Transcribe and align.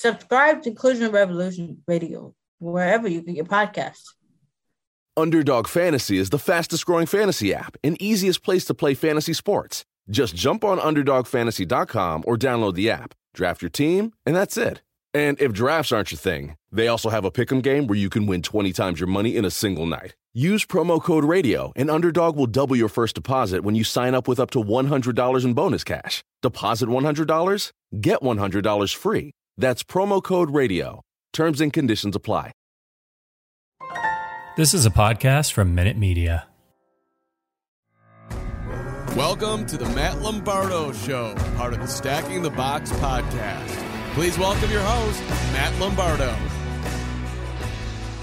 Subscribe 0.00 0.62
to 0.62 0.70
Inclusion 0.70 1.12
Revolution 1.12 1.82
Radio 1.86 2.34
wherever 2.58 3.06
you 3.06 3.20
get 3.20 3.36
your 3.36 3.44
podcasts. 3.44 4.14
Underdog 5.14 5.68
Fantasy 5.68 6.16
is 6.16 6.30
the 6.30 6.38
fastest 6.38 6.86
growing 6.86 7.04
fantasy 7.04 7.52
app 7.52 7.76
and 7.84 8.00
easiest 8.00 8.42
place 8.42 8.64
to 8.64 8.72
play 8.72 8.94
fantasy 8.94 9.34
sports. 9.34 9.84
Just 10.08 10.34
jump 10.34 10.64
on 10.64 10.78
UnderdogFantasy.com 10.78 12.24
or 12.26 12.38
download 12.38 12.76
the 12.76 12.88
app, 12.88 13.12
draft 13.34 13.60
your 13.60 13.68
team, 13.68 14.14
and 14.24 14.34
that's 14.34 14.56
it. 14.56 14.80
And 15.12 15.38
if 15.38 15.52
drafts 15.52 15.92
aren't 15.92 16.12
your 16.12 16.18
thing, 16.18 16.56
they 16.72 16.88
also 16.88 17.10
have 17.10 17.26
a 17.26 17.30
pick'em 17.30 17.62
game 17.62 17.86
where 17.86 17.98
you 17.98 18.08
can 18.08 18.26
win 18.26 18.40
20 18.40 18.72
times 18.72 19.00
your 19.00 19.06
money 19.06 19.36
in 19.36 19.44
a 19.44 19.50
single 19.50 19.84
night. 19.84 20.14
Use 20.32 20.64
promo 20.64 21.02
code 21.02 21.24
RADIO, 21.24 21.72
and 21.76 21.90
Underdog 21.90 22.36
will 22.36 22.46
double 22.46 22.76
your 22.76 22.88
first 22.88 23.16
deposit 23.16 23.64
when 23.64 23.74
you 23.74 23.84
sign 23.84 24.14
up 24.14 24.26
with 24.26 24.40
up 24.40 24.50
to 24.52 24.62
$100 24.62 25.44
in 25.44 25.52
bonus 25.52 25.84
cash. 25.84 26.24
Deposit 26.40 26.88
$100, 26.88 27.72
get 28.00 28.20
$100 28.22 28.94
free. 28.94 29.34
That's 29.60 29.82
promo 29.82 30.22
code 30.22 30.50
RADIO. 30.50 31.02
Terms 31.34 31.60
and 31.60 31.70
conditions 31.70 32.16
apply. 32.16 32.52
This 34.56 34.72
is 34.72 34.86
a 34.86 34.90
podcast 34.90 35.52
from 35.52 35.74
Minute 35.74 35.98
Media. 35.98 36.46
Welcome 39.14 39.66
to 39.66 39.76
the 39.76 39.84
Matt 39.90 40.22
Lombardo 40.22 40.92
Show, 40.92 41.34
part 41.56 41.74
of 41.74 41.80
the 41.80 41.86
Stacking 41.86 42.40
the 42.40 42.48
Box 42.50 42.90
podcast. 42.92 44.14
Please 44.14 44.38
welcome 44.38 44.70
your 44.70 44.80
host, 44.80 45.20
Matt 45.52 45.78
Lombardo. 45.78 46.34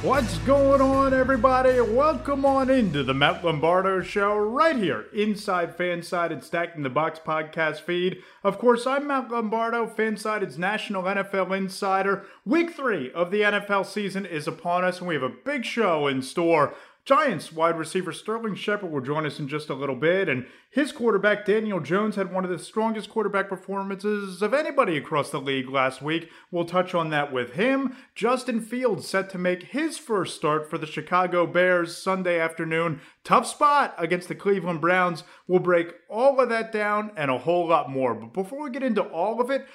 What's 0.03 0.37
going 0.39 0.79
on, 0.79 1.11
everybody? 1.11 1.81
Welcome 1.81 2.45
on 2.45 2.69
into 2.69 3.01
the 3.01 3.15
Matt 3.15 3.43
Lombardo 3.43 4.03
Show 4.03 4.37
right 4.37 4.75
here 4.75 5.07
inside 5.11 5.75
Fansided 5.75 6.43
Stacking 6.43 6.83
the 6.83 6.89
Box 6.89 7.19
podcast 7.19 7.79
feed. 7.81 8.21
Of 8.43 8.59
course, 8.59 8.85
I'm 8.85 9.07
Matt 9.07 9.31
Lombardo, 9.31 9.87
Fansided's 9.87 10.59
national 10.59 11.01
NFL 11.01 11.57
insider. 11.57 12.27
Week 12.45 12.69
three 12.75 13.11
of 13.11 13.31
the 13.31 13.41
NFL 13.41 13.87
season 13.87 14.27
is 14.27 14.47
upon 14.47 14.85
us, 14.85 14.99
and 14.99 15.07
we 15.07 15.15
have 15.15 15.23
a 15.23 15.29
big 15.29 15.65
show 15.65 16.05
in 16.05 16.21
store. 16.21 16.75
Giants 17.07 17.53
wide 17.53 17.77
receiver 17.77 18.11
Sterling 18.11 18.55
Shepard 18.55 18.91
will 18.91 18.99
join 18.99 19.25
us 19.25 19.39
in 19.39 19.47
just 19.47 19.69
a 19.69 19.73
little 19.73 19.95
bit, 19.95 20.27
and 20.27 20.45
his 20.69 20.91
quarterback 20.91 21.45
Daniel 21.45 21.79
Jones 21.79 22.17
had 22.17 22.33
one 22.33 22.43
of 22.43 22.49
the 22.49 22.59
strongest 22.59 23.09
quarterback 23.09 23.47
performances 23.47 24.41
of 24.41 24.53
anybody 24.53 24.97
across 24.97 25.29
the 25.29 25.39
league 25.39 25.69
last 25.69 26.01
week. 26.01 26.29
We'll 26.51 26.65
touch 26.65 26.93
on 26.93 27.09
that 27.11 27.31
with 27.31 27.53
him. 27.53 27.95
Justin 28.13 28.59
Fields 28.59 29.07
set 29.07 29.29
to 29.29 29.37
make 29.37 29.63
his 29.63 29.97
first 29.97 30.35
start 30.35 30.69
for 30.69 30.77
the 30.77 30.85
Chicago 30.85 31.47
Bears 31.47 31.95
Sunday 31.95 32.41
afternoon. 32.41 32.99
Tough 33.23 33.47
spot 33.47 33.95
against 33.97 34.27
the 34.27 34.35
Cleveland 34.35 34.81
Browns. 34.81 35.23
We'll 35.47 35.59
break 35.59 35.93
all 36.09 36.41
of 36.41 36.49
that 36.49 36.73
down 36.73 37.11
and 37.15 37.31
a 37.31 37.37
whole 37.37 37.69
lot 37.69 37.89
more. 37.89 38.15
But 38.15 38.33
before 38.33 38.63
we 38.63 38.69
get 38.69 38.83
into 38.83 39.01
all 39.01 39.39
of 39.39 39.49
it, 39.49 39.65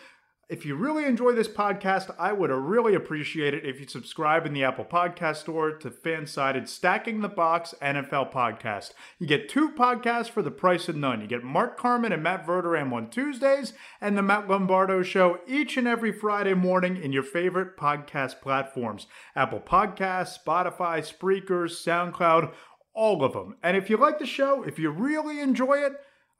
if 0.52 0.66
you 0.66 0.74
really 0.74 1.06
enjoy 1.06 1.32
this 1.32 1.48
podcast, 1.48 2.14
I 2.18 2.34
would 2.34 2.50
really 2.50 2.94
appreciate 2.94 3.54
it 3.54 3.64
if 3.64 3.80
you 3.80 3.88
subscribe 3.88 4.44
in 4.44 4.52
the 4.52 4.64
Apple 4.64 4.84
Podcast 4.84 5.36
Store 5.36 5.72
to 5.78 5.88
Fansided 5.88 6.68
Stacking 6.68 7.22
the 7.22 7.28
Box 7.30 7.74
NFL 7.80 8.30
Podcast. 8.30 8.92
You 9.18 9.26
get 9.26 9.48
two 9.48 9.70
podcasts 9.70 10.28
for 10.28 10.42
the 10.42 10.50
price 10.50 10.90
of 10.90 10.96
none. 10.96 11.22
You 11.22 11.26
get 11.26 11.42
Mark 11.42 11.78
Carman 11.78 12.12
and 12.12 12.22
Matt 12.22 12.46
Verderame 12.46 12.92
on 12.92 13.08
Tuesdays, 13.08 13.72
and 13.98 14.14
the 14.18 14.20
Matt 14.20 14.46
Lombardo 14.46 15.02
Show 15.02 15.38
each 15.48 15.78
and 15.78 15.88
every 15.88 16.12
Friday 16.12 16.52
morning 16.52 17.02
in 17.02 17.12
your 17.12 17.22
favorite 17.22 17.78
podcast 17.78 18.42
platforms 18.42 19.06
Apple 19.34 19.60
Podcasts, 19.60 20.36
Spotify, 20.38 21.02
Spreakers, 21.02 21.82
SoundCloud, 21.82 22.52
all 22.92 23.24
of 23.24 23.32
them. 23.32 23.56
And 23.62 23.74
if 23.74 23.88
you 23.88 23.96
like 23.96 24.18
the 24.18 24.26
show, 24.26 24.62
if 24.64 24.78
you 24.78 24.90
really 24.90 25.40
enjoy 25.40 25.78
it, 25.78 25.94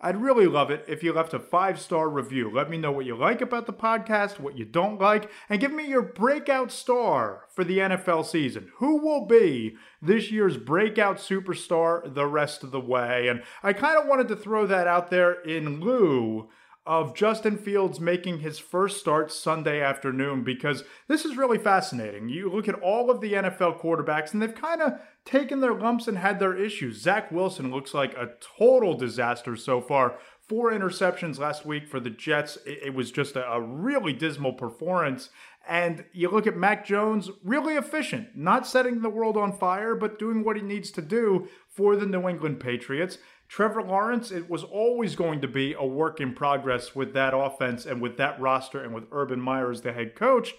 I'd 0.04 0.20
really 0.20 0.46
love 0.46 0.72
it 0.72 0.84
if 0.88 1.04
you 1.04 1.12
left 1.12 1.32
a 1.32 1.38
five 1.38 1.80
star 1.80 2.08
review. 2.08 2.50
Let 2.52 2.68
me 2.68 2.76
know 2.76 2.90
what 2.90 3.06
you 3.06 3.14
like 3.14 3.40
about 3.40 3.66
the 3.66 3.72
podcast, 3.72 4.40
what 4.40 4.58
you 4.58 4.64
don't 4.64 5.00
like, 5.00 5.30
and 5.48 5.60
give 5.60 5.72
me 5.72 5.86
your 5.86 6.02
breakout 6.02 6.72
star 6.72 7.44
for 7.48 7.62
the 7.62 7.78
NFL 7.78 8.26
season. 8.26 8.72
Who 8.78 8.96
will 8.96 9.26
be 9.26 9.76
this 10.00 10.32
year's 10.32 10.56
breakout 10.56 11.18
superstar 11.18 12.12
the 12.12 12.26
rest 12.26 12.64
of 12.64 12.72
the 12.72 12.80
way? 12.80 13.28
And 13.28 13.44
I 13.62 13.72
kind 13.72 13.96
of 13.96 14.08
wanted 14.08 14.26
to 14.28 14.36
throw 14.36 14.66
that 14.66 14.88
out 14.88 15.08
there 15.10 15.40
in 15.42 15.78
lieu 15.80 16.48
of 16.84 17.14
Justin 17.14 17.56
Fields 17.56 18.00
making 18.00 18.40
his 18.40 18.58
first 18.58 18.98
start 18.98 19.30
Sunday 19.30 19.80
afternoon 19.80 20.42
because 20.42 20.82
this 21.06 21.24
is 21.24 21.36
really 21.36 21.58
fascinating. 21.58 22.28
You 22.28 22.50
look 22.50 22.68
at 22.68 22.80
all 22.80 23.08
of 23.08 23.20
the 23.20 23.34
NFL 23.34 23.80
quarterbacks 23.80 24.32
and 24.32 24.42
they've 24.42 24.54
kind 24.54 24.82
of 24.82 24.94
taken 25.24 25.60
their 25.60 25.74
lumps 25.74 26.08
and 26.08 26.18
had 26.18 26.40
their 26.40 26.56
issues. 26.56 27.00
Zach 27.00 27.30
Wilson 27.30 27.70
looks 27.70 27.94
like 27.94 28.14
a 28.14 28.32
total 28.58 28.94
disaster 28.94 29.54
so 29.54 29.80
far. 29.80 30.18
Four 30.48 30.72
interceptions 30.72 31.38
last 31.38 31.64
week 31.64 31.86
for 31.86 32.00
the 32.00 32.10
Jets. 32.10 32.58
It, 32.66 32.94
was 32.94 33.12
just 33.12 33.36
a, 33.36 33.60
really 33.60 34.12
dismal 34.12 34.54
performance. 34.54 35.30
And 35.68 36.04
you 36.12 36.28
look 36.30 36.48
at 36.48 36.56
Mac 36.56 36.84
Jones, 36.84 37.30
really 37.44 37.74
efficient, 37.74 38.36
not 38.36 38.66
setting 38.66 39.00
the 39.00 39.08
world 39.08 39.36
on 39.36 39.56
fire, 39.56 39.94
but 39.94 40.18
doing 40.18 40.42
what 40.42 40.56
he 40.56 40.62
needs 40.62 40.90
to 40.92 41.02
do 41.02 41.46
for 41.68 41.94
the 41.94 42.06
New 42.06 42.28
England 42.28 42.58
Patriots. 42.58 43.18
Trevor 43.52 43.82
Lawrence, 43.82 44.30
it 44.30 44.48
was 44.48 44.64
always 44.64 45.14
going 45.14 45.42
to 45.42 45.46
be 45.46 45.74
a 45.74 45.84
work 45.84 46.22
in 46.22 46.32
progress 46.32 46.94
with 46.94 47.12
that 47.12 47.36
offense 47.36 47.84
and 47.84 48.00
with 48.00 48.16
that 48.16 48.40
roster 48.40 48.82
and 48.82 48.94
with 48.94 49.04
Urban 49.12 49.42
Meyer 49.42 49.70
as 49.70 49.82
the 49.82 49.92
head 49.92 50.14
coach. 50.14 50.54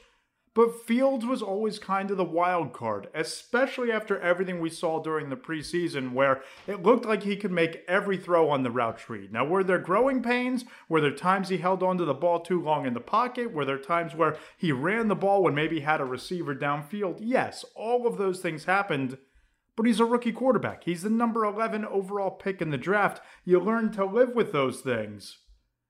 But 0.54 0.86
Fields 0.86 1.26
was 1.26 1.42
always 1.42 1.80
kind 1.80 2.12
of 2.12 2.18
the 2.18 2.24
wild 2.24 2.72
card, 2.72 3.08
especially 3.16 3.92
after 3.92 4.20
everything 4.20 4.62
we 4.62 4.70
saw 4.70 5.02
during 5.02 5.32
the 5.32 5.36
preseason, 5.36 6.12
where 6.14 6.44
it 6.68 6.84
looked 6.84 7.08
like 7.08 7.24
he 7.24 7.36
could 7.36 7.52
make 7.52 7.84
every 7.88 8.16
throw 8.16 8.52
on 8.52 8.62
the 8.62 8.70
route 8.70 9.00
tree. 9.00 9.28
Now, 9.32 9.44
were 9.44 9.64
there 9.64 9.80
growing 9.80 10.22
pains? 10.22 10.64
Were 10.88 11.02
there 11.02 11.16
times 11.16 11.50
he 11.50 11.58
held 11.58 11.82
onto 11.82 12.06
the 12.06 12.14
ball 12.14 12.42
too 12.42 12.62
long 12.62 12.86
in 12.86 12.94
the 12.94 13.00
pocket? 13.00 13.52
Were 13.52 13.66
there 13.66 13.80
times 13.80 14.14
where 14.14 14.38
he 14.56 14.72
ran 14.72 15.08
the 15.08 15.16
ball 15.16 15.42
when 15.42 15.56
maybe 15.56 15.80
had 15.80 16.00
a 16.00 16.06
receiver 16.06 16.54
downfield? 16.54 17.18
Yes, 17.22 17.66
all 17.74 18.06
of 18.06 18.20
those 18.20 18.40
things 18.40 18.66
happened 18.66 19.18
but 19.76 19.86
he's 19.86 20.00
a 20.00 20.06
rookie 20.06 20.32
quarterback. 20.32 20.84
He's 20.84 21.02
the 21.02 21.10
number 21.10 21.46
11 21.46 21.86
overall 21.86 22.32
pick 22.32 22.62
in 22.62 22.70
the 22.70 22.78
draft. 22.78 23.22
You 23.44 23.60
learn 23.60 23.92
to 23.94 24.06
live 24.06 24.36
with 24.36 24.52
those 24.52 24.82
things. 24.82 25.40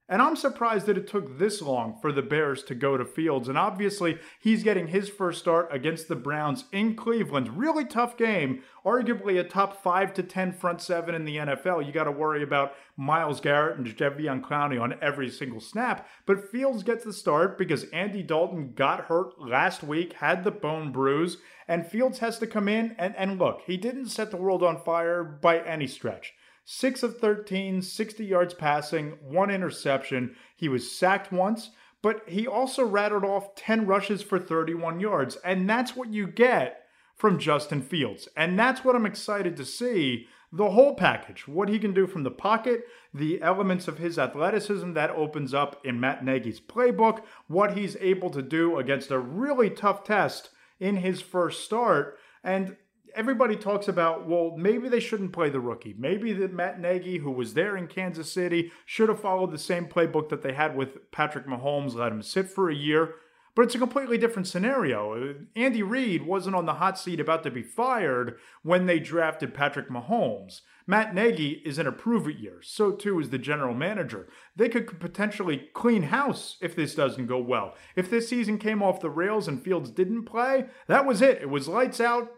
And 0.09 0.21
I'm 0.21 0.35
surprised 0.35 0.85
that 0.87 0.97
it 0.97 1.07
took 1.07 1.39
this 1.39 1.61
long 1.61 1.97
for 2.01 2.11
the 2.11 2.21
Bears 2.21 2.61
to 2.63 2.75
go 2.75 2.97
to 2.97 3.05
Fields. 3.05 3.47
And 3.47 3.57
obviously, 3.57 4.19
he's 4.37 4.61
getting 4.61 4.87
his 4.87 5.07
first 5.07 5.39
start 5.39 5.69
against 5.71 6.09
the 6.09 6.15
Browns 6.15 6.65
in 6.73 6.97
Cleveland. 6.97 7.57
Really 7.57 7.85
tough 7.85 8.17
game. 8.17 8.63
Arguably 8.85 9.39
a 9.39 9.45
top 9.45 9.81
5 9.81 10.13
to 10.15 10.23
10 10.23 10.51
front 10.51 10.81
seven 10.81 11.15
in 11.15 11.23
the 11.23 11.37
NFL. 11.37 11.85
You 11.85 11.93
got 11.93 12.03
to 12.03 12.11
worry 12.11 12.43
about 12.43 12.73
Myles 12.97 13.39
Garrett 13.39 13.77
and 13.77 13.87
Jadeveon 13.87 14.41
Clowney 14.41 14.79
on 14.79 14.95
every 15.01 15.29
single 15.29 15.61
snap. 15.61 16.05
But 16.25 16.51
Fields 16.51 16.83
gets 16.83 17.05
the 17.05 17.13
start 17.13 17.57
because 17.57 17.85
Andy 17.85 18.23
Dalton 18.23 18.73
got 18.75 19.05
hurt 19.05 19.39
last 19.39 19.83
week, 19.83 20.13
had 20.13 20.43
the 20.43 20.51
bone 20.51 20.91
bruise. 20.91 21.37
And 21.65 21.87
Fields 21.87 22.19
has 22.19 22.39
to 22.39 22.47
come 22.47 22.67
in 22.67 22.93
and, 22.99 23.15
and 23.15 23.39
look, 23.39 23.61
he 23.65 23.77
didn't 23.77 24.09
set 24.09 24.31
the 24.31 24.37
world 24.37 24.63
on 24.63 24.83
fire 24.83 25.23
by 25.23 25.59
any 25.59 25.87
stretch. 25.87 26.33
6 26.65 27.03
of 27.03 27.17
13, 27.17 27.81
60 27.81 28.25
yards 28.25 28.53
passing, 28.53 29.17
one 29.21 29.49
interception. 29.49 30.35
He 30.55 30.69
was 30.69 30.91
sacked 30.91 31.31
once, 31.31 31.71
but 32.01 32.27
he 32.27 32.47
also 32.47 32.85
rattled 32.85 33.23
off 33.23 33.55
10 33.55 33.85
rushes 33.85 34.21
for 34.21 34.39
31 34.39 34.99
yards. 34.99 35.37
And 35.43 35.69
that's 35.69 35.95
what 35.95 36.13
you 36.13 36.27
get 36.27 36.85
from 37.15 37.39
Justin 37.39 37.81
Fields. 37.81 38.27
And 38.35 38.57
that's 38.57 38.83
what 38.83 38.95
I'm 38.95 39.05
excited 39.05 39.55
to 39.57 39.65
see 39.65 40.27
the 40.51 40.69
whole 40.69 40.93
package, 40.93 41.47
what 41.47 41.67
he 41.67 41.79
can 41.79 41.95
do 41.95 42.05
from 42.05 42.21
the 42.21 42.29
pocket, 42.29 42.85
the 43.11 43.41
elements 43.41 43.87
of 43.87 43.97
his 43.97 44.19
athleticism 44.19 44.93
that 44.93 45.09
opens 45.09 45.51
up 45.51 45.83
in 45.83 45.99
Matt 45.99 46.23
Nagy's 46.23 46.59
playbook, 46.59 47.23
what 47.47 47.75
he's 47.75 47.97
able 47.97 48.29
to 48.29 48.43
do 48.43 48.77
against 48.77 49.09
a 49.09 49.17
really 49.17 49.71
tough 49.71 50.03
test 50.03 50.51
in 50.79 50.97
his 50.97 51.21
first 51.21 51.63
start. 51.63 52.19
And 52.43 52.77
everybody 53.15 53.55
talks 53.55 53.87
about, 53.87 54.27
well, 54.27 54.55
maybe 54.57 54.89
they 54.89 54.99
shouldn't 54.99 55.33
play 55.33 55.49
the 55.49 55.59
rookie. 55.59 55.95
Maybe 55.97 56.33
that 56.33 56.53
Matt 56.53 56.79
Nagy, 56.79 57.17
who 57.17 57.31
was 57.31 57.53
there 57.53 57.77
in 57.77 57.87
Kansas 57.87 58.31
City, 58.31 58.71
should 58.85 59.09
have 59.09 59.19
followed 59.19 59.51
the 59.51 59.57
same 59.57 59.85
playbook 59.85 60.29
that 60.29 60.41
they 60.41 60.53
had 60.53 60.75
with 60.75 61.11
Patrick 61.11 61.47
Mahomes, 61.47 61.95
let 61.95 62.11
him 62.11 62.21
sit 62.21 62.49
for 62.49 62.69
a 62.69 62.75
year. 62.75 63.15
But 63.55 63.63
it's 63.63 63.75
a 63.75 63.79
completely 63.79 64.17
different 64.17 64.47
scenario. 64.47 65.35
Andy 65.55 65.83
Reid 65.83 66.25
wasn't 66.25 66.55
on 66.55 66.65
the 66.65 66.73
hot 66.73 66.97
seat 66.97 67.19
about 67.19 67.43
to 67.43 67.51
be 67.51 67.61
fired 67.61 68.37
when 68.63 68.87
they 68.87 68.99
drafted 68.99 69.53
Patrick 69.53 69.89
Mahomes. 69.89 70.61
Matt 70.87 71.13
Nagy 71.13 71.61
is 71.63 71.77
in 71.77 71.87
a 71.87 71.91
prove 71.91 72.27
it 72.27 72.39
year. 72.39 72.61
So 72.63 72.91
too 72.91 73.19
is 73.19 73.29
the 73.29 73.37
general 73.37 73.75
manager. 73.75 74.27
They 74.55 74.69
could 74.69 74.99
potentially 74.99 75.69
clean 75.73 76.03
house 76.03 76.57
if 76.61 76.75
this 76.75 76.95
doesn't 76.95 77.27
go 77.27 77.37
well. 77.37 77.75
If 77.95 78.09
this 78.09 78.27
season 78.27 78.57
came 78.57 78.81
off 78.81 78.99
the 78.99 79.09
rails 79.09 79.47
and 79.47 79.63
Fields 79.63 79.91
didn't 79.91 80.25
play, 80.25 80.65
that 80.87 81.05
was 81.05 81.21
it. 81.21 81.41
It 81.41 81.49
was 81.49 81.67
lights 81.67 82.01
out, 82.01 82.31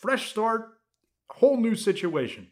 fresh 0.00 0.30
start, 0.30 0.78
whole 1.30 1.56
new 1.56 1.74
situation. 1.74 2.48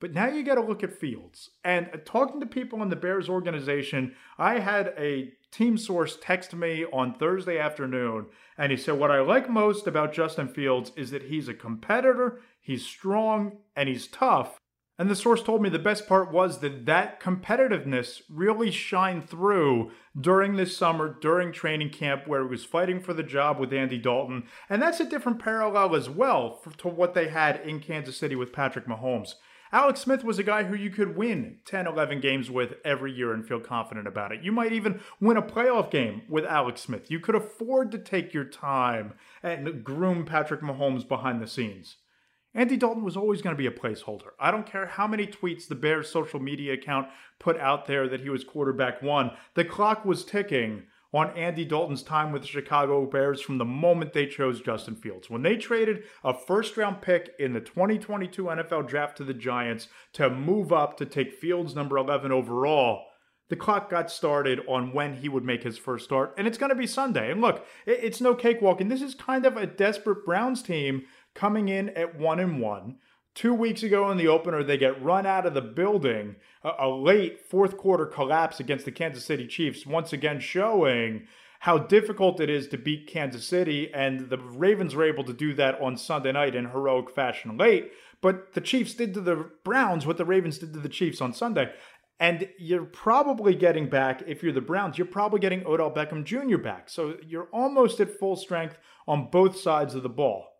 But 0.00 0.12
now 0.12 0.26
you 0.26 0.42
got 0.42 0.56
to 0.56 0.60
look 0.60 0.82
at 0.82 0.92
Fields. 0.92 1.50
And 1.64 1.88
uh, 1.92 1.98
talking 2.04 2.40
to 2.40 2.46
people 2.46 2.82
in 2.82 2.90
the 2.90 2.96
Bears 2.96 3.28
organization, 3.28 4.14
I 4.38 4.58
had 4.58 4.92
a 4.98 5.32
team 5.50 5.78
source 5.78 6.18
text 6.20 6.52
me 6.54 6.84
on 6.92 7.14
Thursday 7.14 7.58
afternoon, 7.58 8.26
and 8.58 8.70
he 8.70 8.76
said, 8.76 8.98
What 8.98 9.10
I 9.10 9.20
like 9.20 9.48
most 9.48 9.86
about 9.86 10.12
Justin 10.12 10.48
Fields 10.48 10.92
is 10.96 11.10
that 11.12 11.22
he's 11.22 11.48
a 11.48 11.54
competitor, 11.54 12.40
he's 12.60 12.84
strong, 12.84 13.58
and 13.76 13.88
he's 13.88 14.06
tough. 14.08 14.58
And 14.96 15.10
the 15.10 15.16
source 15.16 15.42
told 15.42 15.60
me 15.60 15.68
the 15.68 15.78
best 15.78 16.06
part 16.06 16.30
was 16.30 16.60
that 16.60 16.86
that 16.86 17.20
competitiveness 17.20 18.22
really 18.28 18.70
shined 18.70 19.28
through 19.28 19.90
during 20.18 20.54
this 20.54 20.76
summer, 20.76 21.16
during 21.20 21.50
training 21.50 21.90
camp, 21.90 22.28
where 22.28 22.42
he 22.42 22.48
was 22.48 22.64
fighting 22.64 23.00
for 23.00 23.12
the 23.12 23.24
job 23.24 23.58
with 23.58 23.72
Andy 23.72 23.98
Dalton. 23.98 24.44
And 24.70 24.80
that's 24.80 25.00
a 25.00 25.08
different 25.08 25.40
parallel 25.40 25.96
as 25.96 26.08
well 26.08 26.60
for, 26.62 26.70
to 26.78 26.88
what 26.88 27.14
they 27.14 27.28
had 27.28 27.60
in 27.62 27.80
Kansas 27.80 28.16
City 28.16 28.36
with 28.36 28.52
Patrick 28.52 28.86
Mahomes. 28.86 29.34
Alex 29.72 30.02
Smith 30.02 30.22
was 30.22 30.38
a 30.38 30.44
guy 30.44 30.62
who 30.62 30.76
you 30.76 30.88
could 30.88 31.16
win 31.16 31.58
10, 31.64 31.88
11 31.88 32.20
games 32.20 32.48
with 32.48 32.74
every 32.84 33.10
year 33.10 33.32
and 33.32 33.44
feel 33.44 33.58
confident 33.58 34.06
about 34.06 34.30
it. 34.30 34.44
You 34.44 34.52
might 34.52 34.72
even 34.72 35.00
win 35.20 35.36
a 35.36 35.42
playoff 35.42 35.90
game 35.90 36.22
with 36.28 36.44
Alex 36.44 36.82
Smith. 36.82 37.10
You 37.10 37.18
could 37.18 37.34
afford 37.34 37.90
to 37.90 37.98
take 37.98 38.32
your 38.32 38.44
time 38.44 39.14
and 39.42 39.82
groom 39.82 40.24
Patrick 40.24 40.60
Mahomes 40.60 41.08
behind 41.08 41.42
the 41.42 41.48
scenes. 41.48 41.96
Andy 42.54 42.76
Dalton 42.76 43.02
was 43.02 43.16
always 43.16 43.42
going 43.42 43.54
to 43.54 43.60
be 43.60 43.66
a 43.66 43.70
placeholder. 43.70 44.30
I 44.38 44.52
don't 44.52 44.66
care 44.66 44.86
how 44.86 45.08
many 45.08 45.26
tweets 45.26 45.66
the 45.66 45.74
Bears 45.74 46.08
social 46.08 46.38
media 46.38 46.74
account 46.74 47.08
put 47.40 47.58
out 47.58 47.86
there 47.86 48.08
that 48.08 48.20
he 48.20 48.30
was 48.30 48.44
quarterback 48.44 49.02
one. 49.02 49.32
The 49.54 49.64
clock 49.64 50.04
was 50.04 50.24
ticking 50.24 50.84
on 51.12 51.30
Andy 51.36 51.64
Dalton's 51.64 52.02
time 52.02 52.30
with 52.32 52.42
the 52.42 52.48
Chicago 52.48 53.06
Bears 53.06 53.40
from 53.40 53.58
the 53.58 53.64
moment 53.64 54.12
they 54.12 54.26
chose 54.26 54.60
Justin 54.60 54.94
Fields. 54.94 55.28
When 55.28 55.42
they 55.42 55.56
traded 55.56 56.04
a 56.22 56.32
first 56.32 56.76
round 56.76 57.02
pick 57.02 57.30
in 57.38 57.52
the 57.52 57.60
2022 57.60 58.44
NFL 58.44 58.88
draft 58.88 59.16
to 59.16 59.24
the 59.24 59.34
Giants 59.34 59.88
to 60.12 60.30
move 60.30 60.72
up 60.72 60.96
to 60.98 61.06
take 61.06 61.34
Fields 61.34 61.74
number 61.74 61.96
11 61.98 62.30
overall, 62.30 63.04
the 63.48 63.56
clock 63.56 63.90
got 63.90 64.10
started 64.10 64.60
on 64.66 64.92
when 64.92 65.14
he 65.14 65.28
would 65.28 65.44
make 65.44 65.62
his 65.62 65.76
first 65.76 66.04
start, 66.04 66.34
and 66.38 66.46
it's 66.46 66.58
going 66.58 66.70
to 66.70 66.76
be 66.76 66.86
Sunday. 66.86 67.30
And 67.30 67.40
look, 67.40 67.66
it's 67.86 68.20
no 68.20 68.34
cakewalk, 68.34 68.80
and 68.80 68.90
this 68.90 69.02
is 69.02 69.14
kind 69.14 69.44
of 69.44 69.56
a 69.56 69.66
desperate 69.66 70.24
Browns 70.24 70.62
team 70.62 71.04
coming 71.34 71.68
in 71.68 71.90
at 71.90 72.18
one 72.18 72.40
and 72.40 72.60
one. 72.60 72.96
Two 73.34 73.52
weeks 73.52 73.82
ago 73.82 74.10
in 74.10 74.16
the 74.16 74.28
opener, 74.28 74.62
they 74.62 74.78
get 74.78 75.02
run 75.02 75.26
out 75.26 75.44
of 75.44 75.54
the 75.54 75.60
building. 75.60 76.36
A, 76.62 76.70
a 76.80 76.88
late 76.88 77.40
fourth 77.40 77.76
quarter 77.76 78.06
collapse 78.06 78.60
against 78.60 78.84
the 78.84 78.92
Kansas 78.92 79.24
City 79.24 79.46
Chiefs, 79.46 79.84
once 79.84 80.12
again 80.12 80.38
showing 80.38 81.26
how 81.60 81.78
difficult 81.78 82.40
it 82.40 82.50
is 82.50 82.68
to 82.68 82.78
beat 82.78 83.06
Kansas 83.06 83.46
City. 83.46 83.92
And 83.92 84.28
the 84.28 84.38
Ravens 84.38 84.94
were 84.94 85.04
able 85.04 85.24
to 85.24 85.32
do 85.32 85.54
that 85.54 85.80
on 85.80 85.96
Sunday 85.96 86.30
night 86.30 86.54
in 86.54 86.66
heroic 86.66 87.10
fashion 87.10 87.56
late. 87.56 87.90
But 88.20 88.52
the 88.52 88.60
Chiefs 88.60 88.94
did 88.94 89.14
to 89.14 89.20
the 89.20 89.50
Browns 89.64 90.06
what 90.06 90.16
the 90.16 90.24
Ravens 90.24 90.58
did 90.58 90.72
to 90.74 90.78
the 90.78 90.88
Chiefs 90.88 91.20
on 91.20 91.32
Sunday. 91.32 91.72
And 92.20 92.48
you're 92.58 92.84
probably 92.84 93.54
getting 93.54 93.88
back, 93.90 94.22
if 94.26 94.42
you're 94.42 94.52
the 94.52 94.60
Browns, 94.60 94.96
you're 94.96 95.06
probably 95.06 95.40
getting 95.40 95.66
Odell 95.66 95.90
Beckham 95.90 96.24
Jr. 96.24 96.58
back. 96.58 96.88
So 96.88 97.16
you're 97.26 97.48
almost 97.52 97.98
at 97.98 98.18
full 98.18 98.36
strength 98.36 98.78
on 99.08 99.30
both 99.30 99.58
sides 99.58 99.94
of 99.94 100.02
the 100.02 100.08
ball. 100.08 100.53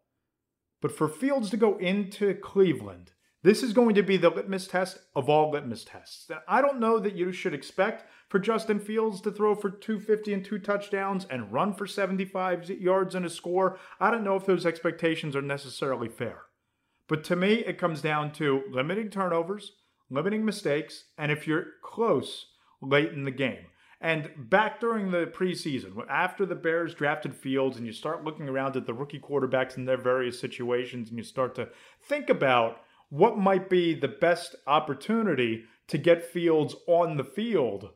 But 0.81 0.93
for 0.93 1.09
Fields 1.09 1.51
to 1.51 1.57
go 1.57 1.79
into 1.79 2.35
Cleveland, 2.35 3.13
this 3.43 3.63
is 3.63 3.75
going 3.75 3.95
to 3.95 4.03
be 4.03 4.17
the 4.17 4.31
litmus 4.31 4.67
test 4.67 4.99
of 5.15 5.29
all 5.29 5.51
litmus 5.51 5.85
tests. 5.85 6.31
I 6.49 6.63
don't 6.63 6.81
know 6.81 6.99
that 6.99 7.15
you 7.15 7.31
should 7.31 7.53
expect 7.53 8.05
for 8.31 8.39
Justin 8.39 8.81
Fields 8.81 9.21
to 9.21 9.31
throw 9.31 9.55
for 9.55 9.71
250 9.71 10.33
and 10.33 10.43
two 10.43 10.59
touchdowns 10.59 11.27
and 11.29 11.53
run 11.53 11.75
for 11.75 11.87
75 11.87 12.71
yards 12.71 13.15
and 13.15 13.27
a 13.27 13.31
score. 13.31 13.79
I 14.01 14.11
don't 14.11 14.25
know 14.25 14.37
if 14.37 14.47
those 14.47 14.65
expectations 14.65 15.37
are 15.37 15.43
necessarily 15.43 16.09
fair. 16.09 16.45
But 17.07 17.23
to 17.25 17.37
me, 17.37 17.57
it 17.57 17.77
comes 17.77 18.01
down 18.01 18.33
to 18.33 18.63
limiting 18.71 19.11
turnovers, 19.11 19.73
limiting 20.09 20.45
mistakes, 20.45 21.05
and 21.19 21.31
if 21.31 21.47
you're 21.47 21.67
close 21.83 22.47
late 22.81 23.13
in 23.13 23.25
the 23.25 23.31
game. 23.31 23.67
And 24.05 24.51
back 24.51 24.81
during 24.81 25.11
the 25.11 25.25
preseason, 25.25 25.95
after 26.11 26.45
the 26.45 26.55
Bears 26.55 26.95
drafted 26.95 27.35
Fields, 27.35 27.79
and 27.79 27.87
you 27.87 27.93
start 27.95 28.23
looking 28.23 28.51
around 28.51 28.77
at 28.77 28.85
the 28.85 28.93
rookie 28.93 29.19
quarterbacks 29.19 29.79
in 29.79 29.87
their 29.87 29.97
various 29.97 30.39
situations, 30.39 31.09
and 31.09 31.17
you 31.17 31.25
start 31.25 31.55
to 31.55 31.71
think 32.03 32.29
about 32.29 32.83
what 33.09 33.39
might 33.39 33.71
be 33.71 33.95
the 33.95 34.09
best 34.09 34.57
opportunity 34.67 35.65
to 35.89 35.97
get 35.97 36.23
Fields 36.23 36.77
on 36.87 37.17
the 37.17 37.25
field 37.25 37.93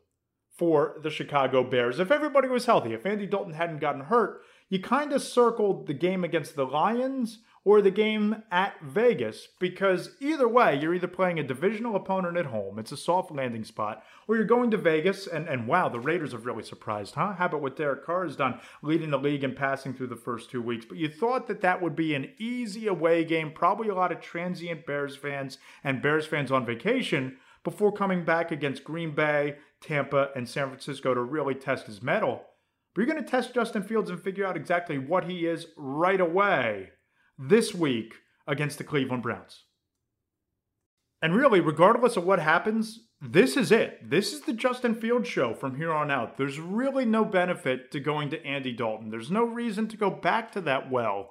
for 0.56 0.96
the 1.02 1.10
Chicago 1.10 1.62
Bears. 1.62 2.00
If 2.00 2.10
everybody 2.10 2.49
was 2.49 2.64
healthy, 2.64 2.94
if 2.94 3.05
Andy 3.05 3.26
Dalton 3.26 3.52
hadn't 3.52 3.81
gotten 3.81 4.00
hurt, 4.00 4.40
you 4.70 4.81
kind 4.81 5.12
of 5.12 5.20
circled 5.20 5.87
the 5.87 5.94
game 5.94 6.25
against 6.25 6.56
the 6.56 6.64
Lions 6.64 7.40
or 7.64 7.82
the 7.82 7.90
game 7.90 8.43
at 8.50 8.81
Vegas 8.82 9.49
because 9.58 10.10
either 10.20 10.49
way, 10.49 10.78
you're 10.78 10.94
either 10.94 11.08
playing 11.08 11.38
a 11.38 11.43
divisional 11.43 11.96
opponent 11.96 12.37
at 12.37 12.46
home, 12.46 12.78
it's 12.78 12.93
a 12.93 12.96
soft 12.96 13.31
landing 13.31 13.64
spot, 13.64 14.02
or 14.26 14.37
you're 14.37 14.44
going 14.44 14.70
to 14.70 14.76
Vegas 14.76 15.26
and, 15.26 15.49
and 15.49 15.66
wow, 15.66 15.88
the 15.88 16.00
Raiders 16.00 16.32
have 16.32 16.46
really 16.46 16.62
surprised, 16.62 17.14
huh? 17.14 17.34
How 17.34 17.46
about 17.46 17.62
what 17.62 17.76
Derek 17.76 18.05
Carr 18.05 18.25
has 18.25 18.37
done, 18.37 18.60
leading 18.82 19.10
the 19.10 19.19
league 19.19 19.44
and 19.44 19.56
passing 19.56 19.94
through 19.94 20.06
the 20.08 20.16
first 20.16 20.50
two 20.50 20.62
weeks? 20.62 20.87
But 20.88 20.99
you 20.99 21.08
thought 21.08 21.46
that 21.49 21.60
that 21.62 21.82
would 21.82 21.96
be 21.96 22.14
an 22.14 22.31
easy 22.38 22.87
away 22.87 23.25
game, 23.25 23.52
probably 23.52 23.88
a 23.88 23.94
lot 23.94 24.12
of 24.12 24.20
transient 24.20 24.87
Bears 24.87 25.16
fans 25.16 25.58
and 25.84 26.02
Bears 26.02 26.26
fans 26.26 26.52
on 26.52 26.64
vacation 26.64 27.37
before 27.64 27.93
coming 27.93 28.25
back 28.25 28.50
against 28.50 28.84
Green 28.84 29.14
Bay, 29.14 29.56
Tampa, 29.81 30.31
and 30.34 30.49
San 30.49 30.69
Francisco 30.69 31.12
to 31.12 31.20
really 31.20 31.55
test 31.55 31.87
his 31.87 32.02
mettle. 32.02 32.44
But 32.94 33.02
you're 33.02 33.12
going 33.12 33.22
to 33.22 33.31
test 33.31 33.55
Justin 33.55 33.82
Fields 33.82 34.10
and 34.10 34.20
figure 34.20 34.46
out 34.46 34.56
exactly 34.56 34.99
what 34.99 35.25
he 35.25 35.46
is 35.46 35.66
right 35.76 36.20
away 36.20 36.90
this 37.38 37.75
week 37.75 38.14
against 38.46 38.79
the 38.79 38.85
Cleveland 38.85 39.23
Browns. 39.23 39.64
And 41.20 41.35
really, 41.35 41.61
regardless 41.61 42.17
of 42.17 42.25
what 42.25 42.38
happens, 42.38 43.00
this 43.20 43.56
is 43.56 43.73
it. 43.73 43.99
This 44.08 44.32
is 44.32 44.43
the 44.43 44.52
Justin 44.52 44.94
Fields 44.94 45.29
show 45.29 45.52
from 45.52 45.76
here 45.76 45.93
on 45.93 46.11
out. 46.11 46.37
There's 46.37 46.61
really 46.61 47.05
no 47.05 47.25
benefit 47.25 47.90
to 47.90 48.00
going 48.00 48.31
to 48.31 48.44
Andy 48.46 48.73
Dalton. 48.73 49.11
There's 49.11 49.31
no 49.31 49.44
reason 49.44 49.88
to 49.88 49.96
go 49.96 50.11
back 50.11 50.52
to 50.52 50.61
that 50.62 50.90
well. 50.90 51.31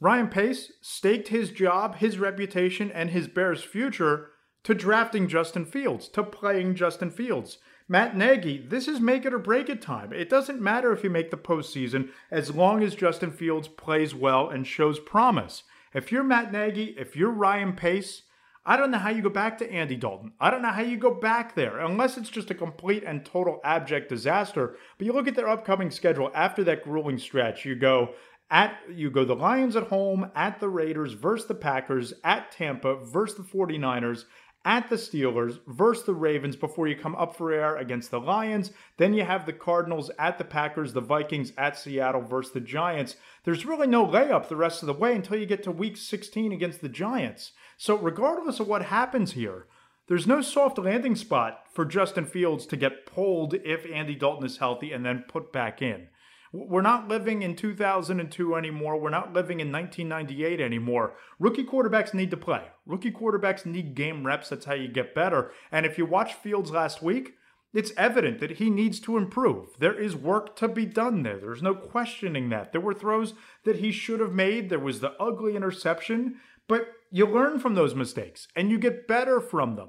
Ryan 0.00 0.28
Pace 0.28 0.72
staked 0.82 1.28
his 1.28 1.50
job, 1.50 1.96
his 1.96 2.18
reputation, 2.18 2.92
and 2.92 3.10
his 3.10 3.26
Bears' 3.26 3.64
future 3.64 4.30
to 4.62 4.74
drafting 4.74 5.28
Justin 5.28 5.64
Fields, 5.64 6.08
to 6.08 6.22
playing 6.22 6.74
Justin 6.76 7.10
Fields. 7.10 7.58
Matt 7.86 8.16
Nagy, 8.16 8.58
this 8.58 8.88
is 8.88 8.98
make 8.98 9.26
it 9.26 9.34
or 9.34 9.38
break 9.38 9.68
it 9.68 9.82
time. 9.82 10.10
It 10.12 10.30
doesn't 10.30 10.60
matter 10.60 10.92
if 10.92 11.04
you 11.04 11.10
make 11.10 11.30
the 11.30 11.36
postseason 11.36 12.08
as 12.30 12.54
long 12.54 12.82
as 12.82 12.94
Justin 12.94 13.30
Fields 13.30 13.68
plays 13.68 14.14
well 14.14 14.48
and 14.48 14.66
shows 14.66 14.98
promise. 14.98 15.64
If 15.92 16.10
you're 16.10 16.24
Matt 16.24 16.50
Nagy, 16.50 16.94
if 16.98 17.14
you're 17.14 17.30
Ryan 17.30 17.74
Pace, 17.74 18.22
I 18.64 18.78
don't 18.78 18.90
know 18.90 18.98
how 18.98 19.10
you 19.10 19.20
go 19.20 19.28
back 19.28 19.58
to 19.58 19.70
Andy 19.70 19.96
Dalton. 19.96 20.32
I 20.40 20.50
don't 20.50 20.62
know 20.62 20.70
how 20.70 20.80
you 20.80 20.96
go 20.96 21.12
back 21.12 21.54
there 21.54 21.78
unless 21.78 22.16
it's 22.16 22.30
just 22.30 22.50
a 22.50 22.54
complete 22.54 23.04
and 23.04 23.22
total 23.22 23.60
abject 23.62 24.08
disaster. 24.08 24.76
But 24.96 25.06
you 25.06 25.12
look 25.12 25.28
at 25.28 25.34
their 25.34 25.50
upcoming 25.50 25.90
schedule 25.90 26.30
after 26.34 26.64
that 26.64 26.84
grueling 26.84 27.18
stretch. 27.18 27.66
You 27.66 27.74
go 27.74 28.14
at 28.50 28.78
you 28.90 29.10
go 29.10 29.26
the 29.26 29.34
Lions 29.34 29.76
at 29.76 29.88
home, 29.88 30.30
at 30.34 30.60
the 30.60 30.68
Raiders 30.70 31.12
versus 31.12 31.46
the 31.46 31.54
Packers, 31.54 32.14
at 32.24 32.50
Tampa 32.50 32.96
versus 32.96 33.36
the 33.36 33.42
49ers, 33.42 34.24
at 34.64 34.88
the 34.88 34.96
Steelers 34.96 35.60
versus 35.66 36.04
the 36.04 36.14
Ravens 36.14 36.56
before 36.56 36.88
you 36.88 36.96
come 36.96 37.14
up 37.16 37.36
for 37.36 37.52
air 37.52 37.76
against 37.76 38.10
the 38.10 38.20
Lions. 38.20 38.72
Then 38.96 39.12
you 39.12 39.24
have 39.24 39.44
the 39.44 39.52
Cardinals 39.52 40.10
at 40.18 40.38
the 40.38 40.44
Packers, 40.44 40.92
the 40.92 41.00
Vikings 41.00 41.52
at 41.58 41.78
Seattle 41.78 42.22
versus 42.22 42.52
the 42.52 42.60
Giants. 42.60 43.16
There's 43.44 43.66
really 43.66 43.86
no 43.86 44.06
layup 44.06 44.48
the 44.48 44.56
rest 44.56 44.82
of 44.82 44.86
the 44.86 44.94
way 44.94 45.14
until 45.14 45.36
you 45.36 45.46
get 45.46 45.62
to 45.64 45.70
week 45.70 45.96
16 45.96 46.52
against 46.52 46.80
the 46.80 46.88
Giants. 46.88 47.52
So, 47.76 47.96
regardless 47.96 48.60
of 48.60 48.68
what 48.68 48.86
happens 48.86 49.32
here, 49.32 49.66
there's 50.06 50.26
no 50.26 50.42
soft 50.42 50.78
landing 50.78 51.16
spot 51.16 51.64
for 51.72 51.84
Justin 51.84 52.26
Fields 52.26 52.66
to 52.66 52.76
get 52.76 53.06
pulled 53.06 53.54
if 53.54 53.86
Andy 53.86 54.14
Dalton 54.14 54.44
is 54.46 54.58
healthy 54.58 54.92
and 54.92 55.04
then 55.04 55.24
put 55.28 55.52
back 55.52 55.80
in. 55.80 56.08
We're 56.56 56.82
not 56.82 57.08
living 57.08 57.42
in 57.42 57.56
2002 57.56 58.54
anymore. 58.54 58.96
We're 58.96 59.10
not 59.10 59.32
living 59.32 59.58
in 59.58 59.72
1998 59.72 60.60
anymore. 60.60 61.14
Rookie 61.40 61.64
quarterbacks 61.64 62.14
need 62.14 62.30
to 62.30 62.36
play. 62.36 62.68
Rookie 62.86 63.10
quarterbacks 63.10 63.66
need 63.66 63.96
game 63.96 64.24
reps. 64.24 64.50
That's 64.50 64.66
how 64.66 64.74
you 64.74 64.86
get 64.86 65.16
better. 65.16 65.50
And 65.72 65.84
if 65.84 65.98
you 65.98 66.06
watch 66.06 66.34
Fields 66.34 66.70
last 66.70 67.02
week, 67.02 67.34
it's 67.72 67.90
evident 67.96 68.38
that 68.38 68.52
he 68.52 68.70
needs 68.70 69.00
to 69.00 69.16
improve. 69.16 69.70
There 69.80 70.00
is 70.00 70.14
work 70.14 70.54
to 70.58 70.68
be 70.68 70.86
done 70.86 71.24
there. 71.24 71.38
There's 71.38 71.60
no 71.60 71.74
questioning 71.74 72.50
that. 72.50 72.70
There 72.70 72.80
were 72.80 72.94
throws 72.94 73.34
that 73.64 73.80
he 73.80 73.90
should 73.90 74.20
have 74.20 74.32
made. 74.32 74.70
There 74.70 74.78
was 74.78 75.00
the 75.00 75.20
ugly 75.20 75.56
interception, 75.56 76.36
but 76.68 76.86
you 77.10 77.26
learn 77.26 77.58
from 77.58 77.74
those 77.74 77.96
mistakes 77.96 78.46
and 78.54 78.70
you 78.70 78.78
get 78.78 79.08
better 79.08 79.40
from 79.40 79.74
them. 79.74 79.88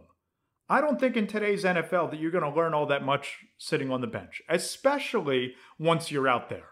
I 0.67 0.81
don't 0.81 0.99
think 0.99 1.15
in 1.15 1.27
today's 1.27 1.63
NFL 1.63 2.09
that 2.09 2.19
you're 2.19 2.31
going 2.31 2.43
to 2.43 2.57
learn 2.57 2.73
all 2.73 2.87
that 2.87 3.05
much 3.05 3.45
sitting 3.57 3.91
on 3.91 4.01
the 4.01 4.07
bench, 4.07 4.41
especially 4.49 5.53
once 5.77 6.09
you're 6.09 6.27
out 6.27 6.49
there. 6.49 6.69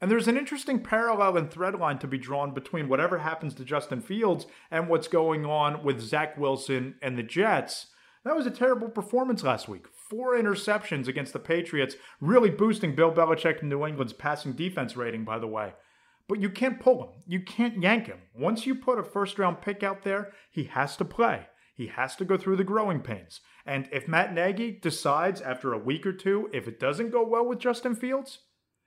And 0.00 0.08
there's 0.08 0.28
an 0.28 0.36
interesting 0.36 0.80
parallel 0.80 1.36
and 1.36 1.50
thread 1.50 1.74
line 1.74 1.98
to 1.98 2.06
be 2.06 2.18
drawn 2.18 2.54
between 2.54 2.88
whatever 2.88 3.18
happens 3.18 3.54
to 3.54 3.64
Justin 3.64 4.00
Fields 4.00 4.46
and 4.70 4.88
what's 4.88 5.08
going 5.08 5.44
on 5.44 5.82
with 5.82 6.00
Zach 6.00 6.38
Wilson 6.38 6.94
and 7.02 7.18
the 7.18 7.22
Jets. 7.24 7.88
That 8.24 8.36
was 8.36 8.46
a 8.46 8.50
terrible 8.50 8.88
performance 8.88 9.42
last 9.42 9.68
week. 9.68 9.86
Four 10.08 10.36
interceptions 10.36 11.08
against 11.08 11.32
the 11.32 11.38
Patriots, 11.40 11.96
really 12.20 12.50
boosting 12.50 12.94
Bill 12.94 13.10
Belichick 13.10 13.60
and 13.60 13.68
New 13.68 13.84
England's 13.84 14.12
passing 14.12 14.52
defense 14.52 14.96
rating, 14.96 15.24
by 15.24 15.40
the 15.40 15.48
way. 15.48 15.72
But 16.28 16.40
you 16.40 16.50
can't 16.50 16.80
pull 16.80 17.02
him. 17.02 17.22
You 17.26 17.40
can't 17.40 17.82
yank 17.82 18.06
him. 18.06 18.18
Once 18.34 18.64
you 18.64 18.76
put 18.76 18.98
a 18.98 19.02
first 19.02 19.38
round 19.38 19.60
pick 19.60 19.82
out 19.82 20.04
there, 20.04 20.32
he 20.50 20.64
has 20.64 20.96
to 20.98 21.04
play. 21.04 21.48
He 21.74 21.88
has 21.88 22.14
to 22.16 22.24
go 22.24 22.36
through 22.36 22.56
the 22.56 22.64
growing 22.64 23.00
pains. 23.00 23.40
And 23.66 23.88
if 23.90 24.06
Matt 24.06 24.32
Nagy 24.32 24.70
decides 24.70 25.40
after 25.40 25.72
a 25.72 25.78
week 25.78 26.06
or 26.06 26.12
two, 26.12 26.48
if 26.52 26.68
it 26.68 26.78
doesn't 26.78 27.10
go 27.10 27.26
well 27.26 27.46
with 27.46 27.58
Justin 27.58 27.96
Fields, 27.96 28.38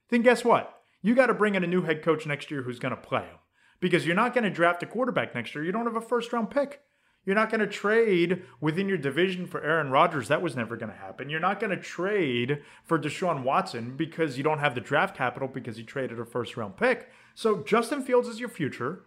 then 0.10 0.22
guess 0.22 0.46
what? 0.46 0.82
You 1.02 1.14
got 1.14 1.28
to 1.28 1.34
bring 1.34 1.56
in 1.56 1.64
a 1.64 1.68
new 1.68 1.82
head 1.82 2.02
coach 2.02 2.26
next 2.26 2.50
year 2.50 2.62
who's 2.62 2.80
going 2.80 2.96
to 2.96 3.02
play 3.02 3.24
him. 3.24 3.38
Because 3.80 4.06
you're 4.06 4.16
not 4.16 4.34
going 4.34 4.46
to 4.46 4.50
draft 4.50 4.82
a 4.82 4.88
quarterback 4.88 5.36
next 5.36 5.54
year. 5.54 5.64
You 5.64 5.72
don't 5.72 5.86
have 5.86 5.96
a 5.96 6.02
first 6.02 6.34
round 6.34 6.50
pick. 6.50 6.82
You're 7.26 7.36
not 7.36 7.50
going 7.50 7.60
to 7.60 7.68
trade 7.68 8.44
within 8.62 8.88
your 8.88 8.98
division 8.98 9.48
for 9.48 9.62
Aaron 9.62 9.92
Rodgers. 9.92 10.30
That 10.30 10.42
was 10.42 10.56
never 10.56 10.78
going 10.78 10.94
to 10.94 10.98
happen. 10.98 11.30
You're 11.30 11.42
not 11.42 11.60
going 11.60 11.72
to 11.72 11.78
trade 11.78 12.64
for 12.86 12.98
Deshaun 12.98 13.44
Watson 13.44 13.98
because 13.98 14.38
you 14.38 14.46
don't 14.46 14.60
have 14.60 14.76
the 14.76 14.82
draft 14.82 15.16
capital 15.16 15.50
because 15.50 15.78
you 15.78 15.84
traded 15.84 16.22
a 16.22 16.26
first 16.26 16.56
round 16.56 16.78
pick. 16.78 17.10
So 17.36 17.64
Justin 17.64 18.02
Fields 18.02 18.30
is 18.30 18.40
your 18.40 18.48
future. 18.48 19.04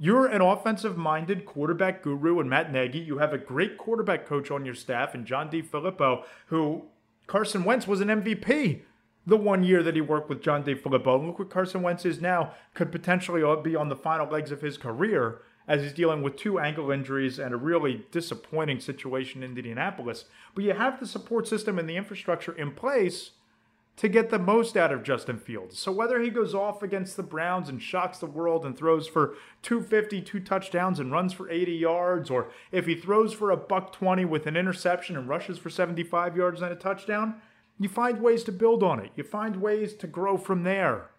You're 0.00 0.26
an 0.26 0.40
offensive 0.40 0.96
minded 0.96 1.44
quarterback 1.44 2.02
guru 2.02 2.38
and 2.38 2.48
Matt 2.48 2.72
Nagy. 2.72 3.00
You 3.00 3.18
have 3.18 3.32
a 3.32 3.38
great 3.38 3.76
quarterback 3.76 4.26
coach 4.26 4.48
on 4.48 4.64
your 4.64 4.74
staff 4.74 5.12
and 5.12 5.26
John 5.26 5.50
DeFilippo, 5.50 6.24
who 6.46 6.84
Carson 7.26 7.64
Wentz 7.64 7.88
was 7.88 8.00
an 8.00 8.08
MVP 8.08 8.82
the 9.26 9.36
one 9.36 9.62
year 9.62 9.82
that 9.82 9.94
he 9.94 10.00
worked 10.00 10.30
with 10.30 10.40
John 10.40 10.62
DeFilippo. 10.62 11.26
Look 11.26 11.38
what 11.40 11.50
Carson 11.50 11.82
Wentz 11.82 12.06
is 12.06 12.20
now, 12.20 12.54
could 12.74 12.92
potentially 12.92 13.42
be 13.62 13.76
on 13.76 13.88
the 13.88 13.96
final 13.96 14.26
legs 14.26 14.50
of 14.50 14.62
his 14.62 14.78
career 14.78 15.42
as 15.66 15.82
he's 15.82 15.92
dealing 15.92 16.22
with 16.22 16.36
two 16.36 16.58
ankle 16.58 16.90
injuries 16.90 17.38
and 17.38 17.52
a 17.52 17.58
really 17.58 18.06
disappointing 18.10 18.80
situation 18.80 19.42
in 19.42 19.50
Indianapolis. 19.50 20.24
But 20.54 20.64
you 20.64 20.72
have 20.72 20.98
the 20.98 21.06
support 21.06 21.46
system 21.46 21.78
and 21.78 21.88
the 21.88 21.96
infrastructure 21.96 22.52
in 22.52 22.70
place 22.70 23.32
to 23.98 24.08
get 24.08 24.30
the 24.30 24.38
most 24.38 24.76
out 24.76 24.92
of 24.92 25.02
Justin 25.02 25.38
Fields. 25.38 25.76
So 25.76 25.90
whether 25.90 26.20
he 26.20 26.30
goes 26.30 26.54
off 26.54 26.84
against 26.84 27.16
the 27.16 27.22
Browns 27.24 27.68
and 27.68 27.82
shocks 27.82 28.18
the 28.18 28.26
world 28.26 28.64
and 28.64 28.78
throws 28.78 29.08
for 29.08 29.34
250, 29.62 30.22
two 30.22 30.38
touchdowns 30.38 31.00
and 31.00 31.10
runs 31.10 31.32
for 31.32 31.50
80 31.50 31.72
yards, 31.72 32.30
or 32.30 32.48
if 32.70 32.86
he 32.86 32.94
throws 32.94 33.32
for 33.32 33.50
a 33.50 33.56
buck 33.56 33.92
20 33.92 34.24
with 34.24 34.46
an 34.46 34.56
interception 34.56 35.16
and 35.16 35.28
rushes 35.28 35.58
for 35.58 35.68
75 35.68 36.36
yards 36.36 36.62
and 36.62 36.72
a 36.72 36.76
touchdown, 36.76 37.40
you 37.78 37.88
find 37.88 38.22
ways 38.22 38.44
to 38.44 38.52
build 38.52 38.84
on 38.84 39.00
it. 39.00 39.10
You 39.16 39.24
find 39.24 39.60
ways 39.60 39.94
to 39.94 40.06
grow 40.06 40.38
from 40.38 40.62
there. 40.62 41.10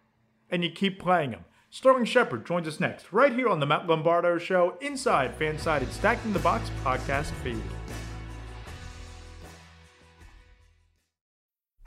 And 0.50 0.63
you 0.63 0.71
keep 0.71 1.00
playing 1.00 1.31
him. 1.31 1.45
Sterling 1.69 2.05
Shepard 2.05 2.45
joins 2.45 2.67
us 2.67 2.79
next, 2.79 3.12
right 3.13 3.33
here 3.33 3.50
on 3.50 3.59
the 3.59 3.65
Matt 3.65 3.88
Lombardo 3.88 4.39
Show, 4.39 4.75
inside 4.81 5.38
Fansided 5.38 5.91
Stacking 5.91 6.33
the 6.33 6.39
Box 6.39 6.71
podcast 6.83 7.31
feed. 7.43 7.62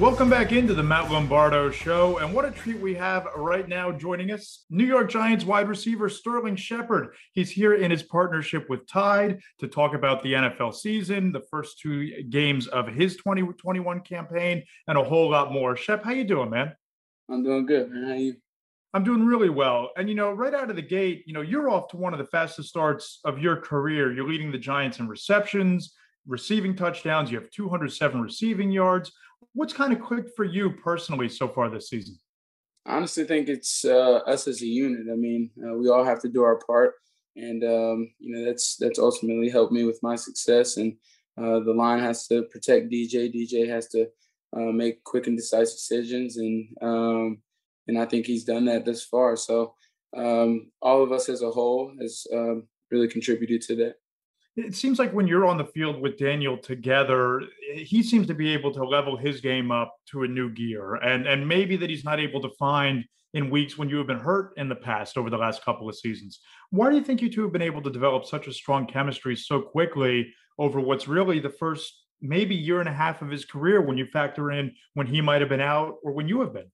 Welcome 0.00 0.28
back 0.28 0.50
into 0.50 0.74
the 0.74 0.82
Matt 0.82 1.08
Lombardo 1.12 1.70
Show. 1.70 2.18
And 2.18 2.34
what 2.34 2.44
a 2.44 2.50
treat 2.50 2.80
we 2.80 2.94
have 2.94 3.28
right 3.36 3.68
now 3.68 3.92
joining 3.92 4.32
us 4.32 4.64
New 4.68 4.84
York 4.84 5.08
Giants 5.08 5.44
wide 5.44 5.68
receiver 5.68 6.08
Sterling 6.08 6.56
Shepard. 6.56 7.14
He's 7.32 7.48
here 7.48 7.74
in 7.74 7.92
his 7.92 8.02
partnership 8.02 8.68
with 8.68 8.88
Tide 8.88 9.38
to 9.60 9.68
talk 9.68 9.94
about 9.94 10.20
the 10.24 10.32
NFL 10.32 10.74
season, 10.74 11.30
the 11.30 11.44
first 11.48 11.78
two 11.78 12.24
games 12.24 12.66
of 12.66 12.88
his 12.88 13.14
2021 13.18 14.00
campaign, 14.00 14.64
and 14.88 14.98
a 14.98 15.04
whole 15.04 15.30
lot 15.30 15.52
more. 15.52 15.76
Shep, 15.76 16.02
how 16.02 16.10
you 16.10 16.24
doing, 16.24 16.50
man? 16.50 16.74
I'm 17.30 17.44
doing 17.44 17.64
good, 17.64 17.88
man. 17.88 18.08
How 18.08 18.14
you? 18.14 18.34
I'm 18.94 19.04
doing 19.04 19.24
really 19.24 19.48
well. 19.48 19.90
And, 19.96 20.08
you 20.08 20.16
know, 20.16 20.32
right 20.32 20.54
out 20.54 20.70
of 20.70 20.76
the 20.76 20.82
gate, 20.82 21.22
you 21.24 21.34
know, 21.34 21.40
you're 21.40 21.70
off 21.70 21.86
to 21.90 21.96
one 21.96 22.12
of 22.12 22.18
the 22.18 22.26
fastest 22.26 22.68
starts 22.68 23.20
of 23.24 23.38
your 23.38 23.58
career. 23.58 24.12
You're 24.12 24.28
leading 24.28 24.50
the 24.50 24.58
Giants 24.58 24.98
in 24.98 25.06
receptions, 25.06 25.94
receiving 26.26 26.74
touchdowns. 26.74 27.30
You 27.30 27.38
have 27.38 27.50
207 27.50 28.20
receiving 28.20 28.72
yards. 28.72 29.12
What's 29.54 29.72
kind 29.72 29.92
of 29.92 30.00
clicked 30.00 30.36
for 30.36 30.44
you 30.44 30.70
personally 30.70 31.28
so 31.28 31.48
far 31.48 31.70
this 31.70 31.88
season? 31.88 32.18
I 32.86 32.96
honestly 32.96 33.24
think 33.24 33.48
it's 33.48 33.84
uh, 33.84 34.16
us 34.26 34.46
as 34.46 34.60
a 34.60 34.66
unit. 34.66 35.06
I 35.10 35.16
mean, 35.16 35.50
uh, 35.64 35.74
we 35.74 35.88
all 35.88 36.04
have 36.04 36.20
to 36.22 36.28
do 36.28 36.42
our 36.42 36.58
part, 36.66 36.94
and 37.36 37.62
um, 37.64 38.10
you 38.18 38.34
know 38.34 38.44
that's 38.44 38.76
that's 38.76 38.98
ultimately 38.98 39.48
helped 39.48 39.72
me 39.72 39.84
with 39.84 40.02
my 40.02 40.16
success. 40.16 40.76
And 40.76 40.94
uh, 41.38 41.60
the 41.60 41.72
line 41.72 42.00
has 42.00 42.26
to 42.28 42.42
protect 42.44 42.90
DJ. 42.90 43.32
DJ 43.32 43.68
has 43.68 43.88
to 43.88 44.06
uh, 44.56 44.72
make 44.72 45.02
quick 45.04 45.28
and 45.28 45.36
decisive 45.36 45.76
decisions, 45.76 46.36
and 46.36 46.68
um, 46.82 47.38
and 47.86 47.98
I 47.98 48.06
think 48.06 48.26
he's 48.26 48.44
done 48.44 48.66
that 48.66 48.84
thus 48.84 49.04
far. 49.04 49.36
So 49.36 49.74
um, 50.16 50.70
all 50.82 51.02
of 51.02 51.12
us 51.12 51.28
as 51.28 51.42
a 51.42 51.50
whole 51.50 51.92
has 52.00 52.26
um, 52.32 52.66
really 52.90 53.08
contributed 53.08 53.62
to 53.62 53.76
that 53.76 53.94
it 54.56 54.74
seems 54.74 54.98
like 54.98 55.12
when 55.12 55.26
you're 55.26 55.46
on 55.46 55.58
the 55.58 55.64
field 55.64 56.00
with 56.00 56.16
Daniel 56.16 56.56
together, 56.56 57.42
he 57.74 58.02
seems 58.02 58.26
to 58.28 58.34
be 58.34 58.52
able 58.52 58.72
to 58.72 58.84
level 58.84 59.16
his 59.16 59.40
game 59.40 59.72
up 59.72 59.94
to 60.10 60.22
a 60.22 60.28
new 60.28 60.50
gear. 60.50 60.94
And 60.96 61.26
and 61.26 61.46
maybe 61.46 61.76
that 61.76 61.90
he's 61.90 62.04
not 62.04 62.20
able 62.20 62.40
to 62.42 62.50
find 62.58 63.04
in 63.32 63.50
weeks 63.50 63.76
when 63.76 63.88
you 63.88 63.96
have 63.96 64.06
been 64.06 64.18
hurt 64.18 64.52
in 64.56 64.68
the 64.68 64.76
past 64.76 65.18
over 65.18 65.28
the 65.28 65.36
last 65.36 65.64
couple 65.64 65.88
of 65.88 65.96
seasons. 65.96 66.38
Why 66.70 66.88
do 66.88 66.96
you 66.96 67.02
think 67.02 67.20
you 67.20 67.28
two 67.28 67.42
have 67.42 67.52
been 67.52 67.62
able 67.62 67.82
to 67.82 67.90
develop 67.90 68.24
such 68.24 68.46
a 68.46 68.52
strong 68.52 68.86
chemistry 68.86 69.34
so 69.34 69.60
quickly 69.60 70.32
over 70.56 70.78
what's 70.78 71.08
really 71.08 71.40
the 71.40 71.50
first 71.50 72.04
maybe 72.22 72.54
year 72.54 72.78
and 72.78 72.88
a 72.88 72.92
half 72.92 73.22
of 73.22 73.30
his 73.30 73.44
career 73.44 73.80
when 73.80 73.98
you 73.98 74.06
factor 74.06 74.52
in 74.52 74.72
when 74.94 75.08
he 75.08 75.20
might 75.20 75.40
have 75.40 75.50
been 75.50 75.60
out 75.60 75.96
or 76.04 76.12
when 76.12 76.28
you 76.28 76.40
have 76.40 76.54
been? 76.54 76.70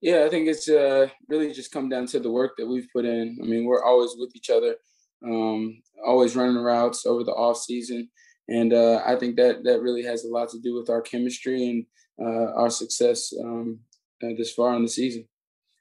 Yeah, 0.00 0.24
I 0.24 0.30
think 0.30 0.48
it's 0.48 0.66
uh, 0.66 1.08
really 1.28 1.52
just 1.52 1.72
come 1.72 1.90
down 1.90 2.06
to 2.06 2.20
the 2.20 2.30
work 2.30 2.52
that 2.56 2.66
we've 2.66 2.88
put 2.90 3.04
in. 3.04 3.38
I 3.42 3.44
mean, 3.44 3.66
we're 3.66 3.84
always 3.84 4.14
with 4.18 4.34
each 4.34 4.48
other 4.48 4.76
um, 5.24 5.82
always 6.04 6.36
running 6.36 6.56
routes 6.56 7.06
over 7.06 7.24
the 7.24 7.32
off 7.32 7.58
season. 7.58 8.08
And 8.48 8.72
uh, 8.72 9.02
I 9.06 9.16
think 9.16 9.36
that 9.36 9.64
that 9.64 9.80
really 9.80 10.02
has 10.02 10.24
a 10.24 10.28
lot 10.28 10.48
to 10.50 10.58
do 10.58 10.74
with 10.74 10.90
our 10.90 11.00
chemistry 11.00 11.68
and 11.68 11.86
uh, 12.20 12.52
our 12.54 12.70
success 12.70 13.32
um, 13.40 13.80
uh, 14.22 14.34
this 14.36 14.52
far 14.52 14.74
in 14.74 14.82
the 14.82 14.88
season. 14.88 15.26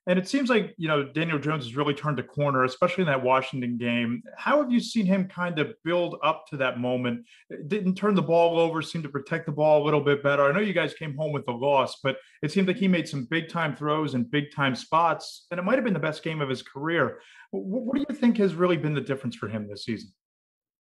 And 0.09 0.17
it 0.17 0.27
seems 0.27 0.49
like, 0.49 0.73
you 0.75 0.87
know, 0.87 1.03
Daniel 1.03 1.37
Jones 1.37 1.65
has 1.65 1.75
really 1.75 1.93
turned 1.93 2.17
a 2.17 2.23
corner, 2.23 2.63
especially 2.63 3.03
in 3.03 3.07
that 3.09 3.21
Washington 3.21 3.77
game. 3.77 4.23
How 4.35 4.59
have 4.59 4.71
you 4.71 4.79
seen 4.79 5.05
him 5.05 5.27
kind 5.27 5.59
of 5.59 5.75
build 5.85 6.17
up 6.23 6.47
to 6.47 6.57
that 6.57 6.79
moment? 6.79 7.27
Didn't 7.67 7.93
turn 7.93 8.15
the 8.15 8.23
ball 8.23 8.57
over, 8.57 8.81
seemed 8.81 9.03
to 9.03 9.09
protect 9.11 9.45
the 9.45 9.51
ball 9.51 9.83
a 9.83 9.85
little 9.85 10.01
bit 10.01 10.23
better. 10.23 10.41
I 10.45 10.51
know 10.51 10.61
you 10.61 10.73
guys 10.73 10.95
came 10.95 11.15
home 11.15 11.31
with 11.31 11.45
the 11.45 11.51
loss, 11.51 11.99
but 12.01 12.17
it 12.41 12.51
seemed 12.51 12.67
like 12.67 12.77
he 12.77 12.87
made 12.87 13.07
some 13.07 13.25
big 13.25 13.49
time 13.49 13.75
throws 13.75 14.15
and 14.15 14.31
big 14.31 14.51
time 14.51 14.73
spots, 14.73 15.45
and 15.51 15.59
it 15.59 15.63
might 15.63 15.75
have 15.75 15.83
been 15.83 15.93
the 15.93 15.99
best 15.99 16.23
game 16.23 16.41
of 16.41 16.49
his 16.49 16.63
career. 16.63 17.19
What 17.51 17.95
do 17.95 18.03
you 18.09 18.15
think 18.15 18.37
has 18.37 18.55
really 18.55 18.77
been 18.77 18.95
the 18.95 19.01
difference 19.01 19.35
for 19.35 19.47
him 19.47 19.67
this 19.69 19.85
season? 19.85 20.11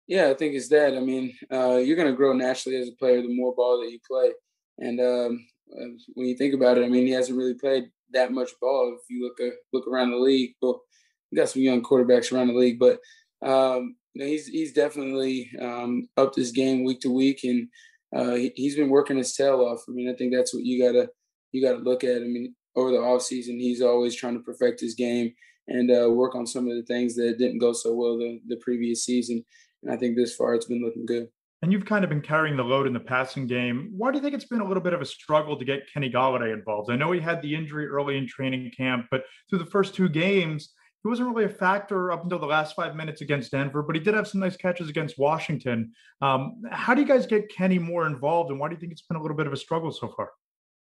Yeah, 0.07 0.31
I 0.31 0.35
think 0.35 0.55
it's 0.55 0.69
that. 0.69 0.97
I 0.97 1.01
mean, 1.01 1.35
uh, 1.53 1.79
you're 1.79 1.97
going 1.97 2.13
to 2.13 2.17
grow 2.17 2.33
naturally 2.33 2.79
as 2.81 2.87
a 2.87 2.93
player 2.93 3.21
the 3.23 3.37
more 3.37 3.53
ball 3.57 3.81
that 3.81 3.91
you 3.91 3.99
play. 4.09 4.31
And 4.79 5.01
um, 5.01 5.47
uh, 5.73 5.87
when 6.15 6.29
you 6.29 6.37
think 6.37 6.55
about 6.55 6.79
it, 6.79 6.85
I 6.85 6.89
mean, 6.89 7.07
he 7.07 7.13
hasn't 7.13 7.37
really 7.37 7.55
played 7.55 7.91
that 8.13 8.33
much 8.33 8.51
ball. 8.61 8.97
If 8.99 9.05
you 9.09 9.25
look 9.25 9.39
uh, 9.41 9.57
look 9.73 9.87
around 9.87 10.11
the 10.11 10.17
league, 10.17 10.55
well, 10.61 10.83
we 11.31 11.37
got 11.37 11.49
some 11.49 11.63
young 11.63 11.83
quarterbacks 11.83 12.33
around 12.33 12.49
the 12.49 12.55
league, 12.55 12.79
but 12.79 12.99
um, 13.47 13.97
you 14.15 14.23
know, 14.23 14.27
he's 14.27 14.47
he's 14.47 14.73
definitely 14.73 15.51
um, 15.61 16.09
upped 16.17 16.37
his 16.37 16.53
game 16.53 16.85
week 16.85 17.01
to 17.01 17.13
week, 17.13 17.41
and 17.45 17.69
uh, 18.15 18.35
he, 18.35 18.53
has 18.67 18.77
been 18.77 18.91
working 18.91 19.19
his 19.19 19.35
tail 19.35 19.61
off. 19.61 19.85
I 19.89 19.93
mean, 19.93 20.09
I 20.09 20.15
think 20.15 20.33
that's 20.33 20.55
what 20.55 20.65
you 20.65 20.83
gotta 20.83 21.11
you 21.53 21.63
gotta 21.63 21.83
look 21.83 22.05
at. 22.05 22.17
I 22.17 22.27
mean, 22.27 22.55
over 22.75 22.91
the 22.91 22.99
off 22.99 23.23
season, 23.23 23.59
he's 23.59 23.83
always 23.83 24.15
trying 24.15 24.35
to 24.35 24.41
perfect 24.41 24.81
his 24.81 24.95
game 24.95 25.33
and 25.69 25.91
uh, 25.91 26.11
work 26.11 26.35
on 26.35 26.47
some 26.47 26.69
of 26.69 26.77
the 26.77 26.85
things 26.85 27.15
that 27.17 27.39
didn't 27.39 27.59
go 27.59 27.73
so 27.73 27.95
well 27.95 28.19
the, 28.19 28.41
the 28.47 28.57
previous 28.57 29.05
season. 29.05 29.45
And 29.83 29.93
I 29.93 29.97
think 29.97 30.17
this 30.17 30.35
far 30.35 30.55
it's 30.55 30.67
been 30.67 30.83
looking 30.83 31.07
good. 31.07 31.29
And 31.67 31.73
you've 31.73 31.85
kind 31.85 32.05
of 32.05 32.11
been 32.11 32.21
carrying 32.21 32.57
the 32.57 32.63
load 32.63 32.87
in 32.87 32.93
the 32.93 33.01
passing 33.01 33.49
game. 33.49 33.91
Why 33.91 34.13
do 34.13 34.19
you 34.19 34.23
think 34.23 34.37
it's 34.37 34.45
been 34.45 34.61
a 34.61 34.65
little 34.65 34.81
bit 34.81 34.93
of 34.93 35.01
a 35.01 35.05
struggle 35.05 35.59
to 35.59 35.65
get 35.65 35.93
Kenny 35.93 36.09
Golladay 36.09 36.55
involved? 36.55 36.93
I 36.93 36.95
know 36.95 37.11
he 37.11 37.19
had 37.19 37.43
the 37.43 37.57
injury 37.57 37.89
early 37.89 38.19
in 38.19 38.29
training 38.29 38.71
camp, 38.71 39.07
but 39.11 39.25
through 39.51 39.59
the 39.59 39.67
first 39.67 39.93
two 39.93 40.09
games, 40.09 40.75
he 41.03 41.09
wasn't 41.09 41.29
really 41.29 41.47
a 41.47 41.49
factor 41.49 42.13
up 42.13 42.23
until 42.23 42.39
the 42.39 42.47
last 42.47 42.77
five 42.77 42.95
minutes 42.95 43.21
against 43.21 43.51
Denver, 43.51 43.83
but 43.83 43.97
he 43.97 44.01
did 44.01 44.15
have 44.15 44.29
some 44.29 44.41
nice 44.41 44.57
catches 44.57 44.89
against 44.89 45.19
Washington. 45.19 45.91
Um, 46.23 46.63
how 46.71 46.95
do 46.95 47.01
you 47.01 47.09
guys 47.09 47.27
get 47.27 47.49
Kenny 47.49 47.81
more 47.81 48.07
involved, 48.07 48.53
and 48.53 48.61
why 48.61 48.69
do 48.69 48.77
you 48.77 48.81
think 48.81 48.93
it's 48.93 49.03
been 49.03 49.17
a 49.17 49.21
little 49.21 49.37
bit 49.37 49.49
of 49.49 49.53
a 49.53 49.57
struggle 49.57 49.91
so 49.91 50.15
far? 50.17 50.31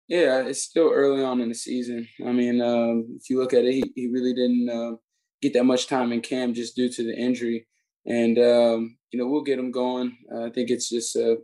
Yeah, 0.08 0.46
it's 0.46 0.62
still 0.62 0.90
early 0.90 1.22
on 1.22 1.42
in 1.42 1.50
the 1.50 1.54
season. 1.54 2.08
I 2.26 2.32
mean, 2.32 2.62
um, 2.62 3.18
if 3.20 3.28
you 3.28 3.38
look 3.38 3.52
at 3.52 3.66
it, 3.66 3.74
he, 3.74 3.92
he 3.94 4.06
really 4.06 4.32
didn't 4.32 4.70
uh, 4.70 4.96
get 5.42 5.52
that 5.52 5.64
much 5.64 5.88
time 5.88 6.10
in 6.10 6.22
camp 6.22 6.54
just 6.54 6.74
due 6.74 6.88
to 6.88 7.02
the 7.02 7.14
injury. 7.14 7.66
And, 8.06 8.38
um, 8.38 8.96
you 9.10 9.18
know, 9.18 9.26
we'll 9.26 9.42
get 9.42 9.58
him 9.58 9.70
going. 9.70 10.16
Uh, 10.32 10.44
I 10.46 10.50
think 10.50 10.70
it's 10.70 10.88
just 10.88 11.16
a 11.16 11.38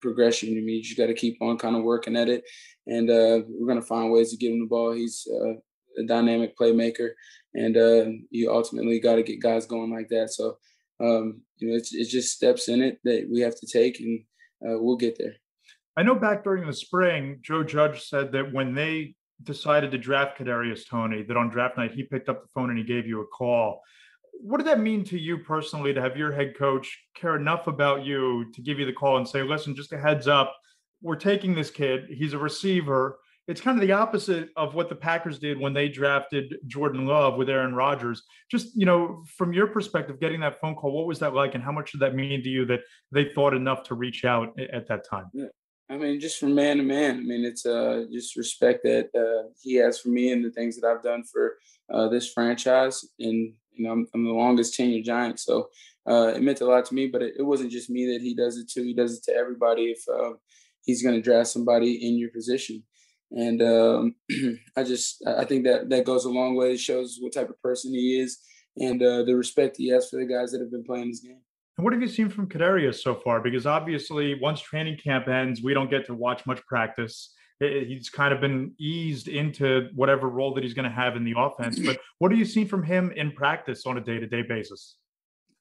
progression. 0.00 0.50
I 0.50 0.60
mean, 0.60 0.76
you 0.76 0.82
just 0.82 0.96
got 0.96 1.06
to 1.06 1.14
keep 1.14 1.40
on 1.40 1.58
kind 1.58 1.76
of 1.76 1.82
working 1.82 2.16
at 2.16 2.28
it. 2.28 2.44
And 2.86 3.10
uh, 3.10 3.42
we're 3.48 3.74
to 3.74 3.86
find 3.86 4.10
ways 4.10 4.30
to 4.30 4.36
get 4.36 4.52
him 4.52 4.60
the 4.60 4.66
ball. 4.66 4.92
He's 4.92 5.26
uh, 5.32 5.54
a 5.98 6.06
dynamic 6.06 6.56
playmaker. 6.56 7.10
And 7.54 7.76
uh, 7.76 8.06
you 8.30 8.52
ultimately 8.52 9.00
got 9.00 9.16
to 9.16 9.22
get 9.22 9.42
guys 9.42 9.66
going 9.66 9.92
like 9.92 10.08
that. 10.08 10.32
So, 10.32 10.58
um, 11.00 11.42
you 11.58 11.68
know, 11.68 11.76
it's, 11.76 11.94
it's 11.94 12.10
just 12.10 12.34
steps 12.34 12.68
in 12.68 12.82
it 12.82 12.98
that 13.04 13.28
we 13.30 13.40
have 13.40 13.58
to 13.58 13.66
take, 13.66 14.00
and 14.00 14.20
uh, 14.64 14.78
we'll 14.78 14.96
get 14.96 15.18
there. 15.18 15.34
I 15.96 16.02
know 16.02 16.14
back 16.14 16.44
during 16.44 16.66
the 16.66 16.72
spring, 16.72 17.40
Joe 17.42 17.64
Judge 17.64 18.04
said 18.04 18.32
that 18.32 18.52
when 18.52 18.74
they 18.74 19.14
decided 19.42 19.90
to 19.90 19.98
draft 19.98 20.38
Kadarius 20.38 20.86
Toney, 20.88 21.22
that 21.22 21.36
on 21.36 21.48
draft 21.48 21.76
night 21.76 21.92
he 21.92 22.04
picked 22.04 22.28
up 22.28 22.42
the 22.42 22.48
phone 22.54 22.70
and 22.70 22.78
he 22.78 22.84
gave 22.84 23.06
you 23.06 23.22
a 23.22 23.26
call. 23.26 23.80
What 24.32 24.58
did 24.58 24.66
that 24.66 24.80
mean 24.80 25.04
to 25.04 25.18
you 25.18 25.38
personally 25.38 25.92
to 25.92 26.00
have 26.00 26.16
your 26.16 26.32
head 26.32 26.56
coach 26.56 26.98
care 27.14 27.36
enough 27.36 27.66
about 27.66 28.04
you 28.04 28.50
to 28.52 28.62
give 28.62 28.78
you 28.78 28.86
the 28.86 28.92
call 28.92 29.18
and 29.18 29.28
say, 29.28 29.42
"Listen, 29.42 29.74
just 29.74 29.92
a 29.92 29.98
heads 29.98 30.28
up, 30.28 30.54
we're 31.02 31.16
taking 31.16 31.54
this 31.54 31.70
kid. 31.70 32.06
He's 32.10 32.32
a 32.32 32.38
receiver. 32.38 33.18
it's 33.48 33.60
kind 33.60 33.76
of 33.76 33.86
the 33.86 33.92
opposite 33.92 34.50
of 34.56 34.74
what 34.74 34.88
the 34.88 34.94
Packers 34.94 35.38
did 35.40 35.58
when 35.58 35.72
they 35.72 35.88
drafted 35.88 36.54
Jordan 36.68 37.06
Love 37.06 37.36
with 37.36 37.50
Aaron 37.50 37.74
Rodgers. 37.74 38.22
Just, 38.48 38.76
you 38.76 38.86
know, 38.86 39.24
from 39.36 39.52
your 39.52 39.66
perspective, 39.66 40.20
getting 40.20 40.40
that 40.40 40.60
phone 40.60 40.76
call, 40.76 40.92
what 40.92 41.06
was 41.06 41.18
that 41.18 41.34
like? 41.34 41.56
And 41.56 41.64
how 41.64 41.72
much 41.72 41.90
did 41.90 42.00
that 42.02 42.14
mean 42.14 42.44
to 42.44 42.48
you 42.48 42.64
that 42.66 42.80
they 43.10 43.32
thought 43.34 43.52
enough 43.52 43.82
to 43.84 43.94
reach 43.96 44.24
out 44.24 44.56
at 44.60 44.86
that 44.86 45.04
time? 45.08 45.26
Yeah. 45.32 45.46
I 45.88 45.96
mean, 45.96 46.20
just 46.20 46.38
from 46.38 46.54
man 46.54 46.76
to 46.76 46.84
man. 46.84 47.16
I 47.16 47.22
mean, 47.22 47.44
it's 47.44 47.66
uh, 47.66 48.04
just 48.12 48.36
respect 48.36 48.84
that 48.84 49.08
uh, 49.16 49.50
he 49.60 49.74
has 49.76 49.98
for 49.98 50.10
me 50.10 50.30
and 50.30 50.44
the 50.44 50.52
things 50.52 50.78
that 50.78 50.86
I've 50.86 51.02
done 51.02 51.24
for 51.24 51.56
uh, 51.92 52.08
this 52.08 52.32
franchise. 52.32 53.04
And 53.18 53.54
you 53.72 53.84
know, 53.84 53.92
I'm, 53.92 54.06
I'm 54.14 54.24
the 54.24 54.32
longest 54.32 54.78
tenured 54.78 55.04
Giant, 55.04 55.38
so 55.40 55.68
uh, 56.08 56.32
it 56.34 56.42
meant 56.42 56.60
a 56.60 56.66
lot 56.66 56.84
to 56.86 56.94
me. 56.94 57.06
But 57.06 57.22
it, 57.22 57.34
it, 57.38 57.42
wasn't 57.42 57.72
just 57.72 57.90
me 57.90 58.12
that 58.12 58.22
he 58.22 58.34
does 58.34 58.56
it 58.58 58.68
to. 58.70 58.82
He 58.82 58.94
does 58.94 59.16
it 59.16 59.24
to 59.24 59.34
everybody. 59.34 59.84
If 59.84 60.02
uh, 60.08 60.34
he's 60.84 61.02
going 61.02 61.14
to 61.14 61.22
draft 61.22 61.48
somebody 61.48 62.06
in 62.06 62.18
your 62.18 62.30
position, 62.30 62.82
and 63.30 63.62
um, 63.62 64.14
I 64.76 64.82
just 64.82 65.22
I 65.26 65.44
think 65.44 65.64
that 65.64 65.88
that 65.90 66.04
goes 66.04 66.24
a 66.24 66.30
long 66.30 66.56
way. 66.56 66.72
It 66.72 66.80
shows 66.80 67.18
what 67.20 67.32
type 67.32 67.50
of 67.50 67.60
person 67.62 67.92
he 67.92 68.20
is 68.20 68.38
and 68.76 69.02
uh, 69.02 69.22
the 69.24 69.34
respect 69.34 69.76
he 69.76 69.88
has 69.88 70.08
for 70.08 70.18
the 70.18 70.26
guys 70.26 70.52
that 70.52 70.60
have 70.60 70.70
been 70.70 70.84
playing 70.84 71.08
this 71.08 71.20
game. 71.20 71.40
And 71.78 71.84
what 71.84 71.92
have 71.92 72.02
you 72.02 72.08
seen 72.08 72.28
from 72.28 72.48
Kadarius 72.48 72.96
so 72.96 73.14
far? 73.14 73.40
Because 73.40 73.66
obviously, 73.66 74.38
once 74.40 74.60
training 74.60 74.98
camp 75.02 75.28
ends, 75.28 75.62
we 75.62 75.74
don't 75.74 75.90
get 75.90 76.06
to 76.06 76.14
watch 76.14 76.44
much 76.46 76.64
practice. 76.66 77.32
He's 77.60 78.08
kind 78.08 78.32
of 78.32 78.40
been 78.40 78.72
eased 78.78 79.28
into 79.28 79.90
whatever 79.94 80.28
role 80.28 80.54
that 80.54 80.64
he's 80.64 80.72
going 80.72 80.88
to 80.88 80.94
have 80.94 81.14
in 81.14 81.24
the 81.24 81.34
offense. 81.36 81.78
But 81.78 81.98
what 82.18 82.30
have 82.30 82.38
you 82.38 82.46
seen 82.46 82.66
from 82.66 82.82
him 82.82 83.12
in 83.12 83.32
practice 83.32 83.84
on 83.84 83.98
a 83.98 84.00
day 84.00 84.18
to 84.18 84.26
day 84.26 84.42
basis? 84.42 84.96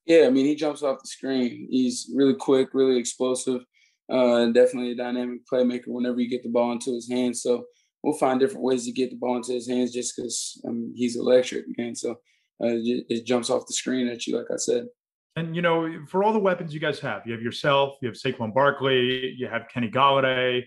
Yeah, 0.05 0.25
I 0.25 0.29
mean, 0.29 0.45
he 0.45 0.55
jumps 0.55 0.81
off 0.81 1.01
the 1.01 1.07
screen. 1.07 1.67
He's 1.69 2.09
really 2.15 2.35
quick, 2.35 2.69
really 2.73 2.97
explosive, 2.97 3.61
uh, 4.09 4.45
definitely 4.47 4.91
a 4.91 4.95
dynamic 4.95 5.41
playmaker 5.51 5.87
whenever 5.87 6.19
you 6.19 6.29
get 6.29 6.41
the 6.41 6.49
ball 6.49 6.71
into 6.71 6.95
his 6.95 7.09
hands. 7.09 7.43
So 7.43 7.65
we'll 8.01 8.17
find 8.17 8.39
different 8.39 8.63
ways 8.63 8.85
to 8.85 8.91
get 8.91 9.09
the 9.09 9.17
ball 9.17 9.35
into 9.35 9.53
his 9.53 9.67
hands 9.67 9.91
just 9.91 10.15
because 10.15 10.61
um, 10.67 10.93
he's 10.95 11.17
electric, 11.17 11.65
man. 11.77 11.95
So 11.95 12.11
uh, 12.11 12.79
it 12.79 13.25
jumps 13.25 13.49
off 13.49 13.67
the 13.67 13.73
screen 13.73 14.07
at 14.07 14.25
you, 14.25 14.37
like 14.37 14.47
I 14.51 14.57
said. 14.57 14.87
And 15.35 15.55
you 15.55 15.61
know, 15.61 16.05
for 16.07 16.23
all 16.23 16.33
the 16.33 16.39
weapons 16.39 16.73
you 16.73 16.79
guys 16.79 16.99
have, 16.99 17.21
you 17.25 17.33
have 17.33 17.41
yourself, 17.41 17.97
you 18.01 18.07
have 18.07 18.15
Saquon 18.15 18.53
Barkley, 18.53 19.35
you 19.37 19.47
have 19.47 19.67
Kenny 19.71 19.89
Golladay. 19.89 20.63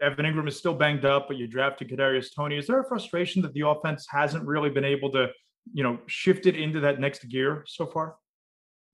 Evan 0.00 0.26
Engram 0.26 0.48
is 0.48 0.56
still 0.56 0.74
banged 0.74 1.04
up, 1.04 1.28
but 1.28 1.36
you 1.36 1.46
drafted 1.46 1.88
Kadarius 1.88 2.34
Toney. 2.34 2.58
Is 2.58 2.66
there 2.66 2.80
a 2.80 2.88
frustration 2.88 3.42
that 3.42 3.52
the 3.54 3.66
offense 3.66 4.06
hasn't 4.10 4.44
really 4.44 4.70
been 4.70 4.84
able 4.84 5.10
to, 5.12 5.28
you 5.72 5.82
know, 5.82 5.98
shift 6.06 6.46
it 6.46 6.56
into 6.56 6.80
that 6.80 7.00
next 7.00 7.28
gear 7.28 7.64
so 7.66 7.86
far? 7.86 8.16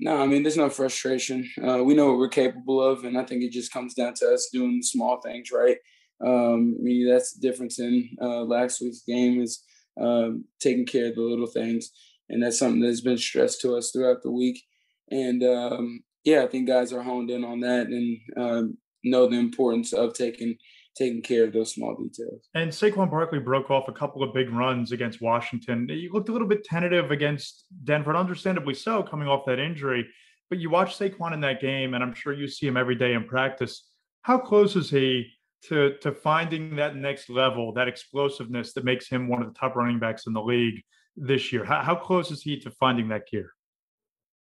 No, 0.01 0.23
I 0.23 0.27
mean, 0.27 0.43
there's 0.43 0.57
no 0.57 0.71
frustration. 0.71 1.49
Uh, 1.61 1.83
we 1.83 1.95
know 1.95 2.09
what 2.09 2.19
we're 2.19 2.29
capable 2.29 2.81
of, 2.81 3.05
and 3.05 3.19
I 3.19 3.25
think 3.25 3.43
it 3.43 3.51
just 3.51 3.73
comes 3.73 3.95
down 3.95 4.15
to 4.15 4.33
us 4.33 4.49
doing 4.53 4.83
small 4.83 5.21
things 5.21 5.51
right. 5.51 5.77
Um, 6.25 6.77
I 6.79 6.83
mean, 6.83 7.09
that's 7.09 7.33
the 7.33 7.41
difference 7.41 7.79
in 7.79 8.09
uh, 8.21 8.43
last 8.43 8.81
week's 8.81 9.03
game 9.03 9.41
is 9.41 9.65
um, 10.01 10.45
taking 10.61 10.87
care 10.87 11.07
of 11.07 11.17
the 11.17 11.23
little 11.23 11.47
things, 11.47 11.91
and 12.29 12.43
that's 12.43 12.59
something 12.59 12.81
that's 12.81 13.01
been 13.01 13.19
stressed 13.19 13.61
to 13.63 13.77
us 13.77 13.91
throughout 13.91 14.23
the 14.23 14.31
week. 14.31 14.63
And 15.11 15.43
um, 15.43 16.01
yeah, 16.25 16.43
I 16.43 16.47
think 16.47 16.69
guys 16.69 16.93
are 16.93 17.03
honed 17.03 17.31
in 17.31 17.45
on 17.45 17.61
that 17.61 17.87
and 17.87 18.19
um, 18.37 18.79
know 19.05 19.29
the 19.29 19.39
importance 19.39 19.93
of 19.93 20.15
taking 20.15 20.57
taking 20.97 21.23
care 21.23 21.45
of 21.45 21.53
those 21.53 21.73
small 21.73 21.95
details. 21.95 22.49
And 22.55 22.71
Saquon 22.71 23.11
Barkley 23.11 23.39
broke 23.39 23.71
off 23.71 23.87
a 23.89 23.93
couple 23.93 24.23
of 24.23 24.35
big 24.35 24.51
runs 24.51 24.91
against 24.91 25.23
Washington. 25.23 25.89
He 25.89 26.09
looked 26.13 26.29
a 26.29 26.33
little 26.33 26.49
bit 26.49 26.65
tentative 26.65 27.13
against 27.13 27.67
Denver, 27.85 28.17
understandably 28.17 28.75
so, 28.75 29.03
coming 29.05 29.29
off 29.29 29.47
that 29.47 29.61
injury. 29.61 30.09
But 30.51 30.59
you 30.59 30.71
watch 30.71 30.99
Saquon 30.99 31.33
in 31.33 31.41
that 31.43 31.61
game, 31.61 31.95
and 31.95 32.03
I'm 32.03 32.15
sure 32.15 32.33
you 32.33 32.49
see 32.49 32.67
him 32.67 32.77
every 32.77 32.97
day 32.97 33.13
in 33.13 33.25
practice. 33.25 33.87
How 34.23 34.39
close 34.39 34.77
is 34.77 34.91
he 34.91 35.31
to 35.65 35.97
to 35.99 36.13
finding 36.13 36.77
that 36.77 36.97
next 36.97 37.31
level, 37.31 37.73
that 37.75 37.89
explosiveness 37.89 38.73
that 38.73 38.85
makes 38.85 39.09
him 39.09 39.29
one 39.29 39.43
of 39.43 39.49
the 39.53 39.59
top 39.59 39.77
running 39.77 39.99
backs 39.99 40.27
in 40.27 40.33
the 40.33 40.43
league 40.43 40.83
this 41.17 41.53
year? 41.53 41.65
How, 41.65 41.83
how 41.83 41.95
close 41.95 42.31
is 42.31 42.43
he 42.43 42.59
to 42.61 42.71
finding 42.73 43.09
that 43.09 43.29
gear? 43.31 43.53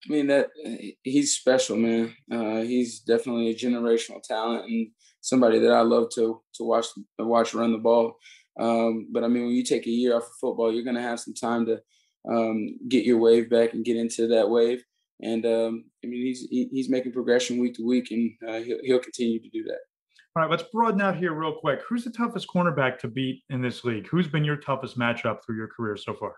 I 0.06 0.14
mean 0.14 0.28
that 0.28 0.50
he's 1.04 1.36
special, 1.36 1.76
man. 1.76 2.16
Uh, 2.32 2.62
he's 2.62 3.00
definitely 3.00 3.50
a 3.50 3.56
generational 3.56 4.22
talent 4.22 4.66
and 4.66 4.88
somebody 5.22 5.60
that 5.60 5.72
I 5.72 5.82
love 5.82 6.10
to 6.16 6.42
to 6.56 6.64
watch 6.64 6.88
to 7.20 7.26
watch 7.26 7.54
run 7.54 7.72
the 7.72 7.78
ball. 7.78 8.18
Um, 8.60 9.08
but 9.12 9.24
I 9.24 9.28
mean, 9.28 9.46
when 9.46 9.56
you 9.56 9.64
take 9.64 9.86
a 9.86 9.92
year 9.92 10.16
off 10.16 10.24
of 10.24 10.30
football, 10.40 10.74
you're 10.74 10.84
going 10.84 10.96
to 10.96 11.02
have 11.02 11.20
some 11.20 11.34
time 11.34 11.66
to 11.68 11.80
um, 12.30 12.78
get 12.90 13.06
your 13.06 13.20
wave 13.20 13.50
back 13.50 13.74
and 13.74 13.86
get 13.86 13.98
into 13.98 14.28
that 14.28 14.50
wave. 14.50 14.84
And 15.22 15.46
um, 15.46 15.86
I 16.04 16.08
mean, 16.08 16.26
he's 16.26 16.48
he, 16.50 16.70
he's 16.72 16.90
making 16.90 17.12
progression 17.12 17.60
week 17.60 17.76
to 17.76 17.86
week, 17.86 18.12
and 18.12 18.32
uh, 18.48 18.60
he'll 18.60 18.80
he'll 18.84 19.00
continue 19.00 19.42
to 19.42 19.50
do 19.50 19.64
that. 19.64 19.80
All 20.36 20.44
right, 20.44 20.52
let's 20.52 20.70
broaden 20.72 21.02
out 21.02 21.18
here 21.18 21.34
real 21.34 21.56
quick. 21.60 21.80
Who's 21.90 22.04
the 22.04 22.12
toughest 22.12 22.48
cornerback 22.48 23.00
to 23.00 23.08
beat 23.08 23.42
in 23.50 23.62
this 23.62 23.84
league? 23.84 24.08
Who's 24.08 24.28
been 24.28 24.44
your 24.44 24.58
toughest 24.58 24.98
matchup 24.98 25.40
through 25.44 25.58
your 25.58 25.68
career 25.68 25.98
so 25.98 26.14
far? 26.14 26.36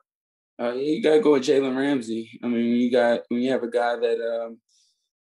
Uh, 0.59 0.73
you 0.73 1.01
gotta 1.01 1.21
go 1.21 1.33
with 1.33 1.43
Jalen 1.43 1.77
Ramsey. 1.77 2.37
I 2.43 2.47
mean, 2.47 2.53
when 2.53 2.65
you 2.65 2.91
got 2.91 3.21
when 3.29 3.41
you 3.41 3.51
have 3.51 3.63
a 3.63 3.69
guy 3.69 3.95
that 3.95 4.45
um, 4.45 4.57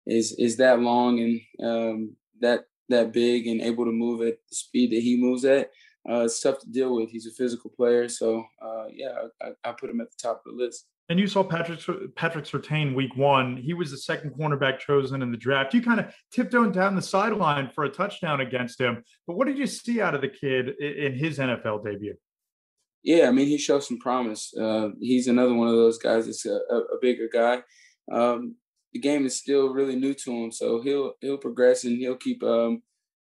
is 0.06 0.34
is 0.39 0.58
that 0.58 0.80
long 0.80 1.19
and 1.19 1.41
um, 1.63 2.15
that 2.39 2.65
that 2.89 3.13
big 3.13 3.47
and 3.47 3.62
able 3.62 3.86
to 3.86 3.91
move 3.91 4.21
at 4.21 4.38
the 4.50 4.56
speed 4.56 4.91
that 4.91 5.04
he 5.04 5.15
moves 5.15 5.45
at, 5.45 5.69
uh, 6.10 6.21
it's 6.21 6.39
tough 6.39 6.60
to 6.60 6.69
deal 6.69 6.95
with. 6.95 7.10
He's 7.10 7.28
a 7.28 7.32
physical 7.32 7.69
player, 7.69 8.08
so 8.08 8.43
uh, 8.62 8.86
yeah, 8.91 9.13
I, 9.41 9.69
I, 9.69 9.71
put 9.73 9.89
him 9.89 10.02
at 10.02 10.10
the 10.10 10.17
top 10.21 10.41
of 10.45 10.56
the 10.56 10.63
list. 10.63 10.86
And 11.10 11.19
you 11.19 11.28
saw 11.28 11.43
Patrick 11.43 11.82
Patrick 12.15 12.45
Surtain 12.45 12.95
week 12.95 13.15
one. 13.15 13.58
He 13.58 13.73
was 13.73 13.91
the 13.91 13.97
second 13.97 14.32
cornerback 14.32 14.80
chosen 14.80 15.21
in 15.21 15.32
the 15.32 15.38
draft. 15.38 15.73
You 15.73 15.82
kind 15.82 16.00
of 16.00 16.13
tiptoed 16.32 16.73
down 16.73 16.95
the 16.95 17.02
sideline 17.02 17.69
for 17.69 17.84
a 17.84 17.89
touchdown 17.89 18.41
against 18.41 18.82
him. 18.82 19.04
But 19.28 19.38
what 19.38 19.47
did 19.47 19.58
you 19.58 19.67
see 19.67 20.02
out 20.02 20.15
of 20.15 20.21
the 20.21 20.30
kid 20.30 20.69
in 20.80 21.13
his 21.13 21.38
NFL 21.38 21.86
debut? 21.86 22.15
Yeah, 23.07 23.29
I 23.29 23.31
mean, 23.31 23.47
he 23.47 23.57
shows 23.57 23.87
some 23.87 23.99
promise. 23.99 24.53
Uh, 24.53 24.89
he's 24.99 25.29
another 25.29 25.53
one 25.53 25.69
of 25.69 25.75
those 25.75 25.97
guys 25.97 26.25
that's 26.25 26.45
a, 26.45 26.57
a 26.59 26.99
bigger 27.01 27.29
guy. 27.31 27.61
Um, 28.11 28.55
the 28.91 28.99
game 28.99 29.25
is 29.25 29.37
still 29.37 29.73
really 29.73 29.95
new 29.95 30.13
to 30.13 30.31
him, 30.31 30.51
so 30.51 30.81
he'll 30.81 31.13
he'll 31.21 31.37
progress 31.37 31.85
and 31.85 31.97
he'll 31.97 32.17
keep 32.17 32.43
um, 32.43 32.83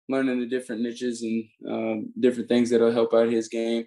learning 0.07 0.39
the 0.39 0.47
different 0.47 0.83
niches 0.83 1.23
and 1.23 1.45
um, 1.67 2.13
different 2.21 2.51
things 2.51 2.69
that'll 2.69 2.93
help 2.93 3.15
out 3.15 3.31
his 3.31 3.49
game. 3.49 3.87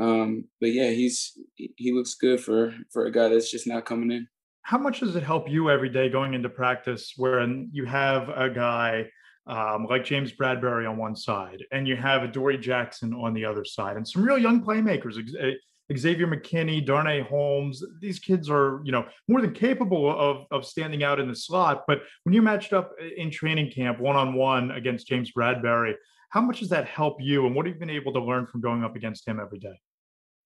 Um, 0.00 0.44
but 0.60 0.72
yeah, 0.72 0.90
he's 0.90 1.36
he 1.56 1.92
looks 1.92 2.14
good 2.14 2.40
for 2.40 2.72
for 2.92 3.06
a 3.06 3.10
guy 3.12 3.28
that's 3.28 3.50
just 3.50 3.66
not 3.66 3.84
coming 3.84 4.12
in. 4.12 4.28
How 4.62 4.78
much 4.78 5.00
does 5.00 5.16
it 5.16 5.24
help 5.24 5.50
you 5.50 5.70
every 5.70 5.88
day 5.88 6.08
going 6.08 6.34
into 6.34 6.50
practice, 6.50 7.14
where 7.16 7.44
you 7.72 7.84
have 7.84 8.28
a 8.28 8.48
guy 8.48 9.10
um, 9.46 9.86
like 9.88 10.04
James 10.04 10.32
Bradberry 10.32 10.88
on 10.88 10.96
one 10.96 11.16
side, 11.16 11.64
and 11.72 11.86
you 11.86 11.96
have 11.96 12.30
Dory 12.32 12.58
Jackson 12.58 13.12
on 13.12 13.34
the 13.34 13.44
other 13.44 13.64
side, 13.64 13.96
and 13.96 14.06
some 14.06 14.22
real 14.22 14.38
young 14.38 14.64
playmakers. 14.64 15.18
Eh, 15.38 15.54
Xavier 15.94 16.26
McKinney, 16.26 16.84
Darnay 16.84 17.20
Holmes, 17.20 17.82
these 18.00 18.18
kids 18.18 18.48
are, 18.48 18.80
you 18.84 18.92
know, 18.92 19.04
more 19.28 19.42
than 19.42 19.52
capable 19.52 20.10
of, 20.10 20.46
of 20.50 20.64
standing 20.64 21.02
out 21.02 21.20
in 21.20 21.28
the 21.28 21.34
slot. 21.34 21.84
But 21.86 22.02
when 22.22 22.32
you 22.32 22.40
matched 22.40 22.72
up 22.72 22.92
in 23.16 23.30
training 23.30 23.72
camp 23.72 24.00
one 24.00 24.16
on 24.16 24.32
one 24.32 24.70
against 24.70 25.06
James 25.06 25.32
Bradberry, 25.36 25.94
how 26.30 26.40
much 26.40 26.60
does 26.60 26.70
that 26.70 26.86
help 26.86 27.16
you? 27.20 27.46
And 27.46 27.54
what 27.54 27.66
have 27.66 27.74
you 27.74 27.80
been 27.80 27.90
able 27.90 28.12
to 28.14 28.20
learn 28.20 28.46
from 28.46 28.62
going 28.62 28.84
up 28.84 28.96
against 28.96 29.28
him 29.28 29.38
every 29.38 29.58
day? 29.58 29.78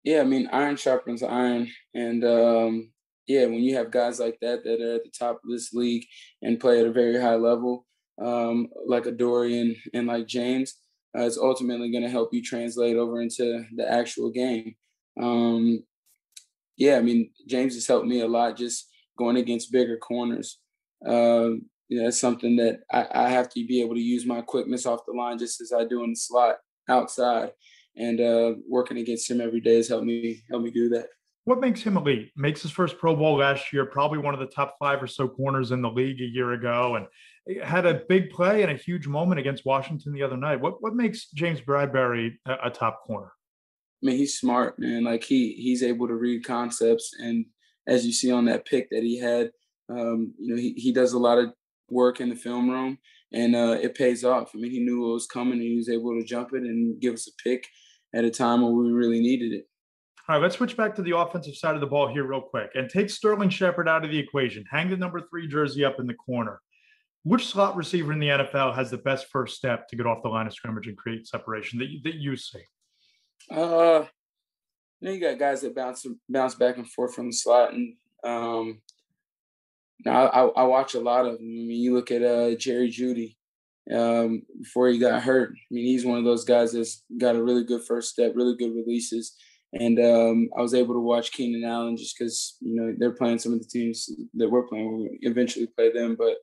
Yeah, 0.02 0.20
I 0.20 0.24
mean, 0.24 0.48
iron 0.52 0.76
sharpens 0.76 1.22
iron. 1.22 1.68
And 1.94 2.24
um, 2.24 2.90
yeah, 3.26 3.44
when 3.46 3.61
you 3.61 3.76
have 3.76 3.90
guys 3.90 4.18
like 4.18 4.38
that 4.40 4.64
that 4.64 4.80
are 4.80 4.96
at 4.96 5.04
the 5.04 5.12
top 5.16 5.37
of 5.44 5.50
this 5.50 5.72
league 5.72 6.04
and 6.42 6.59
play 6.59 6.80
at 6.80 6.87
a 6.87 6.92
very 6.92 7.20
high 7.20 7.37
level, 7.37 7.87
um, 8.22 8.68
like 8.87 9.07
a 9.07 9.12
Dorian 9.12 9.76
and 9.94 10.07
like 10.07 10.26
James, 10.26 10.74
uh, 11.16 11.22
it's 11.22 11.38
ultimately 11.38 11.90
going 11.90 12.05
to 12.05 12.11
help 12.11 12.33
you 12.33 12.42
translate 12.42 12.96
over 12.96 13.20
into 13.20 13.64
the 13.74 13.90
actual 13.90 14.31
game. 14.31 14.74
Um, 15.20 15.85
yeah, 16.76 16.96
I 16.96 17.02
mean, 17.02 17.31
James 17.46 17.74
has 17.74 17.87
helped 17.87 18.07
me 18.07 18.20
a 18.20 18.29
lot 18.29 18.57
just 18.57 18.88
going 19.16 19.37
against 19.37 19.72
bigger 19.72 19.96
corners. 19.96 20.59
Um, 21.07 21.62
you 21.88 21.98
know, 21.98 22.05
that's 22.05 22.20
something 22.20 22.57
that 22.57 22.81
I, 22.92 23.07
I, 23.26 23.29
have 23.29 23.48
to 23.50 23.66
be 23.66 23.81
able 23.81 23.94
to 23.94 24.00
use 24.00 24.26
my 24.26 24.40
quickness 24.40 24.87
off 24.87 25.07
the 25.07 25.12
line 25.12 25.38
just 25.38 25.61
as 25.61 25.72
I 25.72 25.85
do 25.85 26.02
in 26.05 26.11
the 26.11 26.16
slot 26.16 26.57
outside. 26.88 27.52
And 27.96 28.20
uh, 28.20 28.55
working 28.68 28.98
against 28.98 29.31
him 29.31 29.40
every 29.40 29.61
day 29.61 29.76
has 29.76 29.88
helped 29.88 30.05
me 30.05 30.42
help 30.50 30.62
me 30.62 30.70
do 30.70 30.88
that. 30.90 31.07
What 31.44 31.61
makes 31.61 31.81
him 31.81 31.96
elite? 31.96 32.33
Makes 32.37 32.62
his 32.62 32.72
first 32.72 32.98
Pro 32.98 33.14
Bowl 33.14 33.37
last 33.37 33.72
year, 33.72 33.87
probably 33.87 34.18
one 34.18 34.35
of 34.35 34.40
the 34.40 34.46
top 34.46 34.74
five 34.81 35.00
or 35.00 35.07
so 35.07 35.29
corners 35.29 35.70
in 35.70 35.81
the 35.81 35.88
league 35.88 36.20
a 36.20 36.24
year 36.24 36.52
ago, 36.55 36.96
and 36.96 37.07
had 37.62 37.87
a 37.87 38.02
big 38.09 38.30
play 38.30 38.62
and 38.62 38.70
a 38.70 38.76
huge 38.76 39.06
moment 39.06 39.40
against 39.40 39.64
Washington 39.64 40.12
the 40.12 40.22
other 40.22 40.37
night. 40.37 40.61
What 40.61 40.82
what 40.82 40.94
makes 40.94 41.30
James 41.30 41.61
Bradberry 41.61 42.32
a, 42.46 42.56
a 42.64 42.70
top 42.70 43.02
corner? 43.04 43.32
I 44.02 44.06
mean, 44.06 44.16
he's 44.16 44.38
smart, 44.38 44.78
man. 44.78 45.04
Like 45.04 45.24
he 45.24 45.52
he's 45.52 45.82
able 45.82 46.09
to 46.09 46.14
read 46.14 46.44
concepts, 46.44 47.12
and 47.18 47.46
as 47.87 48.04
you 48.04 48.12
see 48.12 48.32
on 48.32 48.46
that 48.46 48.66
pick 48.66 48.90
that 48.90 49.02
he 49.02 49.18
had, 49.18 49.50
um, 49.88 50.35
you 50.38 50.54
know, 50.54 50.61
he 50.61 50.74
he 50.74 50.92
does 50.92 51.12
a 51.12 51.18
lot 51.18 51.38
of 51.38 51.52
work 51.88 52.20
in 52.20 52.28
the 52.28 52.37
film 52.37 52.68
room, 52.68 52.98
and 53.32 53.54
uh, 53.54 53.78
it 53.80 53.94
pays 53.94 54.24
off. 54.24 54.50
I 54.54 54.59
mean, 54.59 54.72
he 54.72 54.80
knew 54.80 55.02
what 55.02 55.14
was 55.14 55.26
coming, 55.26 55.54
and 55.54 55.62
he 55.62 55.76
was 55.76 55.88
able 55.88 56.18
to 56.18 56.26
jump 56.26 56.50
it 56.52 56.62
and 56.62 57.00
give 57.00 57.14
us 57.14 57.28
a 57.28 57.42
pick 57.42 57.66
at 58.14 58.24
a 58.24 58.30
time 58.30 58.62
when 58.62 58.76
we 58.76 58.90
really 58.90 59.20
needed 59.20 59.52
it. 59.52 59.66
All 60.28 60.35
right, 60.35 60.42
let's 60.42 60.56
switch 60.56 60.76
back 60.76 60.96
to 60.96 61.02
the 61.02 61.16
offensive 61.16 61.54
side 61.54 61.76
of 61.76 61.80
the 61.80 61.87
ball 61.87 62.09
here, 62.09 62.24
real 62.24 62.40
quick, 62.40 62.70
and 62.74 62.90
take 62.90 63.09
Sterling 63.09 63.50
Shepard 63.50 63.88
out 63.88 64.04
of 64.04 64.11
the 64.11 64.18
equation. 64.18 64.64
Hang 64.68 64.90
the 64.90 64.96
number 64.96 65.20
three 65.20 65.46
jersey 65.46 65.85
up 65.85 66.00
in 66.00 66.06
the 66.09 66.14
corner 66.14 66.61
which 67.27 67.49
slot 67.49 67.75
receiver 67.75 68.12
in 68.12 68.21
the 68.21 68.29
NFL 68.29 68.73
has 68.77 68.89
the 68.89 68.99
best 68.99 69.27
first 69.33 69.57
step 69.57 69.89
to 69.89 69.97
get 69.97 70.07
off 70.07 70.23
the 70.23 70.29
line 70.29 70.47
of 70.47 70.55
scrimmage 70.55 70.87
and 70.87 70.97
create 70.97 71.27
separation 71.27 71.77
that 71.81 71.89
you, 71.89 72.01
that 72.05 72.15
you 72.15 72.37
see? 72.37 72.62
Uh, 73.51 74.05
you 75.01 75.09
know, 75.09 75.11
you 75.11 75.21
got 75.21 75.37
guys 75.37 75.61
that 75.62 75.75
bounce 75.75 76.07
bounce 76.29 76.55
back 76.55 76.77
and 76.77 76.89
forth 76.89 77.17
from 77.17 77.27
the 77.27 77.33
slot, 77.33 77.73
and 77.73 77.95
um, 78.23 78.81
now 80.05 80.27
I, 80.29 80.47
I 80.47 80.62
watch 80.67 80.95
a 80.95 81.01
lot 81.01 81.27
of 81.27 81.39
them. 81.39 81.43
I 81.43 81.67
mean, 81.67 81.83
you 81.83 81.95
look 81.95 82.12
at 82.12 82.23
uh, 82.23 82.55
Jerry 82.55 82.93
Jeudy 82.93 83.35
um, 83.93 84.43
before 84.61 84.87
he 84.87 85.01
got 85.01 85.25
hurt. 85.25 85.51
I 85.51 85.75
mean, 85.75 85.85
he's 85.85 86.07
one 86.07 86.19
of 86.19 86.25
those 86.25 86.45
guys 86.45 86.75
that's 86.75 87.03
got 87.19 87.35
a 87.35 87.43
really 87.43 87.65
good 87.65 87.83
first 87.89 88.11
step, 88.11 88.35
really 88.37 88.57
good 88.57 88.73
releases. 88.73 89.35
And 89.73 89.99
um, 89.99 90.49
I 90.57 90.62
was 90.62 90.75
able 90.75 90.95
to 90.95 91.01
watch 91.01 91.33
Keenan 91.33 91.69
Allen 91.69 91.97
just 91.97 92.17
because 92.17 92.57
you 92.61 92.77
know 92.77 92.95
they're 92.97 93.11
playing 93.11 93.41
some 93.41 93.53
of 93.53 93.59
the 93.59 93.69
teams 93.69 94.09
that 94.35 94.49
we're 94.49 94.69
playing. 94.69 94.97
We'll 94.97 95.09
eventually 95.23 95.67
play 95.67 95.91
them, 95.91 96.15
but 96.17 96.37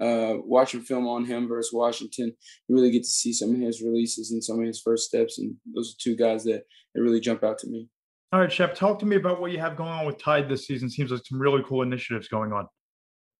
uh, 0.00 0.34
watching 0.44 0.80
film 0.80 1.06
on 1.06 1.24
him 1.24 1.48
versus 1.48 1.72
Washington, 1.72 2.32
you 2.68 2.74
really 2.74 2.90
get 2.90 3.02
to 3.02 3.08
see 3.08 3.32
some 3.32 3.54
of 3.54 3.60
his 3.60 3.82
releases 3.82 4.32
and 4.32 4.42
some 4.42 4.58
of 4.58 4.66
his 4.66 4.80
first 4.80 5.06
steps. 5.06 5.38
And 5.38 5.54
those 5.74 5.92
are 5.94 6.00
two 6.02 6.16
guys 6.16 6.44
that, 6.44 6.62
that 6.94 7.02
really 7.02 7.20
jump 7.20 7.44
out 7.44 7.58
to 7.58 7.68
me. 7.68 7.88
All 8.32 8.40
right, 8.40 8.52
Shep, 8.52 8.74
talk 8.74 8.98
to 9.00 9.06
me 9.06 9.16
about 9.16 9.40
what 9.40 9.50
you 9.50 9.58
have 9.58 9.76
going 9.76 9.90
on 9.90 10.06
with 10.06 10.22
Tide 10.22 10.48
this 10.48 10.66
season. 10.66 10.88
Seems 10.88 11.10
like 11.10 11.22
some 11.24 11.40
really 11.40 11.64
cool 11.66 11.82
initiatives 11.82 12.28
going 12.28 12.52
on. 12.52 12.66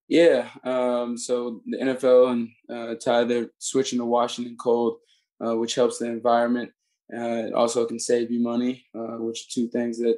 Yeah. 0.08 0.48
Um, 0.64 1.16
so 1.16 1.62
the 1.66 1.78
NFL 1.78 2.32
and 2.32 2.48
uh, 2.68 2.94
Tide, 2.96 3.28
they're 3.28 3.50
switching 3.58 4.00
to 4.00 4.04
Washington 4.04 4.56
cold, 4.60 4.96
uh, 5.44 5.56
which 5.56 5.76
helps 5.76 5.98
the 5.98 6.06
environment. 6.06 6.72
Uh, 7.14 7.46
it 7.46 7.52
also 7.54 7.86
can 7.86 8.00
save 8.00 8.30
you 8.30 8.40
money, 8.40 8.84
uh, 8.94 9.18
which 9.18 9.40
are 9.40 9.52
two 9.54 9.68
things 9.68 9.98
that 9.98 10.16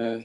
uh, 0.00 0.22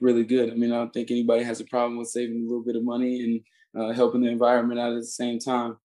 really 0.00 0.24
good. 0.24 0.50
I 0.50 0.54
mean, 0.54 0.72
I 0.72 0.76
don't 0.76 0.92
think 0.92 1.10
anybody 1.10 1.44
has 1.44 1.60
a 1.60 1.64
problem 1.64 1.96
with 1.96 2.08
saving 2.08 2.40
a 2.40 2.48
little 2.48 2.64
bit 2.64 2.76
of 2.76 2.84
money 2.84 3.22
and 3.22 3.40
uh, 3.78 3.92
helping 3.92 4.22
the 4.22 4.28
environment 4.30 4.80
out 4.80 4.92
at 4.92 5.00
the 5.00 5.06
same 5.06 5.38
time. 5.38 5.76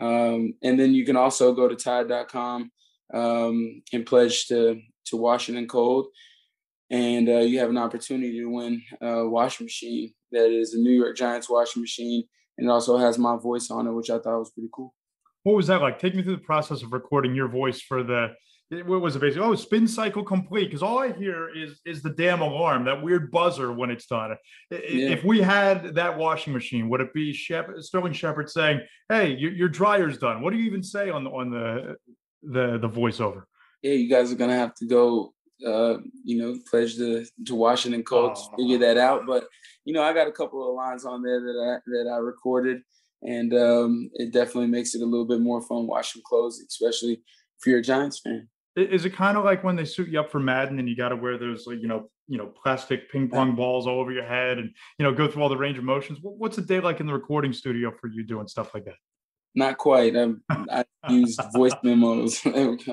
Um, 0.00 0.54
and 0.62 0.80
then 0.80 0.94
you 0.94 1.04
can 1.04 1.16
also 1.16 1.52
go 1.52 1.68
to 1.68 1.76
tide.com 1.76 2.70
um, 3.12 3.82
and 3.92 4.06
pledge 4.06 4.46
to, 4.46 4.80
to 5.06 5.16
Washington 5.16 5.68
Cold. 5.68 6.06
And 6.90 7.28
uh, 7.28 7.38
you 7.38 7.60
have 7.60 7.70
an 7.70 7.78
opportunity 7.78 8.38
to 8.40 8.46
win 8.46 8.82
a 9.00 9.28
washing 9.28 9.66
machine 9.66 10.12
that 10.32 10.50
is 10.50 10.74
a 10.74 10.78
New 10.78 10.90
York 10.90 11.16
Giants 11.16 11.48
washing 11.48 11.82
machine. 11.82 12.24
And 12.58 12.68
it 12.68 12.70
also 12.70 12.96
has 12.96 13.18
my 13.18 13.36
voice 13.36 13.70
on 13.70 13.86
it, 13.86 13.92
which 13.92 14.10
I 14.10 14.18
thought 14.18 14.38
was 14.38 14.50
pretty 14.50 14.70
cool. 14.72 14.94
What 15.44 15.54
was 15.54 15.68
that 15.68 15.80
like? 15.80 15.98
Take 15.98 16.14
me 16.14 16.22
through 16.22 16.36
the 16.36 16.42
process 16.42 16.82
of 16.82 16.92
recording 16.92 17.34
your 17.34 17.48
voice 17.48 17.80
for 17.80 18.02
the 18.02 18.34
what 18.70 19.00
was 19.00 19.16
it 19.16 19.18
basically? 19.18 19.46
Oh, 19.46 19.54
spin 19.56 19.88
cycle 19.88 20.22
complete. 20.22 20.66
Because 20.66 20.82
all 20.82 20.98
I 20.98 21.12
hear 21.12 21.48
is 21.54 21.80
is 21.84 22.02
the 22.02 22.10
damn 22.10 22.40
alarm, 22.40 22.84
that 22.84 23.02
weird 23.02 23.30
buzzer 23.30 23.72
when 23.72 23.90
it's 23.90 24.06
done. 24.06 24.36
Yeah. 24.70 24.78
If 24.80 25.24
we 25.24 25.40
had 25.40 25.94
that 25.96 26.16
washing 26.16 26.52
machine, 26.52 26.88
would 26.88 27.00
it 27.00 27.12
be 27.12 27.32
Shep- 27.32 27.78
Sterling 27.78 28.12
Shepard 28.12 28.48
saying, 28.48 28.80
"Hey, 29.08 29.34
your, 29.34 29.52
your 29.52 29.68
dryer's 29.68 30.18
done"? 30.18 30.40
What 30.40 30.52
do 30.52 30.58
you 30.58 30.66
even 30.66 30.82
say 30.84 31.10
on 31.10 31.24
the 31.24 31.30
on 31.30 31.50
the 31.50 31.96
the 32.42 32.78
the 32.78 32.88
voiceover? 32.88 33.42
Yeah, 33.82 33.94
you 33.94 34.08
guys 34.08 34.30
are 34.30 34.36
gonna 34.36 34.56
have 34.56 34.74
to 34.76 34.86
go. 34.86 35.34
Uh, 35.66 35.98
you 36.24 36.40
know, 36.40 36.58
pledge 36.70 36.96
to 36.96 37.26
to 37.46 37.54
Washington 37.54 38.02
Cold 38.02 38.36
oh. 38.36 38.56
figure 38.56 38.78
that 38.78 38.96
out. 38.96 39.26
But 39.26 39.46
you 39.84 39.92
know, 39.92 40.02
I 40.02 40.14
got 40.14 40.28
a 40.28 40.32
couple 40.32 40.66
of 40.66 40.74
lines 40.74 41.04
on 41.04 41.22
there 41.22 41.40
that 41.40 41.80
I 41.84 41.90
that 41.90 42.10
I 42.10 42.18
recorded, 42.18 42.82
and 43.22 43.52
um, 43.52 44.10
it 44.14 44.32
definitely 44.32 44.68
makes 44.68 44.94
it 44.94 45.02
a 45.02 45.06
little 45.06 45.26
bit 45.26 45.40
more 45.40 45.60
fun 45.60 45.86
washing 45.86 46.22
clothes, 46.24 46.62
especially 46.66 47.20
if 47.58 47.66
you're 47.66 47.80
a 47.80 47.82
Giants 47.82 48.20
fan. 48.20 48.48
Is 48.76 49.04
it 49.04 49.10
kind 49.10 49.36
of 49.36 49.44
like 49.44 49.64
when 49.64 49.76
they 49.76 49.84
suit 49.84 50.08
you 50.08 50.20
up 50.20 50.30
for 50.30 50.38
Madden 50.38 50.78
and 50.78 50.88
you 50.88 50.96
got 50.96 51.08
to 51.08 51.16
wear 51.16 51.36
those 51.38 51.66
like 51.66 51.80
you 51.80 51.88
know 51.88 52.08
you 52.28 52.38
know 52.38 52.46
plastic 52.46 53.10
ping 53.10 53.28
pong 53.28 53.56
balls 53.56 53.86
all 53.86 53.98
over 54.00 54.12
your 54.12 54.24
head 54.24 54.58
and 54.58 54.70
you 54.98 55.04
know 55.04 55.12
go 55.12 55.28
through 55.28 55.42
all 55.42 55.48
the 55.48 55.56
range 55.56 55.78
of 55.78 55.84
motions? 55.84 56.18
What's 56.22 56.58
a 56.58 56.62
day 56.62 56.80
like 56.80 57.00
in 57.00 57.06
the 57.06 57.12
recording 57.12 57.52
studio 57.52 57.92
for 58.00 58.06
you 58.08 58.22
doing 58.22 58.46
stuff 58.46 58.72
like 58.74 58.84
that? 58.84 58.94
Not 59.54 59.78
quite. 59.78 60.16
I, 60.16 60.34
I 60.50 60.84
use 61.08 61.36
voice 61.52 61.74
memos. 61.82 62.40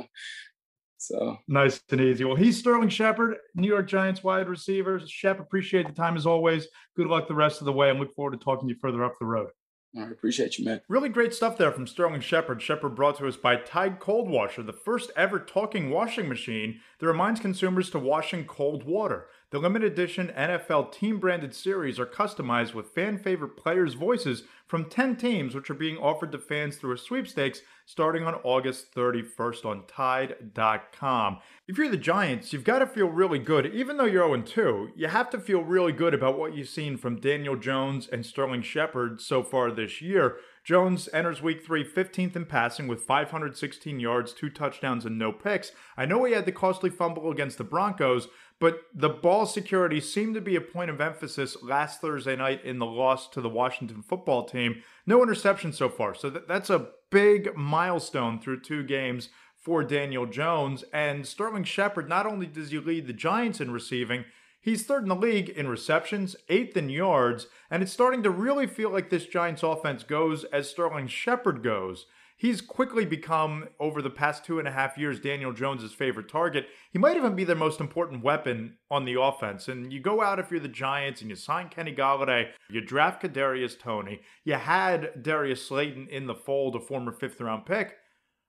So 1.00 1.38
nice 1.48 1.80
and 1.92 2.02
easy. 2.02 2.26
Well, 2.26 2.36
he's 2.36 2.58
Sterling 2.58 2.90
Shepard, 2.90 3.38
New 3.56 3.68
York 3.68 3.88
Giants 3.88 4.24
wide 4.24 4.50
receiver. 4.50 5.00
Shep, 5.06 5.40
appreciate 5.40 5.88
the 5.88 5.94
time 5.94 6.18
as 6.18 6.26
always. 6.26 6.68
Good 6.96 7.08
luck 7.08 7.28
the 7.28 7.36
rest 7.36 7.62
of 7.62 7.66
the 7.66 7.72
way. 7.72 7.90
and 7.90 8.00
look 8.00 8.14
forward 8.16 8.32
to 8.32 8.44
talking 8.44 8.68
to 8.68 8.74
you 8.74 8.80
further 8.82 9.04
up 9.04 9.16
the 9.20 9.26
road. 9.26 9.50
I 9.96 10.04
appreciate 10.04 10.58
you, 10.58 10.66
man. 10.66 10.82
Really 10.88 11.10
great 11.10 11.34
stuff 11.34 11.58
there 11.58 11.72
from 11.72 11.88
Sterling 11.88 12.22
Shepard. 12.22 12.62
Shepard 12.62 12.96
brought 12.96 13.18
to 13.18 13.28
us 13.28 13.38
by 13.38 13.56
Tide 13.56 14.00
Cold 14.00 14.30
Washer, 14.30 14.64
the 14.64 14.74
first 14.74 15.12
ever 15.16 15.40
talking 15.40 15.90
washing 15.90 16.28
machine 16.28 16.82
that 17.00 17.08
reminds 17.08 17.40
consumers 17.40 17.90
to 17.92 18.00
wash 18.00 18.34
in 18.34 18.46
cold 18.46 18.84
water. 18.84 19.28
The 19.50 19.60
limited 19.60 19.94
edition 19.94 20.34
NFL 20.38 20.92
team 20.92 21.22
branded 21.22 21.56
series 21.56 22.02
are 22.02 22.06
customized 22.06 22.74
with 22.74 22.90
fan 22.90 23.18
favorite 23.18 23.56
players' 23.56 23.94
voices 23.94 24.44
from 24.66 24.90
10 24.90 25.16
teams, 25.16 25.56
which 25.56 25.70
are 25.70 25.74
being 25.74 25.98
offered 25.98 26.34
to 26.34 26.38
fans 26.38 26.76
through 26.76 26.92
a 26.92 26.98
sweepstakes 26.98 27.62
starting 27.86 28.26
on 28.26 28.36
August 28.44 28.94
31st 28.94 29.66
on 29.66 29.86
Tide.com. 29.88 31.40
If 31.66 31.78
you're 31.78 31.88
the 31.88 31.96
Giants, 31.96 32.52
you've 32.52 32.66
got 32.66 32.80
to 32.80 32.88
feel 32.88 33.08
really 33.08 33.40
good. 33.40 33.68
Even 33.68 33.96
though 33.96 34.04
you're 34.04 34.28
0 34.28 34.42
2, 34.42 34.90
you 34.98 35.08
have 35.08 35.30
to 35.30 35.40
feel 35.40 35.62
really 35.64 35.94
good 35.94 36.14
about 36.14 36.38
what 36.38 36.54
you've 36.54 36.68
seen 36.68 36.98
from 36.98 37.22
Daniel 37.22 37.56
Jones 37.56 38.10
and 38.12 38.26
Sterling 38.26 38.64
Shepard 38.64 39.22
so 39.22 39.42
far 39.42 39.72
this 39.72 40.02
year. 40.02 40.36
Jones 40.66 41.08
enters 41.14 41.42
week 41.42 41.66
three 41.66 41.90
15th 41.90 42.36
in 42.36 42.44
passing 42.44 42.90
with 42.90 43.04
516 43.04 44.02
yards, 44.02 44.34
two 44.34 44.50
touchdowns, 44.50 45.06
and 45.06 45.18
no 45.18 45.32
picks. 45.32 45.72
I 45.96 46.06
know 46.06 46.26
he 46.26 46.34
had 46.34 46.46
the 46.46 46.52
costly 46.52 46.90
fumble 46.90 47.32
against 47.32 47.58
the 47.58 47.64
Broncos, 47.64 48.28
but 48.60 48.82
the 48.94 49.10
ball 49.10 49.46
security 49.46 50.02
seemed 50.02 50.36
to 50.36 50.42
be 50.42 50.56
a 50.56 50.62
point 50.62 50.90
of 50.90 51.00
emphasis 51.00 51.62
last 51.62 52.02
Thursday 52.02 52.36
night 52.36 52.64
in 52.66 52.80
the 52.80 52.86
loss 52.86 53.28
to 53.30 53.42
the 53.42 53.50
Washington 53.50 54.02
football 54.02 54.46
team. 54.46 54.82
No 55.06 55.22
interception 55.22 55.74
so 55.74 55.90
far. 55.90 56.16
So 56.16 56.30
that's 56.30 56.70
a 56.70 56.90
big 57.12 57.56
milestone 57.56 58.40
through 58.40 58.62
two 58.62 58.84
games 58.84 59.30
for 59.56 59.84
Daniel 59.84 60.26
Jones. 60.26 60.84
And 60.92 61.28
Sterling 61.28 61.66
Shepard, 61.66 62.10
not 62.10 62.26
only 62.26 62.48
does 62.48 62.72
he 62.72 62.80
lead 62.80 63.06
the 63.06 63.14
Giants 63.14 63.62
in 63.62 63.70
receiving, 63.72 64.26
he's 64.60 64.86
third 64.86 65.04
in 65.04 65.10
the 65.10 65.16
league 65.16 65.50
in 65.50 65.68
receptions, 65.68 66.36
eighth 66.50 66.76
in 66.76 66.90
yards, 66.90 67.48
and 67.70 67.84
it's 67.84 67.92
starting 67.92 68.24
to 68.24 68.32
really 68.32 68.66
feel 68.66 68.90
like 68.90 69.10
this 69.10 69.26
Giants 69.26 69.64
offense 69.64 70.04
goes 70.04 70.46
as 70.46 70.70
Sterling 70.70 71.08
Shepard 71.08 71.64
goes 71.64 72.08
he's 72.38 72.62
quickly 72.62 73.04
become, 73.04 73.68
over 73.80 74.02
the 74.02 74.10
past 74.10 74.46
two 74.46 74.60
and 74.60 74.68
a 74.68 74.72
half 74.72 74.98
years, 74.98 75.20
Daniel 75.20 75.52
Jones's 75.52 75.92
favorite 75.92 76.30
target. 76.30 76.68
He 76.92 77.00
might 77.00 77.18
even 77.18 77.36
be 77.36 77.44
their 77.44 77.56
most 77.56 77.82
important 77.82 78.24
weapon 78.24 78.78
on 78.90 79.04
the 79.04 79.20
offense. 79.20 79.68
And 79.68 79.92
you 79.92 80.00
go 80.00 80.22
out 80.22 80.40
if 80.40 80.52
you're 80.52 80.60
the 80.60 80.68
Giants 80.68 81.22
and 81.22 81.30
you 81.30 81.36
sign 81.36 81.70
Kenny 81.70 81.94
Golladay, 81.94 82.50
you 82.70 82.80
draft 82.80 83.22
Kadarius 83.22 83.78
Toney, 83.78 84.22
you 84.46 84.54
had 84.54 85.22
Darius 85.22 85.68
Slayton 85.68 86.08
in 86.10 86.28
the 86.28 86.36
fold, 86.36 86.76
a 86.76 86.80
former 86.80 87.12
fifth 87.12 87.42
round 87.42 87.66
pick. 87.66 87.96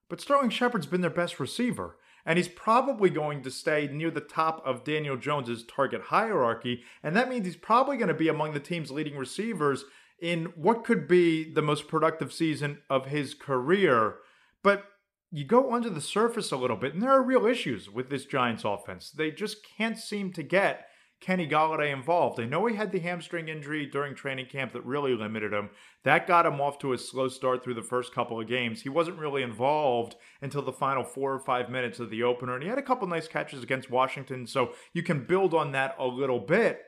But 0.09 0.21
Sterling 0.21 0.51
Shepard's 0.51 0.87
been 0.87 1.01
their 1.01 1.11
best 1.11 1.41
receiver. 1.41 1.97
And 2.27 2.37
he's 2.37 2.49
probably 2.49 3.09
going 3.09 3.43
to 3.43 3.51
stay 3.51 3.89
near 3.91 4.11
the 4.11 4.21
top 4.21 4.61
of 4.67 4.85
Daniel 4.85 5.17
Jones's 5.17 5.65
target 5.65 6.03
hierarchy. 6.03 6.83
And 7.03 7.17
that 7.17 7.31
means 7.31 7.47
he's 7.47 7.57
probably 7.57 7.97
going 7.97 8.09
to 8.09 8.15
be 8.15 8.29
among 8.29 8.53
the 8.53 8.61
team's 8.61 8.91
leading 8.91 9.17
receivers 9.17 9.87
in 10.21 10.47
what 10.57 10.85
could 10.85 11.07
be 11.07 11.53
the 11.53 11.63
most 11.63 11.89
productive 11.89 12.33
season 12.33 12.79
of 12.91 13.07
his 13.07 13.35
career. 13.35 14.17
But 14.63 14.85
you 15.31 15.45
go 15.45 15.73
under 15.73 15.91
the 15.91 16.01
surface 16.01 16.51
a 16.51 16.57
little 16.57 16.77
bit, 16.77 16.95
and 16.95 17.03
there 17.03 17.13
are 17.13 17.23
real 17.23 17.47
issues 17.47 17.91
with 17.91 18.11
this 18.11 18.25
Giants 18.25 18.65
offense. 18.65 19.11
They 19.11 19.31
just 19.31 19.59
can't 19.77 19.99
seem 19.99 20.33
to 20.33 20.43
get 20.43 20.87
Kenny 21.21 21.49
Golladay 21.49 21.93
involved. 21.93 22.39
I 22.39 22.45
know 22.45 22.65
he 22.67 22.77
had 22.77 22.93
the 22.93 23.01
hamstring 23.01 23.49
injury 23.49 23.87
during 23.87 24.15
training 24.15 24.47
camp 24.47 24.73
that 24.73 24.85
really 24.85 25.15
limited 25.15 25.53
him. 25.53 25.71
That 26.05 26.29
got 26.29 26.47
him 26.47 26.61
off 26.61 26.79
to 26.79 26.93
a 26.93 26.99
slow 26.99 27.29
start 27.29 27.63
through 27.63 27.75
the 27.75 27.83
first 27.83 28.15
couple 28.15 28.41
of 28.41 28.47
games. 28.47 28.83
He 28.83 28.89
wasn't 28.89 29.19
really 29.19 29.43
involved 29.43 30.15
until 30.41 30.63
the 30.63 30.73
final 30.73 31.03
four 31.03 31.35
or 31.35 31.41
five 31.41 31.71
minutes 31.71 31.99
of 31.99 32.11
the 32.11 32.23
opener, 32.23 32.55
and 32.55 32.63
he 32.63 32.69
had 32.69 32.79
a 32.79 32.83
couple 32.83 33.09
nice 33.09 33.27
catches 33.27 33.63
against 33.63 33.91
Washington, 33.91 34.47
so 34.47 34.73
you 34.93 35.03
can 35.03 35.27
build 35.27 35.55
on 35.55 35.73
that 35.73 35.97
a 35.99 36.07
little 36.07 36.41
bit. 36.41 36.83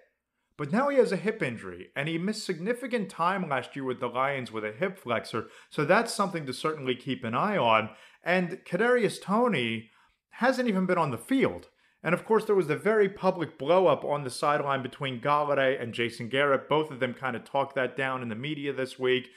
But 0.61 0.73
now 0.73 0.91
he 0.91 0.99
has 0.99 1.11
a 1.11 1.17
hip 1.17 1.43
injury, 1.43 1.89
and 1.97 2.07
he 2.07 2.19
missed 2.19 2.45
significant 2.45 3.09
time 3.09 3.49
last 3.49 3.75
year 3.75 3.85
with 3.87 3.99
the 3.99 4.09
Lions 4.09 4.53
with 4.53 4.63
a 4.63 4.73
hip 4.73 4.99
flexor, 4.99 5.47
so 5.71 5.87
that's 5.87 6.13
something 6.13 6.45
to 6.45 6.53
certainly 6.53 6.95
keep 6.95 7.25
an 7.25 7.35
eye 7.35 7.57
on. 7.57 7.89
And 8.23 8.61
Kadarius 8.67 9.23
Toney 9.23 9.89
hasn't 10.33 10.69
even 10.69 10.85
been 10.85 10.99
on 10.99 11.13
the 11.13 11.17
field. 11.17 11.69
And 12.03 12.13
of 12.13 12.27
course, 12.27 12.45
there 12.45 12.55
was 12.55 12.67
the 12.67 12.77
very 12.77 13.09
public 13.09 13.59
blowup 13.59 14.05
on 14.05 14.23
the 14.23 14.29
sideline 14.29 14.83
between 14.83 15.23
Golladay 15.23 15.83
and 15.83 15.95
Jason 15.95 16.29
Garrett. 16.29 16.69
Both 16.69 16.91
of 16.91 17.01
them 17.01 17.15
kind 17.15 17.37
of 17.37 17.45
talked 17.45 17.75
that 17.77 17.97
down 17.97 18.21
in 18.21 18.29
the 18.29 18.35
media 18.35 18.75
this 18.75 18.99
week. 18.99 19.31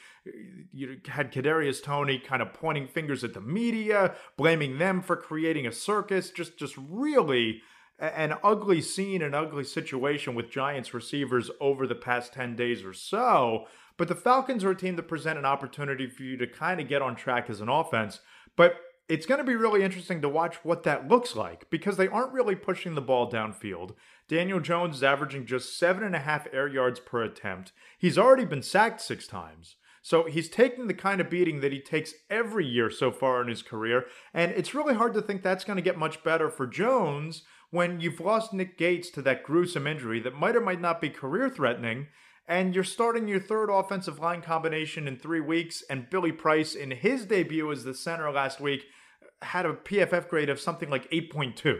You 0.73 0.97
had 1.07 1.31
Kadarius 1.31 1.81
Toney 1.81 2.19
kind 2.19 2.41
of 2.41 2.53
pointing 2.53 2.89
fingers 2.89 3.23
at 3.23 3.33
the 3.33 3.39
media, 3.39 4.15
blaming 4.35 4.77
them 4.77 5.01
for 5.01 5.15
creating 5.15 5.67
a 5.67 5.71
circus. 5.71 6.31
Just, 6.31 6.57
just 6.57 6.75
really 6.77 7.61
an 8.03 8.33
ugly 8.43 8.81
scene, 8.81 9.21
an 9.21 9.33
ugly 9.33 9.63
situation 9.63 10.35
with 10.35 10.51
Giants 10.51 10.93
receivers 10.93 11.49
over 11.61 11.87
the 11.87 11.95
past 11.95 12.33
10 12.33 12.55
days 12.55 12.83
or 12.83 12.93
so. 12.93 13.65
But 13.97 14.07
the 14.07 14.15
Falcons 14.15 14.63
are 14.63 14.71
a 14.71 14.75
team 14.75 14.95
that 14.97 15.07
present 15.07 15.39
an 15.39 15.45
opportunity 15.45 16.07
for 16.07 16.23
you 16.23 16.35
to 16.37 16.47
kind 16.47 16.81
of 16.81 16.89
get 16.89 17.01
on 17.01 17.15
track 17.15 17.49
as 17.49 17.61
an 17.61 17.69
offense. 17.69 18.19
But 18.57 18.75
it's 19.07 19.25
going 19.25 19.37
to 19.37 19.45
be 19.45 19.55
really 19.55 19.83
interesting 19.83 20.21
to 20.21 20.29
watch 20.29 20.55
what 20.63 20.83
that 20.83 21.07
looks 21.07 21.35
like 21.35 21.69
because 21.69 21.97
they 21.97 22.07
aren't 22.07 22.33
really 22.33 22.55
pushing 22.55 22.95
the 22.95 23.01
ball 23.01 23.31
downfield. 23.31 23.91
Daniel 24.27 24.59
Jones 24.59 24.97
is 24.97 25.03
averaging 25.03 25.45
just 25.45 25.77
seven 25.77 26.03
and 26.03 26.15
a 26.15 26.19
half 26.19 26.47
air 26.51 26.67
yards 26.67 26.99
per 26.99 27.23
attempt. 27.23 27.71
He's 27.97 28.17
already 28.17 28.45
been 28.45 28.63
sacked 28.63 29.01
six 29.01 29.27
times. 29.27 29.75
So 30.01 30.25
he's 30.25 30.49
taking 30.49 30.87
the 30.87 30.93
kind 30.93 31.21
of 31.21 31.29
beating 31.29 31.61
that 31.61 31.71
he 31.71 31.79
takes 31.79 32.13
every 32.29 32.65
year 32.65 32.89
so 32.89 33.11
far 33.11 33.41
in 33.41 33.47
his 33.47 33.61
career. 33.61 34.05
And 34.33 34.51
it's 34.51 34.75
really 34.75 34.95
hard 34.95 35.13
to 35.13 35.21
think 35.21 35.41
that's 35.41 35.63
going 35.63 35.77
to 35.77 35.81
get 35.81 35.97
much 35.97 36.23
better 36.23 36.49
for 36.49 36.67
Jones 36.67 37.43
when 37.73 37.99
you've 37.99 38.19
lost 38.19 38.53
Nick 38.53 38.77
Gates 38.77 39.09
to 39.09 39.19
that 39.23 39.41
gruesome 39.41 39.87
injury 39.87 40.19
that 40.19 40.35
might 40.35 40.55
or 40.55 40.61
might 40.61 40.79
not 40.79 41.01
be 41.01 41.09
career 41.09 41.49
threatening. 41.49 42.05
And 42.47 42.75
you're 42.75 42.83
starting 42.83 43.27
your 43.27 43.39
third 43.39 43.71
offensive 43.71 44.19
line 44.19 44.43
combination 44.43 45.07
in 45.07 45.17
three 45.17 45.39
weeks. 45.39 45.83
And 45.89 46.07
Billy 46.07 46.31
Price, 46.31 46.75
in 46.75 46.91
his 46.91 47.25
debut 47.25 47.71
as 47.71 47.83
the 47.83 47.95
center 47.95 48.29
last 48.29 48.59
week, 48.59 48.83
had 49.41 49.65
a 49.65 49.73
PFF 49.73 50.29
grade 50.29 50.51
of 50.51 50.59
something 50.59 50.91
like 50.91 51.09
8.2. 51.09 51.79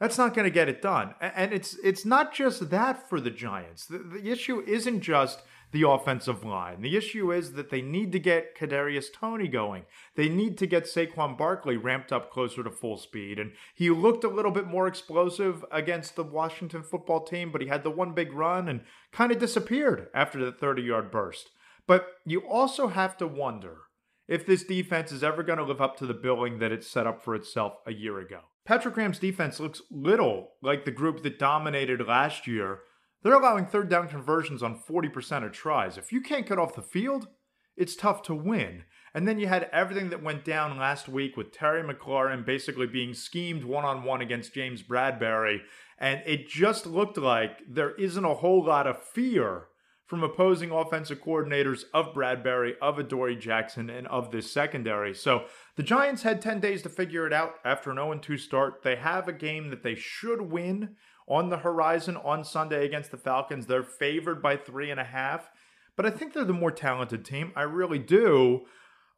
That's 0.00 0.16
not 0.16 0.34
going 0.34 0.46
to 0.46 0.50
get 0.50 0.70
it 0.70 0.80
done. 0.80 1.14
And 1.20 1.52
it's 1.52 1.76
it's 1.84 2.06
not 2.06 2.34
just 2.34 2.70
that 2.70 3.08
for 3.08 3.20
the 3.20 3.30
Giants. 3.30 3.84
The, 3.86 3.98
the 3.98 4.30
issue 4.30 4.62
isn't 4.66 5.02
just 5.02 5.42
the 5.72 5.88
offensive 5.88 6.42
line. 6.42 6.80
The 6.80 6.96
issue 6.96 7.30
is 7.30 7.52
that 7.52 7.70
they 7.70 7.82
need 7.82 8.10
to 8.12 8.18
get 8.18 8.56
Kadarius 8.56 9.12
Toney 9.12 9.46
going. 9.46 9.84
They 10.16 10.28
need 10.28 10.58
to 10.58 10.66
get 10.66 10.84
Saquon 10.84 11.38
Barkley 11.38 11.76
ramped 11.76 12.12
up 12.12 12.30
closer 12.32 12.64
to 12.64 12.70
full 12.70 12.96
speed. 12.96 13.38
And 13.38 13.52
he 13.74 13.90
looked 13.90 14.24
a 14.24 14.28
little 14.28 14.50
bit 14.50 14.66
more 14.66 14.88
explosive 14.88 15.64
against 15.70 16.16
the 16.16 16.24
Washington 16.24 16.82
football 16.82 17.24
team, 17.24 17.52
but 17.52 17.60
he 17.60 17.68
had 17.68 17.84
the 17.84 17.90
one 17.90 18.14
big 18.14 18.32
run 18.32 18.68
and 18.68 18.80
kind 19.12 19.30
of 19.30 19.38
disappeared 19.38 20.08
after 20.12 20.44
the 20.44 20.50
30-yard 20.50 21.10
burst. 21.10 21.50
But 21.86 22.06
you 22.24 22.40
also 22.40 22.88
have 22.88 23.16
to 23.18 23.26
wonder 23.26 23.78
if 24.26 24.46
this 24.46 24.64
defense 24.64 25.12
is 25.12 25.22
ever 25.22 25.42
going 25.42 25.58
to 25.58 25.64
live 25.64 25.80
up 25.80 25.96
to 25.98 26.06
the 26.06 26.14
billing 26.14 26.58
that 26.58 26.72
it 26.72 26.84
set 26.84 27.06
up 27.06 27.22
for 27.22 27.34
itself 27.34 27.74
a 27.86 27.92
year 27.92 28.18
ago. 28.18 28.40
Patrick 28.64 28.94
Graham's 28.94 29.18
defense 29.18 29.58
looks 29.58 29.82
little 29.90 30.52
like 30.62 30.84
the 30.84 30.90
group 30.90 31.22
that 31.22 31.38
dominated 31.38 32.06
last 32.06 32.46
year 32.46 32.80
they're 33.22 33.34
allowing 33.34 33.66
third 33.66 33.88
down 33.88 34.08
conversions 34.08 34.62
on 34.62 34.78
40% 34.78 35.44
of 35.44 35.52
tries. 35.52 35.98
If 35.98 36.12
you 36.12 36.20
can't 36.20 36.48
get 36.48 36.58
off 36.58 36.74
the 36.74 36.82
field, 36.82 37.28
it's 37.76 37.96
tough 37.96 38.22
to 38.24 38.34
win. 38.34 38.84
And 39.12 39.26
then 39.26 39.38
you 39.38 39.46
had 39.46 39.68
everything 39.72 40.10
that 40.10 40.22
went 40.22 40.44
down 40.44 40.78
last 40.78 41.08
week 41.08 41.36
with 41.36 41.52
Terry 41.52 41.82
McLaurin 41.82 42.46
basically 42.46 42.86
being 42.86 43.12
schemed 43.12 43.64
one 43.64 43.84
on 43.84 44.04
one 44.04 44.20
against 44.20 44.54
James 44.54 44.82
Bradberry. 44.82 45.58
And 45.98 46.22
it 46.24 46.48
just 46.48 46.86
looked 46.86 47.18
like 47.18 47.58
there 47.68 47.94
isn't 47.96 48.24
a 48.24 48.34
whole 48.34 48.64
lot 48.64 48.86
of 48.86 49.02
fear 49.02 49.64
from 50.10 50.24
opposing 50.24 50.72
offensive 50.72 51.22
coordinators 51.22 51.84
of 51.94 52.12
Bradberry, 52.12 52.72
of 52.82 52.98
Adoree 52.98 53.36
Jackson, 53.36 53.88
and 53.88 54.08
of 54.08 54.32
this 54.32 54.50
secondary. 54.50 55.14
So 55.14 55.44
the 55.76 55.84
Giants 55.84 56.24
had 56.24 56.42
10 56.42 56.58
days 56.58 56.82
to 56.82 56.88
figure 56.88 57.28
it 57.28 57.32
out 57.32 57.54
after 57.64 57.92
an 57.92 57.96
0 57.96 58.18
2 58.18 58.36
start. 58.36 58.82
They 58.82 58.96
have 58.96 59.28
a 59.28 59.32
game 59.32 59.70
that 59.70 59.84
they 59.84 59.94
should 59.94 60.50
win 60.50 60.96
on 61.28 61.48
the 61.48 61.58
horizon 61.58 62.16
on 62.16 62.42
Sunday 62.42 62.84
against 62.84 63.12
the 63.12 63.16
Falcons. 63.18 63.66
They're 63.66 63.84
favored 63.84 64.42
by 64.42 64.56
three 64.56 64.90
and 64.90 64.98
a 64.98 65.04
half, 65.04 65.48
but 65.94 66.04
I 66.04 66.10
think 66.10 66.32
they're 66.32 66.42
the 66.42 66.52
more 66.52 66.72
talented 66.72 67.24
team. 67.24 67.52
I 67.54 67.62
really 67.62 68.00
do. 68.00 68.62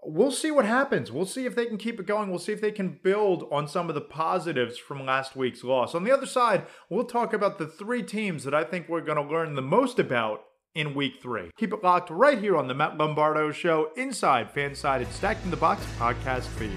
We'll 0.04 0.30
see 0.30 0.50
what 0.50 0.66
happens. 0.66 1.10
We'll 1.10 1.24
see 1.24 1.46
if 1.46 1.54
they 1.54 1.64
can 1.64 1.78
keep 1.78 2.00
it 2.00 2.06
going. 2.06 2.28
We'll 2.28 2.38
see 2.38 2.52
if 2.52 2.60
they 2.60 2.70
can 2.70 3.00
build 3.02 3.48
on 3.50 3.66
some 3.66 3.88
of 3.88 3.94
the 3.94 4.02
positives 4.02 4.76
from 4.76 5.06
last 5.06 5.36
week's 5.36 5.64
loss. 5.64 5.94
On 5.94 6.04
the 6.04 6.12
other 6.12 6.26
side, 6.26 6.66
we'll 6.90 7.04
talk 7.04 7.32
about 7.32 7.56
the 7.56 7.66
three 7.66 8.02
teams 8.02 8.44
that 8.44 8.52
I 8.52 8.62
think 8.62 8.90
we're 8.90 9.00
going 9.00 9.16
to 9.16 9.32
learn 9.32 9.54
the 9.54 9.62
most 9.62 9.98
about 9.98 10.44
in 10.74 10.94
week 10.94 11.20
three. 11.22 11.50
Keep 11.56 11.72
it 11.72 11.82
locked 11.82 12.10
right 12.10 12.38
here 12.38 12.56
on 12.56 12.68
the 12.68 12.74
Matt 12.74 12.98
Lombardo 12.98 13.50
Show 13.52 13.90
inside 13.96 14.52
Fansided 14.54 15.10
Stacking 15.12 15.50
the 15.50 15.56
Box 15.56 15.84
podcast 15.98 16.46
feed. 16.46 16.70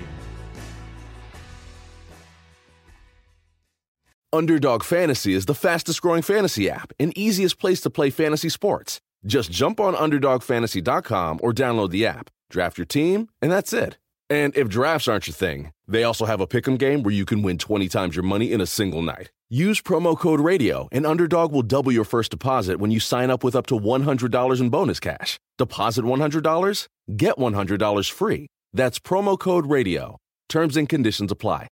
Underdog 4.33 4.83
Fantasy 4.83 5.33
is 5.33 5.45
the 5.45 5.55
fastest 5.55 6.01
growing 6.01 6.21
fantasy 6.21 6.69
app 6.69 6.91
and 6.99 7.17
easiest 7.17 7.57
place 7.57 7.79
to 7.81 7.89
play 7.89 8.09
fantasy 8.09 8.49
sports. 8.49 8.99
Just 9.25 9.49
jump 9.49 9.79
on 9.79 9.95
UnderdogFantasy.com 9.95 11.39
or 11.41 11.53
download 11.53 11.91
the 11.91 12.05
app, 12.05 12.29
draft 12.49 12.77
your 12.77 12.85
team, 12.85 13.29
and 13.41 13.51
that's 13.51 13.71
it. 13.71 13.97
And 14.29 14.55
if 14.57 14.67
drafts 14.67 15.07
aren't 15.07 15.27
your 15.27 15.35
thing, 15.35 15.71
they 15.87 16.03
also 16.03 16.25
have 16.25 16.41
a 16.41 16.47
pick'em 16.47 16.77
game 16.77 17.03
where 17.03 17.13
you 17.13 17.25
can 17.25 17.43
win 17.43 17.57
20 17.57 17.87
times 17.87 18.15
your 18.15 18.23
money 18.23 18.51
in 18.51 18.59
a 18.59 18.65
single 18.65 19.01
night. 19.01 19.31
Use 19.51 19.79
promo 19.79 20.17
code 20.17 20.39
RADIO, 20.39 20.87
and 20.91 21.05
Underdog 21.05 21.51
will 21.51 21.61
double 21.61 21.91
your 21.91 22.03
first 22.03 22.31
deposit 22.31 22.79
when 22.79 22.89
you 22.89 22.99
sign 22.99 23.29
up 23.29 23.43
with 23.43 23.55
up 23.55 23.67
to 23.67 23.75
$100 23.75 24.59
in 24.59 24.69
bonus 24.71 24.99
cash. 24.99 25.37
Deposit 25.59 26.03
$100, 26.03 26.87
get 27.15 27.35
$100 27.35 28.11
free. 28.11 28.47
That's 28.73 28.97
promo 28.97 29.37
code 29.37 29.67
RADIO. 29.67 30.17
Terms 30.49 30.75
and 30.75 30.89
conditions 30.89 31.31
apply. 31.31 31.67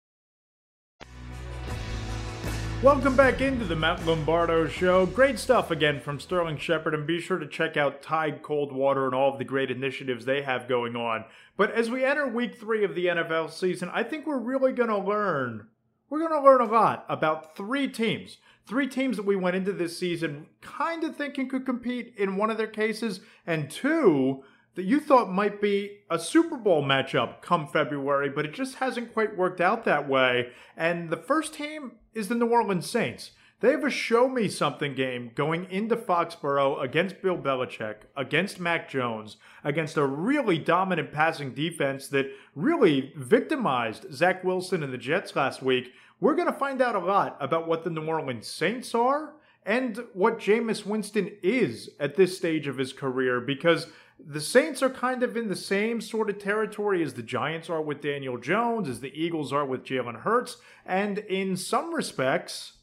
Welcome 2.83 3.15
back 3.15 3.39
into 3.39 3.63
the 3.63 3.77
Matt 3.77 4.05
Lombardo 4.05 4.67
Show. 4.67 5.05
Great 5.05 5.39
stuff 5.39 5.71
again 5.71 6.01
from 6.01 6.19
Sterling 6.19 6.57
Shepard, 6.57 6.93
and 6.93 7.07
be 7.07 7.21
sure 7.21 7.39
to 7.39 7.47
check 7.47 7.77
out 7.77 8.01
Tide 8.01 8.41
Cold 8.41 8.73
Water 8.73 9.05
and 9.05 9.15
all 9.15 9.31
of 9.31 9.39
the 9.39 9.45
great 9.45 9.71
initiatives 9.71 10.25
they 10.25 10.41
have 10.41 10.67
going 10.67 10.97
on. 10.97 11.23
But 11.55 11.71
as 11.71 11.89
we 11.89 12.03
enter 12.03 12.27
week 12.27 12.59
three 12.59 12.83
of 12.83 12.95
the 12.95 13.05
NFL 13.05 13.49
season, 13.49 13.89
I 13.93 14.03
think 14.03 14.27
we're 14.27 14.37
really 14.39 14.73
going 14.73 14.89
to 14.89 14.97
learn. 14.97 15.67
We're 16.11 16.19
going 16.19 16.41
to 16.41 16.45
learn 16.45 16.59
a 16.59 16.65
lot 16.65 17.05
about 17.07 17.55
three 17.55 17.87
teams. 17.87 18.37
Three 18.67 18.85
teams 18.85 19.15
that 19.15 19.25
we 19.25 19.37
went 19.37 19.55
into 19.55 19.71
this 19.71 19.97
season 19.97 20.47
kind 20.59 21.05
of 21.05 21.15
thinking 21.15 21.47
could 21.47 21.65
compete 21.65 22.13
in 22.17 22.35
one 22.35 22.49
of 22.49 22.57
their 22.57 22.67
cases, 22.67 23.21
and 23.47 23.71
two 23.71 24.43
that 24.75 24.83
you 24.83 24.99
thought 24.99 25.31
might 25.31 25.61
be 25.61 25.99
a 26.09 26.19
Super 26.19 26.57
Bowl 26.57 26.83
matchup 26.83 27.41
come 27.41 27.65
February, 27.65 28.29
but 28.29 28.45
it 28.45 28.53
just 28.53 28.75
hasn't 28.75 29.13
quite 29.13 29.37
worked 29.37 29.61
out 29.61 29.85
that 29.85 30.09
way. 30.09 30.49
And 30.75 31.09
the 31.09 31.17
first 31.17 31.53
team 31.53 31.93
is 32.13 32.27
the 32.27 32.35
New 32.35 32.47
Orleans 32.47 32.89
Saints. 32.89 33.31
They 33.61 33.69
have 33.69 33.83
a 33.83 33.91
show 33.91 34.27
me 34.27 34.47
something 34.47 34.95
game 34.95 35.31
going 35.35 35.69
into 35.69 35.95
Foxborough 35.95 36.81
against 36.81 37.21
Bill 37.21 37.37
Belichick, 37.37 37.97
against 38.17 38.59
Mac 38.59 38.89
Jones, 38.89 39.37
against 39.63 39.97
a 39.97 40.05
really 40.05 40.57
dominant 40.57 41.11
passing 41.11 41.53
defense 41.53 42.07
that 42.07 42.31
really 42.55 43.13
victimized 43.15 44.11
Zach 44.11 44.43
Wilson 44.43 44.81
and 44.81 44.91
the 44.91 44.97
Jets 44.97 45.35
last 45.35 45.61
week. 45.61 45.93
We're 46.19 46.33
going 46.33 46.51
to 46.51 46.57
find 46.57 46.81
out 46.81 46.95
a 46.95 46.99
lot 46.99 47.37
about 47.39 47.67
what 47.67 47.83
the 47.83 47.91
New 47.91 48.07
Orleans 48.07 48.47
Saints 48.47 48.95
are 48.95 49.33
and 49.63 50.05
what 50.13 50.39
Jameis 50.39 50.83
Winston 50.83 51.29
is 51.43 51.91
at 51.99 52.15
this 52.15 52.35
stage 52.35 52.65
of 52.65 52.79
his 52.79 52.93
career 52.93 53.39
because 53.39 53.85
the 54.17 54.41
Saints 54.41 54.81
are 54.81 54.89
kind 54.89 55.21
of 55.21 55.37
in 55.37 55.49
the 55.49 55.55
same 55.55 56.01
sort 56.01 56.31
of 56.31 56.39
territory 56.39 57.03
as 57.03 57.13
the 57.13 57.21
Giants 57.21 57.69
are 57.69 57.81
with 57.81 58.01
Daniel 58.01 58.39
Jones, 58.39 58.89
as 58.89 59.01
the 59.01 59.13
Eagles 59.13 59.53
are 59.53 59.65
with 59.65 59.83
Jalen 59.83 60.21
Hurts, 60.21 60.57
and 60.83 61.19
in 61.19 61.55
some 61.55 61.93
respects, 61.93 62.73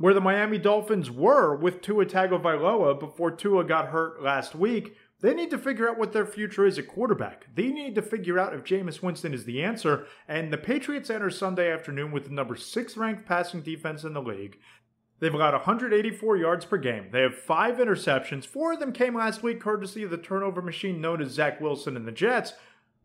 where 0.00 0.14
the 0.14 0.20
Miami 0.20 0.56
Dolphins 0.56 1.10
were 1.10 1.54
with 1.54 1.82
Tua 1.82 2.06
Tagovailoa 2.06 2.98
before 2.98 3.30
Tua 3.30 3.64
got 3.64 3.88
hurt 3.88 4.22
last 4.22 4.54
week, 4.54 4.96
they 5.20 5.34
need 5.34 5.50
to 5.50 5.58
figure 5.58 5.90
out 5.90 5.98
what 5.98 6.14
their 6.14 6.24
future 6.24 6.64
is 6.64 6.78
at 6.78 6.88
quarterback. 6.88 7.46
They 7.54 7.68
need 7.68 7.94
to 7.96 8.02
figure 8.02 8.38
out 8.38 8.54
if 8.54 8.64
Jameis 8.64 9.02
Winston 9.02 9.34
is 9.34 9.44
the 9.44 9.62
answer. 9.62 10.06
And 10.26 10.50
the 10.50 10.56
Patriots 10.56 11.10
enter 11.10 11.28
Sunday 11.28 11.70
afternoon 11.70 12.12
with 12.12 12.24
the 12.24 12.30
number 12.30 12.56
six 12.56 12.96
ranked 12.96 13.26
passing 13.26 13.60
defense 13.60 14.02
in 14.02 14.14
the 14.14 14.22
league. 14.22 14.58
They've 15.18 15.30
got 15.30 15.52
184 15.52 16.38
yards 16.38 16.64
per 16.64 16.78
game. 16.78 17.08
They 17.12 17.20
have 17.20 17.34
five 17.34 17.76
interceptions. 17.76 18.46
Four 18.46 18.72
of 18.72 18.80
them 18.80 18.94
came 18.94 19.14
last 19.14 19.42
week, 19.42 19.60
courtesy 19.60 20.02
of 20.02 20.10
the 20.10 20.16
turnover 20.16 20.62
machine 20.62 21.02
known 21.02 21.20
as 21.20 21.32
Zach 21.32 21.60
Wilson 21.60 21.94
and 21.94 22.08
the 22.08 22.12
Jets. 22.12 22.54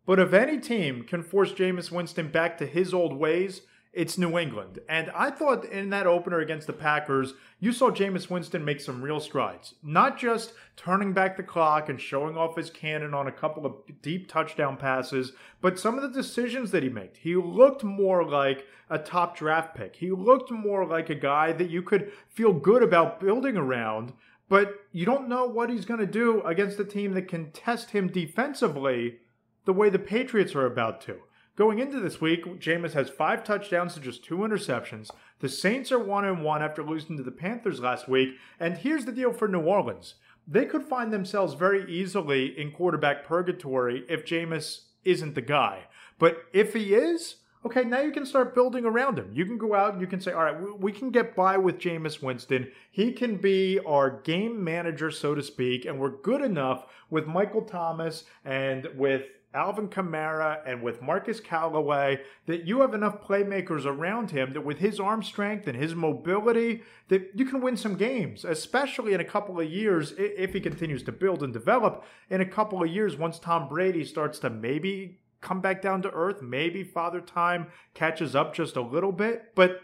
But 0.05 0.19
if 0.19 0.31
any 0.31 0.59
team 0.59 1.03
can 1.03 1.23
force 1.23 1.51
Jameis 1.51 1.91
Winston 1.91 2.29
back 2.29 2.57
to 2.59 2.65
his 2.65 2.93
old 2.93 3.17
ways, 3.17 3.63
it's 3.95 4.17
New 4.17 4.37
England. 4.37 4.79
And 4.89 5.09
I 5.15 5.31
thought 5.31 5.63
in 5.65 5.89
that 5.91 6.05
opener 6.05 6.39
against 6.39 6.67
the 6.67 6.73
Packers, 6.73 7.33
you 7.59 7.71
saw 7.71 7.89
Jameis 7.89 8.29
Winston 8.29 8.65
make 8.65 8.81
some 8.81 9.01
real 9.01 9.21
strides. 9.21 9.75
Not 9.81 10.19
just 10.19 10.51
turning 10.75 11.13
back 11.13 11.37
the 11.37 11.43
clock 11.43 11.87
and 11.87 11.99
showing 11.99 12.37
off 12.37 12.57
his 12.57 12.69
cannon 12.69 13.13
on 13.13 13.27
a 13.27 13.31
couple 13.31 13.65
of 13.65 13.75
deep 14.01 14.27
touchdown 14.27 14.75
passes, 14.75 15.31
but 15.61 15.79
some 15.79 15.95
of 15.95 16.01
the 16.01 16.21
decisions 16.21 16.71
that 16.71 16.83
he 16.83 16.89
made. 16.89 17.11
He 17.21 17.35
looked 17.35 17.85
more 17.85 18.25
like 18.25 18.67
a 18.89 18.99
top 18.99 19.37
draft 19.37 19.75
pick. 19.75 19.95
He 19.95 20.11
looked 20.11 20.51
more 20.51 20.85
like 20.85 21.09
a 21.09 21.15
guy 21.15 21.53
that 21.53 21.69
you 21.69 21.81
could 21.81 22.11
feel 22.27 22.51
good 22.51 22.83
about 22.83 23.21
building 23.21 23.55
around, 23.55 24.11
but 24.49 24.75
you 24.91 25.05
don't 25.05 25.29
know 25.29 25.45
what 25.45 25.69
he's 25.69 25.85
going 25.85 26.01
to 26.01 26.05
do 26.05 26.41
against 26.41 26.79
a 26.79 26.85
team 26.85 27.13
that 27.13 27.29
can 27.29 27.51
test 27.51 27.91
him 27.91 28.09
defensively 28.09 29.19
the 29.63 29.73
way 29.73 29.89
the 29.89 29.97
Patriots 29.97 30.53
are 30.53 30.65
about 30.65 30.99
to. 31.01 31.19
Going 31.55 31.79
into 31.79 32.01
this 32.01 32.19
week, 32.19 32.45
Jameis 32.59 32.91
has 32.93 33.09
five 33.09 33.45
touchdowns 33.45 33.93
to 33.93 34.01
just 34.01 34.25
two 34.25 34.39
interceptions. 34.39 35.09
The 35.39 35.47
Saints 35.47 35.89
are 35.89 35.99
one 35.99 36.25
and 36.25 36.43
one 36.43 36.61
after 36.61 36.83
losing 36.83 37.15
to 37.15 37.23
the 37.23 37.31
Panthers 37.31 37.79
last 37.79 38.09
week. 38.09 38.35
And 38.59 38.77
here's 38.77 39.05
the 39.05 39.13
deal 39.13 39.31
for 39.31 39.47
New 39.47 39.61
Orleans: 39.61 40.15
they 40.45 40.65
could 40.65 40.83
find 40.83 41.13
themselves 41.13 41.53
very 41.53 41.89
easily 41.89 42.47
in 42.59 42.71
quarterback 42.71 43.23
purgatory 43.23 44.03
if 44.09 44.25
Jameis 44.25 44.81
isn't 45.05 45.33
the 45.33 45.41
guy. 45.41 45.83
But 46.19 46.43
if 46.51 46.73
he 46.73 46.93
is, 46.93 47.37
okay, 47.65 47.85
now 47.85 48.01
you 48.01 48.11
can 48.11 48.25
start 48.25 48.53
building 48.53 48.83
around 48.85 49.17
him. 49.17 49.31
You 49.33 49.45
can 49.45 49.57
go 49.57 49.73
out 49.75 49.93
and 49.93 50.01
you 50.01 50.07
can 50.07 50.19
say, 50.19 50.33
all 50.33 50.43
right, 50.43 50.79
we 50.79 50.91
can 50.91 51.09
get 51.09 51.37
by 51.37 51.57
with 51.57 51.79
Jameis 51.79 52.21
Winston. 52.21 52.69
He 52.91 53.13
can 53.13 53.37
be 53.37 53.79
our 53.79 54.21
game 54.21 54.61
manager, 54.61 55.09
so 55.09 55.33
to 55.33 55.41
speak, 55.41 55.85
and 55.85 55.99
we're 55.99 56.21
good 56.21 56.41
enough 56.41 56.85
with 57.09 57.27
Michael 57.27 57.61
Thomas 57.61 58.25
and 58.43 58.89
with 58.95 59.23
Alvin 59.55 59.87
Kamara 59.87 60.59
and 60.67 60.83
with 60.83 61.01
Marquez 61.01 61.39
Callaway 61.39 62.19
that 62.45 62.65
you 62.65 62.81
have 62.81 62.93
enough 62.93 63.23
playmakers 63.23 63.85
around 63.85 64.31
him 64.31 64.53
that 64.53 64.65
with 64.65 64.79
his 64.79 64.99
arm 64.99 65.23
strength 65.23 65.65
and 65.65 65.77
his 65.77 65.95
mobility 65.95 66.83
that 67.07 67.31
you 67.33 67.45
can 67.45 67.61
win 67.61 67.77
some 67.77 67.95
games, 67.95 68.43
especially 68.43 69.13
in 69.13 69.21
a 69.21 69.25
couple 69.25 69.59
of 69.59 69.71
years 69.71 70.13
if 70.17 70.53
he 70.53 70.59
continues 70.59 71.03
to 71.03 71.11
build 71.11 71.41
and 71.41 71.53
develop. 71.53 72.03
In 72.29 72.41
a 72.41 72.45
couple 72.45 72.83
of 72.83 72.89
years, 72.89 73.15
once 73.15 73.39
Tom 73.39 73.69
Brady 73.69 74.03
starts 74.03 74.39
to 74.39 74.49
maybe 74.49 75.19
come 75.39 75.61
back 75.61 75.81
down 75.81 76.01
to 76.01 76.11
earth, 76.11 76.41
maybe 76.41 76.83
Father 76.83 77.21
Time 77.21 77.67
catches 77.93 78.35
up 78.35 78.53
just 78.53 78.75
a 78.75 78.81
little 78.81 79.13
bit. 79.13 79.55
But 79.55 79.79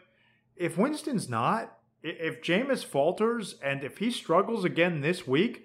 if 0.58 0.78
Winston's 0.78 1.30
not, 1.30 1.78
if 2.04 2.42
Jameis 2.42 2.84
falters 2.84 3.56
and 3.64 3.84
if 3.84 4.00
he 4.00 4.12
struggles 4.12 4.66
again 4.66 5.00
this 5.00 5.26
week, 5.26 5.64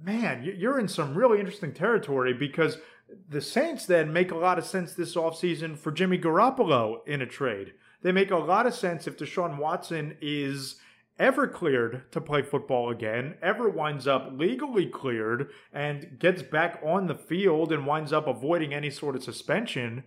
man, 0.00 0.44
you're 0.56 0.78
in 0.78 0.88
some 0.88 1.16
really 1.16 1.40
interesting 1.40 1.74
territory 1.74 2.32
because– 2.32 2.78
the 3.28 3.40
Saints 3.40 3.86
then 3.86 4.12
make 4.12 4.30
a 4.30 4.36
lot 4.36 4.58
of 4.58 4.64
sense 4.64 4.94
this 4.94 5.14
offseason 5.14 5.78
for 5.78 5.92
Jimmy 5.92 6.18
Garoppolo 6.18 7.06
in 7.06 7.22
a 7.22 7.26
trade. 7.26 7.74
They 8.02 8.12
make 8.12 8.30
a 8.30 8.36
lot 8.36 8.66
of 8.66 8.74
sense 8.74 9.06
if 9.06 9.16
Deshaun 9.16 9.58
Watson 9.58 10.16
is 10.20 10.76
ever 11.18 11.46
cleared 11.46 12.10
to 12.12 12.20
play 12.20 12.42
football 12.42 12.90
again, 12.90 13.36
ever 13.40 13.68
winds 13.68 14.06
up 14.06 14.30
legally 14.32 14.86
cleared 14.86 15.50
and 15.72 16.18
gets 16.18 16.42
back 16.42 16.80
on 16.84 17.06
the 17.06 17.14
field 17.14 17.72
and 17.72 17.86
winds 17.86 18.12
up 18.12 18.26
avoiding 18.26 18.74
any 18.74 18.90
sort 18.90 19.14
of 19.14 19.22
suspension. 19.22 20.04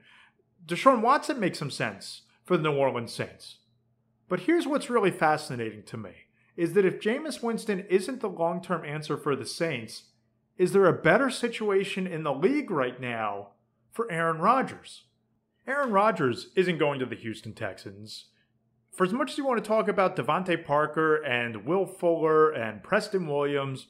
Deshaun 0.65 1.01
Watson 1.01 1.39
makes 1.39 1.59
some 1.59 1.71
sense 1.71 2.23
for 2.43 2.57
the 2.57 2.63
New 2.63 2.75
Orleans 2.75 3.13
Saints. 3.13 3.59
But 4.29 4.41
here's 4.41 4.67
what's 4.67 4.89
really 4.89 5.11
fascinating 5.11 5.83
to 5.83 5.97
me 5.97 6.11
is 6.57 6.73
that 6.73 6.85
if 6.85 6.99
Jameis 6.99 7.41
Winston 7.41 7.85
isn't 7.89 8.19
the 8.19 8.29
long 8.29 8.61
term 8.61 8.83
answer 8.83 9.15
for 9.15 9.35
the 9.35 9.45
Saints, 9.45 10.03
is 10.57 10.71
there 10.71 10.87
a 10.87 10.93
better 10.93 11.29
situation 11.29 12.07
in 12.07 12.23
the 12.23 12.33
league 12.33 12.71
right 12.71 12.99
now 12.99 13.49
for 13.91 14.11
Aaron 14.11 14.39
Rodgers? 14.39 15.03
Aaron 15.67 15.91
Rodgers 15.91 16.49
isn't 16.55 16.77
going 16.77 16.99
to 16.99 17.05
the 17.05 17.15
Houston 17.15 17.53
Texans. 17.53 18.25
For 18.91 19.05
as 19.05 19.13
much 19.13 19.31
as 19.31 19.37
you 19.37 19.45
want 19.45 19.63
to 19.63 19.67
talk 19.67 19.87
about 19.87 20.15
DeVante 20.15 20.65
Parker 20.65 21.17
and 21.17 21.65
Will 21.65 21.85
Fuller 21.85 22.49
and 22.49 22.81
Preston 22.81 23.27
Williams, 23.27 23.87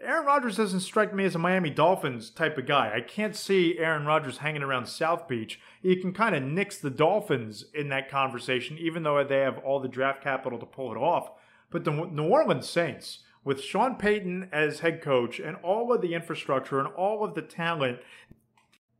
Aaron 0.00 0.26
Rodgers 0.26 0.56
doesn't 0.56 0.80
strike 0.80 1.14
me 1.14 1.24
as 1.24 1.34
a 1.34 1.38
Miami 1.38 1.70
Dolphins 1.70 2.30
type 2.30 2.58
of 2.58 2.66
guy. 2.66 2.92
I 2.94 3.00
can't 3.00 3.34
see 3.34 3.78
Aaron 3.78 4.04
Rodgers 4.04 4.38
hanging 4.38 4.62
around 4.62 4.86
South 4.86 5.26
Beach. 5.26 5.60
You 5.80 5.96
can 5.96 6.12
kind 6.12 6.36
of 6.36 6.42
nix 6.42 6.78
the 6.78 6.90
Dolphins 6.90 7.64
in 7.74 7.88
that 7.88 8.10
conversation, 8.10 8.76
even 8.78 9.02
though 9.02 9.22
they 9.24 9.38
have 9.38 9.58
all 9.58 9.80
the 9.80 9.88
draft 9.88 10.22
capital 10.22 10.58
to 10.58 10.66
pull 10.66 10.92
it 10.92 10.98
off. 10.98 11.30
But 11.70 11.84
the 11.84 11.92
New 11.92 12.28
Orleans 12.28 12.68
Saints, 12.68 13.20
with 13.44 13.62
Sean 13.62 13.96
Payton 13.96 14.48
as 14.52 14.80
head 14.80 15.02
coach 15.02 15.40
and 15.40 15.56
all 15.62 15.92
of 15.92 16.00
the 16.00 16.14
infrastructure 16.14 16.78
and 16.78 16.88
all 16.88 17.24
of 17.24 17.34
the 17.34 17.42
talent 17.42 17.98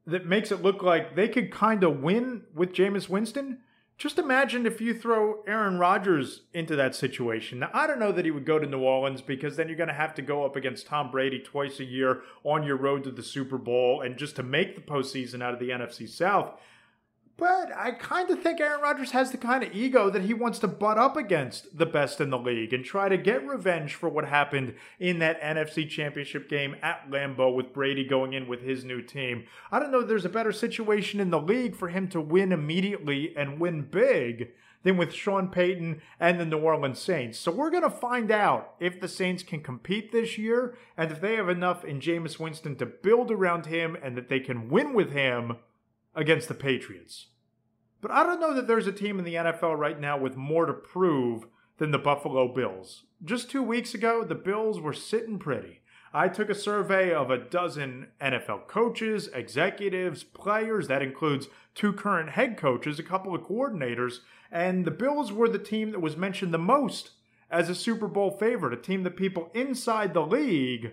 that 0.07 0.27
makes 0.27 0.51
it 0.51 0.63
look 0.63 0.83
like 0.83 1.15
they 1.15 1.29
could 1.29 1.53
kind 1.53 1.85
of 1.85 2.01
win 2.01 2.43
with 2.55 2.73
Jameis 2.73 3.09
Winston. 3.09 3.59
Just 3.99 4.19
imagine 4.19 4.67
if 4.67 4.81
you 4.81 4.95
throw 4.95 5.43
Aaron 5.47 5.79
Rodgers 5.79 6.43
into 6.53 6.75
that 6.75 6.97
situation. 6.97 7.61
Now, 7.61 7.71
I 7.73 7.87
don't 7.87 8.01
know 8.01 8.11
that 8.11 8.25
he 8.25 8.33
would 8.33 8.47
go 8.47 8.59
to 8.59 8.67
New 8.67 8.81
Orleans 8.81 9.23
because 9.23 9.55
then 9.55 9.69
you're 9.69 9.77
going 9.77 9.89
to 9.89 9.95
have 9.95 10.15
to 10.15 10.23
go 10.23 10.45
up 10.45 10.57
against 10.57 10.87
Tom 10.87 11.13
Brady 11.13 11.39
twice 11.39 11.79
a 11.79 11.85
year 11.85 12.23
on 12.43 12.65
your 12.65 12.77
road 12.77 13.05
to 13.05 13.13
the 13.13 13.23
Super 13.23 13.59
Bowl 13.59 14.01
and 14.01 14.17
just 14.17 14.35
to 14.37 14.43
make 14.43 14.75
the 14.75 14.81
postseason 14.81 15.41
out 15.41 15.55
of 15.55 15.61
the 15.61 15.69
NFC 15.69 16.09
South. 16.09 16.59
But 17.39 17.73
I 17.75 17.93
kind 17.93 18.31
of 18.31 18.43
think 18.43 18.61
Aaron 18.61 18.83
Rodgers 18.83 19.13
has 19.13 19.31
the 19.31 19.39
kind 19.39 19.65
of 19.65 19.75
ego 19.75 20.11
that 20.11 20.23
he 20.23 20.35
wants 20.35 20.59
to 20.61 20.69
butt 20.69 20.99
up 20.99 21.17
against 21.17 21.77
the 21.77 21.87
best 21.87 22.21
in 22.21 22.31
the 22.31 22.39
league 22.39 22.73
and 22.73 22.85
try 22.85 23.09
to 23.09 23.17
get 23.17 23.47
revenge 23.47 23.95
for 23.95 24.09
what 24.09 24.27
happened 24.27 24.75
in 25.01 25.19
that 25.21 25.41
NFC 25.41 25.89
Championship 25.89 26.49
game 26.49 26.77
at 26.83 27.11
Lambeau 27.11 27.55
with 27.55 27.73
Brady 27.73 28.05
going 28.05 28.35
in 28.35 28.47
with 28.47 28.63
his 28.63 28.85
new 28.85 29.01
team. 29.01 29.47
I 29.71 29.79
don't 29.79 29.91
know 29.91 30.03
there's 30.03 30.27
a 30.27 30.31
better 30.31 30.53
situation 30.53 31.21
in 31.21 31.31
the 31.31 31.41
league 31.41 31.75
for 31.75 31.89
him 31.89 32.07
to 32.09 32.21
win 32.21 32.53
immediately 32.53 33.35
and 33.37 33.59
win 33.59 33.83
big 33.83 34.53
than 34.83 34.97
with 34.97 35.15
Sean 35.15 35.49
Payton 35.49 36.03
and 36.21 36.39
the 36.39 36.45
New 36.45 36.59
Orleans 36.59 36.99
Saints. 36.99 37.39
So 37.39 37.51
we're 37.51 37.71
going 37.71 37.83
to 37.83 37.91
find 37.91 38.31
out 38.31 38.75
if 38.79 39.01
the 39.01 39.09
Saints 39.09 39.43
can 39.43 39.63
compete 39.63 40.13
this 40.13 40.37
year 40.37 40.77
and 40.97 41.11
if 41.11 41.21
they 41.21 41.37
have 41.37 41.49
enough 41.49 41.85
in 41.85 42.01
Jameis 42.01 42.39
Winston 42.39 42.77
to 42.77 42.87
build 42.87 43.31
around 43.31 43.67
him 43.67 43.97
and 44.03 44.17
that 44.17 44.29
they 44.29 44.41
can 44.41 44.69
win 44.69 44.93
with 44.93 45.13
him 45.13 45.57
against 46.15 46.49
the 46.49 46.55
Patriots. 46.55 47.29
But 48.01 48.11
I 48.11 48.25
don't 48.25 48.41
know 48.41 48.55
that 48.55 48.67
there's 48.67 48.87
a 48.87 48.93
team 48.93 49.19
in 49.19 49.25
the 49.25 49.35
NFL 49.35 49.79
right 49.79 49.99
now 49.99 50.19
with 50.19 50.37
more 50.37 50.67
to 50.67 50.73
prove 50.73 51.47
than 51.79 51.91
the 51.91 51.99
Buffalo 51.99 52.53
Bills. 52.53 53.05
Just 53.25 53.51
two 53.51 53.63
weeks 53.63 53.95
ago, 53.95 54.25
the 54.25 54.35
Bills 54.35 54.81
were 54.81 54.93
sitting 54.93 55.39
pretty. 55.39 55.81
I 56.15 56.29
took 56.29 56.51
a 56.51 56.55
survey 56.55 57.13
of 57.13 57.31
a 57.31 57.39
dozen 57.39 58.09
NFL 58.21 58.67
coaches, 58.67 59.29
executives, 59.33 60.23
players, 60.25 60.89
that 60.89 61.01
includes 61.01 61.49
two 61.75 61.93
current 61.93 62.31
head 62.31 62.59
coaches, 62.59 62.99
a 62.99 63.03
couple 63.03 63.35
of 63.35 63.43
coordinators, 63.43 64.19
and 64.51 64.85
the 64.85 64.91
Bills 64.91 65.33
were 65.33 65.49
the 65.49 65.59
team 65.59 65.91
that 65.93 66.01
was 66.01 66.17
mentioned 66.17 66.53
the 66.53 66.59
most 66.59 67.13
as 67.51 67.71
a 67.71 67.75
Super 67.75 68.09
Bowl 68.09 68.31
favorite, 68.31 68.75
a 68.75 68.83
team 68.83 69.05
that 69.05 69.17
people 69.17 69.51
inside 69.55 70.13
the 70.13 70.27
league 70.27 70.93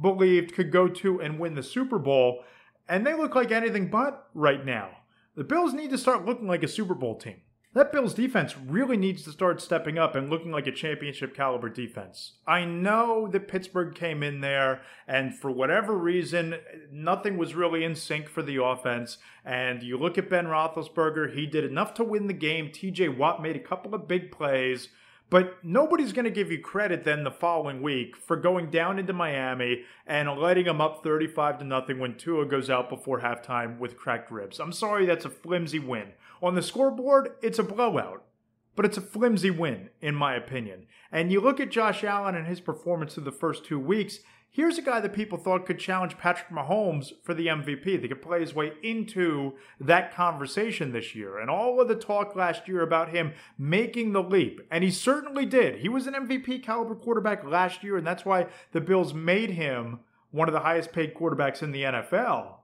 believed 0.00 0.54
could 0.54 0.72
go 0.72 0.88
to 0.88 1.20
and 1.20 1.38
win 1.38 1.54
the 1.54 1.62
Super 1.62 1.98
Bowl, 1.98 2.42
and 2.88 3.06
they 3.06 3.14
look 3.14 3.34
like 3.34 3.50
anything 3.50 3.88
but 3.88 4.28
right 4.34 4.64
now. 4.64 4.90
The 5.36 5.44
Bills 5.44 5.74
need 5.74 5.90
to 5.90 5.98
start 5.98 6.24
looking 6.24 6.46
like 6.46 6.62
a 6.62 6.68
Super 6.68 6.94
Bowl 6.94 7.16
team. 7.16 7.40
That 7.74 7.90
Bills 7.90 8.14
defense 8.14 8.56
really 8.56 8.96
needs 8.96 9.24
to 9.24 9.32
start 9.32 9.60
stepping 9.60 9.98
up 9.98 10.14
and 10.14 10.30
looking 10.30 10.52
like 10.52 10.68
a 10.68 10.72
championship 10.72 11.34
caliber 11.34 11.68
defense. 11.68 12.34
I 12.46 12.64
know 12.64 13.26
that 13.32 13.48
Pittsburgh 13.48 13.96
came 13.96 14.22
in 14.22 14.42
there, 14.42 14.82
and 15.08 15.34
for 15.34 15.50
whatever 15.50 15.98
reason, 15.98 16.54
nothing 16.92 17.36
was 17.36 17.56
really 17.56 17.82
in 17.82 17.96
sync 17.96 18.28
for 18.28 18.42
the 18.42 18.62
offense. 18.62 19.18
And 19.44 19.82
you 19.82 19.98
look 19.98 20.16
at 20.18 20.30
Ben 20.30 20.46
Roethlisberger, 20.46 21.34
he 21.34 21.46
did 21.46 21.64
enough 21.64 21.94
to 21.94 22.04
win 22.04 22.28
the 22.28 22.32
game. 22.32 22.68
TJ 22.68 23.18
Watt 23.18 23.42
made 23.42 23.56
a 23.56 23.60
couple 23.60 23.92
of 23.92 24.06
big 24.06 24.30
plays. 24.30 24.90
But 25.30 25.64
nobody's 25.64 26.12
going 26.12 26.26
to 26.26 26.30
give 26.30 26.52
you 26.52 26.60
credit 26.60 27.04
then 27.04 27.24
the 27.24 27.30
following 27.30 27.82
week 27.82 28.16
for 28.16 28.36
going 28.36 28.70
down 28.70 28.98
into 28.98 29.12
Miami 29.12 29.82
and 30.06 30.28
letting 30.30 30.66
them 30.66 30.80
up 30.80 31.02
35 31.02 31.58
to 31.58 31.64
nothing 31.64 31.98
when 31.98 32.16
Tua 32.16 32.46
goes 32.46 32.68
out 32.68 32.88
before 32.88 33.20
halftime 33.20 33.78
with 33.78 33.96
cracked 33.96 34.30
ribs. 34.30 34.60
I'm 34.60 34.72
sorry, 34.72 35.06
that's 35.06 35.24
a 35.24 35.30
flimsy 35.30 35.78
win. 35.78 36.12
On 36.42 36.54
the 36.54 36.62
scoreboard, 36.62 37.30
it's 37.42 37.58
a 37.58 37.64
blowout, 37.64 38.24
but 38.76 38.84
it's 38.84 38.98
a 38.98 39.02
flimsy 39.02 39.50
win, 39.50 39.88
in 40.00 40.14
my 40.14 40.34
opinion. 40.34 40.86
And 41.10 41.32
you 41.32 41.40
look 41.40 41.58
at 41.58 41.70
Josh 41.70 42.04
Allen 42.04 42.34
and 42.34 42.46
his 42.46 42.60
performance 42.60 43.14
through 43.14 43.24
the 43.24 43.32
first 43.32 43.64
two 43.64 43.78
weeks, 43.78 44.18
Here's 44.54 44.78
a 44.78 44.82
guy 44.82 45.00
that 45.00 45.12
people 45.12 45.36
thought 45.36 45.66
could 45.66 45.80
challenge 45.80 46.16
Patrick 46.16 46.48
Mahomes 46.48 47.10
for 47.24 47.34
the 47.34 47.48
MVP. 47.48 48.00
They 48.00 48.06
could 48.06 48.22
play 48.22 48.38
his 48.38 48.54
way 48.54 48.74
into 48.84 49.54
that 49.80 50.14
conversation 50.14 50.92
this 50.92 51.12
year. 51.12 51.40
And 51.40 51.50
all 51.50 51.80
of 51.80 51.88
the 51.88 51.96
talk 51.96 52.36
last 52.36 52.68
year 52.68 52.80
about 52.80 53.08
him 53.08 53.32
making 53.58 54.12
the 54.12 54.22
leap, 54.22 54.60
and 54.70 54.84
he 54.84 54.92
certainly 54.92 55.44
did. 55.44 55.80
He 55.80 55.88
was 55.88 56.06
an 56.06 56.14
MVP 56.14 56.62
caliber 56.62 56.94
quarterback 56.94 57.42
last 57.42 57.82
year, 57.82 57.96
and 57.96 58.06
that's 58.06 58.24
why 58.24 58.46
the 58.70 58.80
Bills 58.80 59.12
made 59.12 59.50
him 59.50 59.98
one 60.30 60.46
of 60.48 60.54
the 60.54 60.60
highest 60.60 60.92
paid 60.92 61.16
quarterbacks 61.16 61.60
in 61.60 61.72
the 61.72 61.82
NFL. 61.82 62.58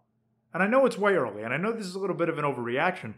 And 0.54 0.62
I 0.62 0.68
know 0.68 0.86
it's 0.86 0.96
way 0.96 1.14
early, 1.14 1.42
and 1.42 1.52
I 1.52 1.56
know 1.56 1.72
this 1.72 1.86
is 1.86 1.96
a 1.96 2.00
little 2.00 2.14
bit 2.14 2.28
of 2.28 2.38
an 2.38 2.44
overreaction, 2.44 3.14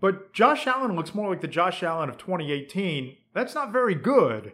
but 0.00 0.32
Josh 0.32 0.68
Allen 0.68 0.94
looks 0.94 1.12
more 1.12 1.28
like 1.28 1.40
the 1.40 1.48
Josh 1.48 1.82
Allen 1.82 2.08
of 2.08 2.18
2018. 2.18 3.16
That's 3.34 3.56
not 3.56 3.72
very 3.72 3.96
good 3.96 4.52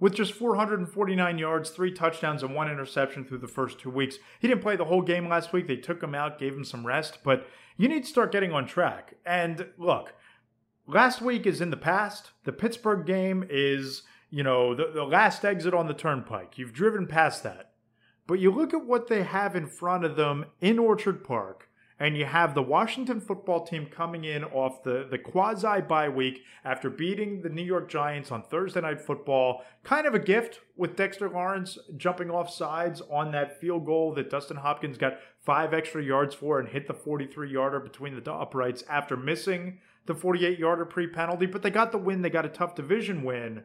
with 0.00 0.14
just 0.14 0.32
449 0.32 1.38
yards, 1.38 1.70
three 1.70 1.92
touchdowns, 1.92 2.42
and 2.42 2.54
one 2.54 2.70
interception 2.70 3.24
through 3.24 3.38
the 3.38 3.46
first 3.46 3.78
two 3.78 3.90
weeks. 3.90 4.16
He 4.40 4.48
didn't 4.48 4.62
play 4.62 4.76
the 4.76 4.86
whole 4.86 5.02
game 5.02 5.28
last 5.28 5.52
week. 5.52 5.66
They 5.66 5.76
took 5.76 6.02
him 6.02 6.14
out, 6.14 6.38
gave 6.38 6.54
him 6.54 6.64
some 6.64 6.86
rest, 6.86 7.18
but 7.22 7.46
you 7.76 7.86
need 7.86 8.04
to 8.04 8.10
start 8.10 8.32
getting 8.32 8.52
on 8.52 8.66
track. 8.66 9.14
And 9.24 9.66
look, 9.78 10.14
last 10.86 11.20
week 11.20 11.46
is 11.46 11.60
in 11.60 11.70
the 11.70 11.76
past. 11.76 12.30
The 12.44 12.52
Pittsburgh 12.52 13.06
game 13.06 13.44
is, 13.48 14.02
you 14.30 14.42
know, 14.42 14.74
the, 14.74 14.90
the 14.92 15.04
last 15.04 15.44
exit 15.44 15.74
on 15.74 15.86
the 15.86 15.94
turnpike. 15.94 16.58
You've 16.58 16.72
driven 16.72 17.06
past 17.06 17.42
that. 17.42 17.72
But 18.26 18.38
you 18.38 18.50
look 18.50 18.72
at 18.72 18.86
what 18.86 19.08
they 19.08 19.22
have 19.22 19.54
in 19.54 19.66
front 19.66 20.04
of 20.04 20.16
them 20.16 20.46
in 20.60 20.78
Orchard 20.78 21.24
Park 21.24 21.69
and 22.00 22.16
you 22.16 22.24
have 22.24 22.54
the 22.54 22.62
Washington 22.62 23.20
football 23.20 23.66
team 23.66 23.84
coming 23.84 24.24
in 24.24 24.42
off 24.42 24.82
the, 24.82 25.06
the 25.08 25.18
quasi 25.18 25.82
bye 25.82 26.08
week 26.08 26.42
after 26.64 26.88
beating 26.88 27.42
the 27.42 27.50
New 27.50 27.62
York 27.62 27.90
Giants 27.90 28.32
on 28.32 28.42
Thursday 28.42 28.80
Night 28.80 29.02
Football. 29.02 29.62
Kind 29.84 30.06
of 30.06 30.14
a 30.14 30.18
gift 30.18 30.60
with 30.76 30.96
Dexter 30.96 31.28
Lawrence 31.28 31.78
jumping 31.98 32.30
off 32.30 32.50
sides 32.50 33.02
on 33.10 33.32
that 33.32 33.60
field 33.60 33.84
goal 33.84 34.14
that 34.14 34.30
Dustin 34.30 34.56
Hopkins 34.56 34.96
got 34.96 35.18
five 35.44 35.74
extra 35.74 36.02
yards 36.02 36.34
for 36.34 36.58
and 36.58 36.70
hit 36.70 36.86
the 36.86 36.94
43 36.94 37.52
yarder 37.52 37.80
between 37.80 38.18
the 38.18 38.32
uprights 38.32 38.82
after 38.88 39.14
missing 39.14 39.78
the 40.06 40.14
48 40.14 40.58
yarder 40.58 40.86
pre 40.86 41.06
penalty. 41.06 41.44
But 41.44 41.60
they 41.60 41.70
got 41.70 41.92
the 41.92 41.98
win, 41.98 42.22
they 42.22 42.30
got 42.30 42.46
a 42.46 42.50
tough 42.50 42.74
division 42.74 43.22
win. 43.22 43.64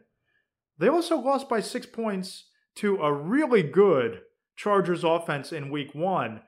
They 0.78 0.90
also 0.90 1.18
lost 1.18 1.48
by 1.48 1.62
six 1.62 1.86
points 1.86 2.50
to 2.76 2.98
a 2.98 3.14
really 3.14 3.64
good 3.64 4.24
Chargers 4.58 5.06
offense 5.06 5.54
in 5.54 5.72
week 5.72 5.96
one 5.96 6.42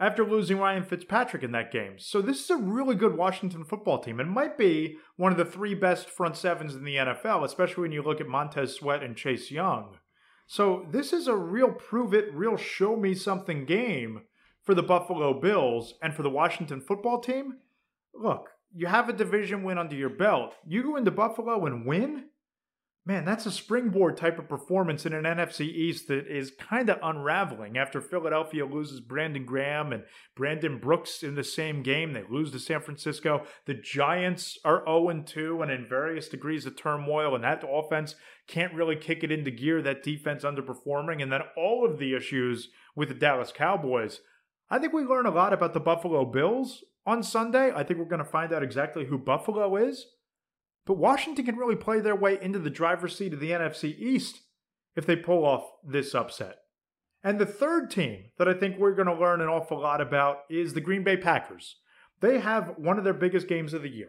after 0.00 0.24
losing 0.24 0.58
Ryan 0.58 0.82
Fitzpatrick 0.82 1.42
in 1.42 1.52
that 1.52 1.70
game. 1.70 1.98
So 1.98 2.22
this 2.22 2.42
is 2.42 2.50
a 2.50 2.56
really 2.56 2.94
good 2.94 3.16
Washington 3.16 3.64
football 3.64 3.98
team. 3.98 4.18
It 4.18 4.26
might 4.26 4.56
be 4.56 4.96
one 5.16 5.30
of 5.30 5.38
the 5.38 5.44
three 5.44 5.74
best 5.74 6.08
front 6.08 6.36
sevens 6.36 6.74
in 6.74 6.84
the 6.84 6.96
NFL, 6.96 7.44
especially 7.44 7.82
when 7.82 7.92
you 7.92 8.02
look 8.02 8.20
at 8.20 8.26
Montez 8.26 8.74
Sweat 8.74 9.02
and 9.02 9.14
Chase 9.14 9.50
Young. 9.50 9.98
So 10.46 10.86
this 10.90 11.12
is 11.12 11.28
a 11.28 11.36
real 11.36 11.70
prove 11.70 12.14
it, 12.14 12.34
real 12.34 12.56
show 12.56 12.96
me 12.96 13.14
something 13.14 13.66
game 13.66 14.22
for 14.62 14.74
the 14.74 14.82
Buffalo 14.82 15.38
Bills 15.38 15.94
and 16.02 16.14
for 16.14 16.22
the 16.22 16.30
Washington 16.30 16.80
football 16.80 17.20
team, 17.20 17.58
look, 18.14 18.48
you 18.74 18.86
have 18.86 19.08
a 19.08 19.12
division 19.12 19.62
win 19.62 19.78
under 19.78 19.96
your 19.96 20.10
belt. 20.10 20.54
You 20.66 20.82
go 20.82 20.96
into 20.96 21.10
Buffalo 21.10 21.66
and 21.66 21.86
win? 21.86 22.29
Man, 23.06 23.24
that's 23.24 23.46
a 23.46 23.50
springboard 23.50 24.18
type 24.18 24.38
of 24.38 24.48
performance 24.48 25.06
in 25.06 25.14
an 25.14 25.24
NFC 25.24 25.62
East 25.62 26.08
that 26.08 26.26
is 26.26 26.52
kind 26.58 26.90
of 26.90 26.98
unraveling 27.02 27.78
after 27.78 27.98
Philadelphia 27.98 28.66
loses 28.66 29.00
Brandon 29.00 29.46
Graham 29.46 29.92
and 29.94 30.04
Brandon 30.36 30.78
Brooks 30.78 31.22
in 31.22 31.34
the 31.34 31.42
same 31.42 31.82
game. 31.82 32.12
They 32.12 32.24
lose 32.28 32.52
to 32.52 32.58
San 32.58 32.82
Francisco. 32.82 33.46
The 33.64 33.72
Giants 33.72 34.58
are 34.66 34.84
0 34.84 35.22
2 35.26 35.62
and 35.62 35.70
in 35.70 35.88
various 35.88 36.28
degrees 36.28 36.66
of 36.66 36.76
turmoil, 36.76 37.34
and 37.34 37.42
that 37.42 37.64
offense 37.66 38.16
can't 38.46 38.74
really 38.74 38.96
kick 38.96 39.24
it 39.24 39.32
into 39.32 39.50
gear. 39.50 39.80
That 39.80 40.02
defense 40.02 40.44
underperforming, 40.44 41.22
and 41.22 41.32
then 41.32 41.42
all 41.56 41.86
of 41.90 41.98
the 41.98 42.14
issues 42.14 42.68
with 42.94 43.08
the 43.08 43.14
Dallas 43.14 43.50
Cowboys. 43.50 44.20
I 44.68 44.78
think 44.78 44.92
we 44.92 45.04
learn 45.04 45.26
a 45.26 45.30
lot 45.30 45.54
about 45.54 45.72
the 45.72 45.80
Buffalo 45.80 46.26
Bills 46.26 46.84
on 47.06 47.22
Sunday. 47.22 47.72
I 47.74 47.82
think 47.82 47.98
we're 47.98 48.04
going 48.04 48.22
to 48.22 48.30
find 48.30 48.52
out 48.52 48.62
exactly 48.62 49.06
who 49.06 49.16
Buffalo 49.16 49.74
is. 49.76 50.06
But 50.90 50.98
Washington 50.98 51.44
can 51.44 51.54
really 51.54 51.76
play 51.76 52.00
their 52.00 52.16
way 52.16 52.36
into 52.42 52.58
the 52.58 52.68
driver's 52.68 53.16
seat 53.16 53.32
of 53.32 53.38
the 53.38 53.52
NFC 53.52 53.96
East 53.96 54.40
if 54.96 55.06
they 55.06 55.14
pull 55.14 55.44
off 55.44 55.62
this 55.86 56.16
upset. 56.16 56.56
And 57.22 57.38
the 57.38 57.46
third 57.46 57.92
team 57.92 58.24
that 58.38 58.48
I 58.48 58.54
think 58.54 58.76
we're 58.76 58.96
going 58.96 59.06
to 59.06 59.14
learn 59.14 59.40
an 59.40 59.46
awful 59.46 59.78
lot 59.78 60.00
about 60.00 60.38
is 60.50 60.74
the 60.74 60.80
Green 60.80 61.04
Bay 61.04 61.16
Packers. 61.16 61.76
They 62.20 62.40
have 62.40 62.74
one 62.76 62.98
of 62.98 63.04
their 63.04 63.14
biggest 63.14 63.46
games 63.46 63.72
of 63.72 63.82
the 63.82 63.88
year. 63.88 64.08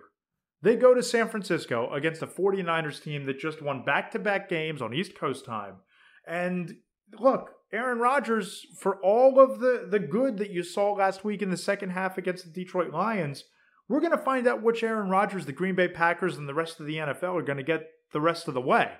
They 0.63 0.75
go 0.75 0.95
to 0.95 1.03
San 1.03 1.29
Francisco 1.29 1.87
against 1.93 2.23
a 2.23 2.25
49ers 2.25 3.03
team 3.03 3.27
that 3.27 3.37
just 3.37 3.61
won 3.61 3.85
back 3.85 4.09
to 4.13 4.17
back 4.17 4.49
games 4.49 4.81
on 4.81 4.91
East 4.91 5.13
Coast 5.13 5.45
time. 5.45 5.75
And 6.25 6.77
look, 7.19 7.51
Aaron 7.71 7.99
Rodgers, 7.99 8.65
for 8.79 8.95
all 9.03 9.39
of 9.39 9.59
the, 9.59 9.87
the 9.87 9.99
good 9.99 10.39
that 10.39 10.49
you 10.49 10.63
saw 10.63 10.93
last 10.93 11.23
week 11.23 11.43
in 11.43 11.51
the 11.51 11.57
second 11.57 11.91
half 11.91 12.17
against 12.17 12.43
the 12.45 12.49
Detroit 12.49 12.91
Lions, 12.91 13.43
we're 13.91 13.99
going 13.99 14.11
to 14.11 14.17
find 14.17 14.47
out 14.47 14.63
which 14.63 14.83
Aaron 14.83 15.09
Rodgers, 15.09 15.45
the 15.45 15.51
Green 15.51 15.75
Bay 15.75 15.87
Packers, 15.87 16.37
and 16.37 16.47
the 16.47 16.53
rest 16.53 16.79
of 16.79 16.85
the 16.85 16.95
NFL 16.95 17.37
are 17.37 17.43
going 17.43 17.57
to 17.57 17.63
get 17.63 17.89
the 18.13 18.21
rest 18.21 18.47
of 18.47 18.53
the 18.53 18.61
way. 18.61 18.91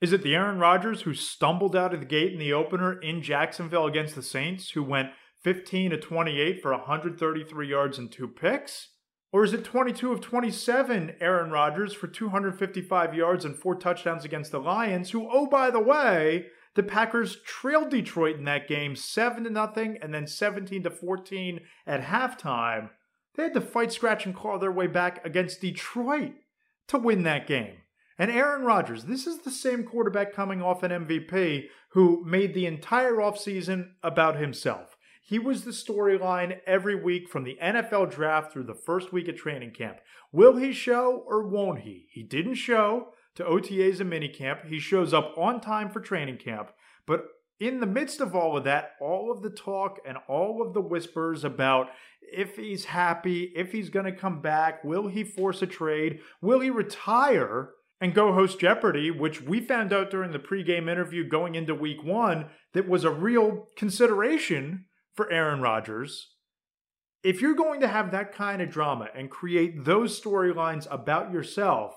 Is 0.00 0.12
it 0.12 0.22
the 0.22 0.34
Aaron 0.34 0.58
Rodgers 0.58 1.02
who 1.02 1.14
stumbled 1.14 1.76
out 1.76 1.94
of 1.94 2.00
the 2.00 2.06
gate 2.06 2.32
in 2.32 2.38
the 2.38 2.52
opener 2.52 2.98
in 3.00 3.22
Jacksonville 3.22 3.86
against 3.86 4.14
the 4.14 4.22
Saints, 4.22 4.70
who 4.70 4.82
went 4.82 5.10
15 5.42 5.90
to 5.90 5.96
28 5.98 6.60
for 6.60 6.72
133 6.72 7.68
yards 7.68 7.98
and 7.98 8.10
two 8.10 8.26
picks? 8.26 8.88
Or 9.32 9.44
is 9.44 9.52
it 9.52 9.64
22 9.64 10.12
of 10.12 10.20
27 10.20 11.16
Aaron 11.20 11.50
Rodgers 11.50 11.94
for 11.94 12.06
255 12.06 13.14
yards 13.14 13.44
and 13.44 13.56
four 13.56 13.74
touchdowns 13.74 14.24
against 14.24 14.50
the 14.50 14.60
Lions, 14.60 15.10
who, 15.10 15.28
oh, 15.30 15.46
by 15.46 15.70
the 15.70 15.80
way, 15.80 16.46
the 16.74 16.82
Packers 16.82 17.36
trailed 17.46 17.90
Detroit 17.90 18.36
in 18.36 18.44
that 18.44 18.68
game 18.68 18.96
7 18.96 19.44
to 19.44 19.50
nothing 19.50 19.98
and 20.02 20.12
then 20.12 20.26
17 20.26 20.82
to 20.82 20.90
14 20.90 21.60
at 21.86 22.02
halftime. 22.02 22.90
They 23.34 23.44
had 23.44 23.54
to 23.54 23.60
fight, 23.60 23.92
scratch, 23.92 24.26
and 24.26 24.34
claw 24.34 24.58
their 24.58 24.72
way 24.72 24.86
back 24.86 25.24
against 25.24 25.60
Detroit 25.60 26.34
to 26.88 26.98
win 26.98 27.22
that 27.22 27.46
game. 27.46 27.76
And 28.18 28.30
Aaron 28.30 28.62
Rodgers, 28.62 29.04
this 29.04 29.26
is 29.26 29.38
the 29.38 29.50
same 29.50 29.84
quarterback 29.84 30.32
coming 30.32 30.62
off 30.62 30.82
an 30.82 30.90
MVP 30.90 31.68
who 31.90 32.24
made 32.24 32.54
the 32.54 32.66
entire 32.66 33.14
offseason 33.14 33.92
about 34.02 34.36
himself. 34.36 34.96
He 35.24 35.38
was 35.38 35.64
the 35.64 35.70
storyline 35.70 36.58
every 36.66 36.94
week 36.94 37.28
from 37.28 37.44
the 37.44 37.56
NFL 37.62 38.10
draft 38.10 38.52
through 38.52 38.64
the 38.64 38.74
first 38.74 39.12
week 39.12 39.28
of 39.28 39.36
training 39.36 39.70
camp. 39.70 39.98
Will 40.30 40.56
he 40.56 40.72
show 40.72 41.24
or 41.26 41.46
won't 41.46 41.80
he? 41.80 42.06
He 42.10 42.22
didn't 42.22 42.54
show 42.54 43.14
to 43.36 43.44
OTAs 43.44 44.00
and 44.00 44.12
minicamp. 44.12 44.66
He 44.66 44.78
shows 44.78 45.14
up 45.14 45.32
on 45.38 45.60
time 45.60 45.90
for 45.90 46.00
training 46.00 46.36
camp. 46.36 46.70
But 47.06 47.24
in 47.60 47.80
the 47.80 47.86
midst 47.86 48.20
of 48.20 48.34
all 48.34 48.56
of 48.56 48.64
that, 48.64 48.92
all 49.00 49.30
of 49.30 49.42
the 49.42 49.50
talk 49.50 50.00
and 50.06 50.18
all 50.28 50.60
of 50.60 50.74
the 50.74 50.80
whispers 50.80 51.44
about 51.44 51.88
if 52.32 52.56
he's 52.56 52.86
happy, 52.86 53.52
if 53.54 53.72
he's 53.72 53.90
going 53.90 54.06
to 54.06 54.12
come 54.12 54.40
back, 54.40 54.82
will 54.84 55.08
he 55.08 55.24
force 55.24 55.62
a 55.62 55.66
trade, 55.66 56.20
will 56.40 56.60
he 56.60 56.70
retire 56.70 57.70
and 58.00 58.14
go 58.14 58.32
host 58.32 58.58
Jeopardy, 58.58 59.12
which 59.12 59.40
we 59.40 59.60
found 59.60 59.92
out 59.92 60.10
during 60.10 60.32
the 60.32 60.38
pregame 60.40 60.90
interview 60.90 61.26
going 61.26 61.54
into 61.54 61.72
week 61.72 62.02
one 62.02 62.46
that 62.74 62.88
was 62.88 63.04
a 63.04 63.10
real 63.10 63.68
consideration 63.76 64.86
for 65.14 65.30
Aaron 65.30 65.60
Rodgers. 65.60 66.34
If 67.22 67.40
you're 67.40 67.54
going 67.54 67.80
to 67.80 67.86
have 67.86 68.10
that 68.10 68.34
kind 68.34 68.60
of 68.60 68.70
drama 68.70 69.08
and 69.14 69.30
create 69.30 69.84
those 69.84 70.20
storylines 70.20 70.88
about 70.90 71.32
yourself, 71.32 71.94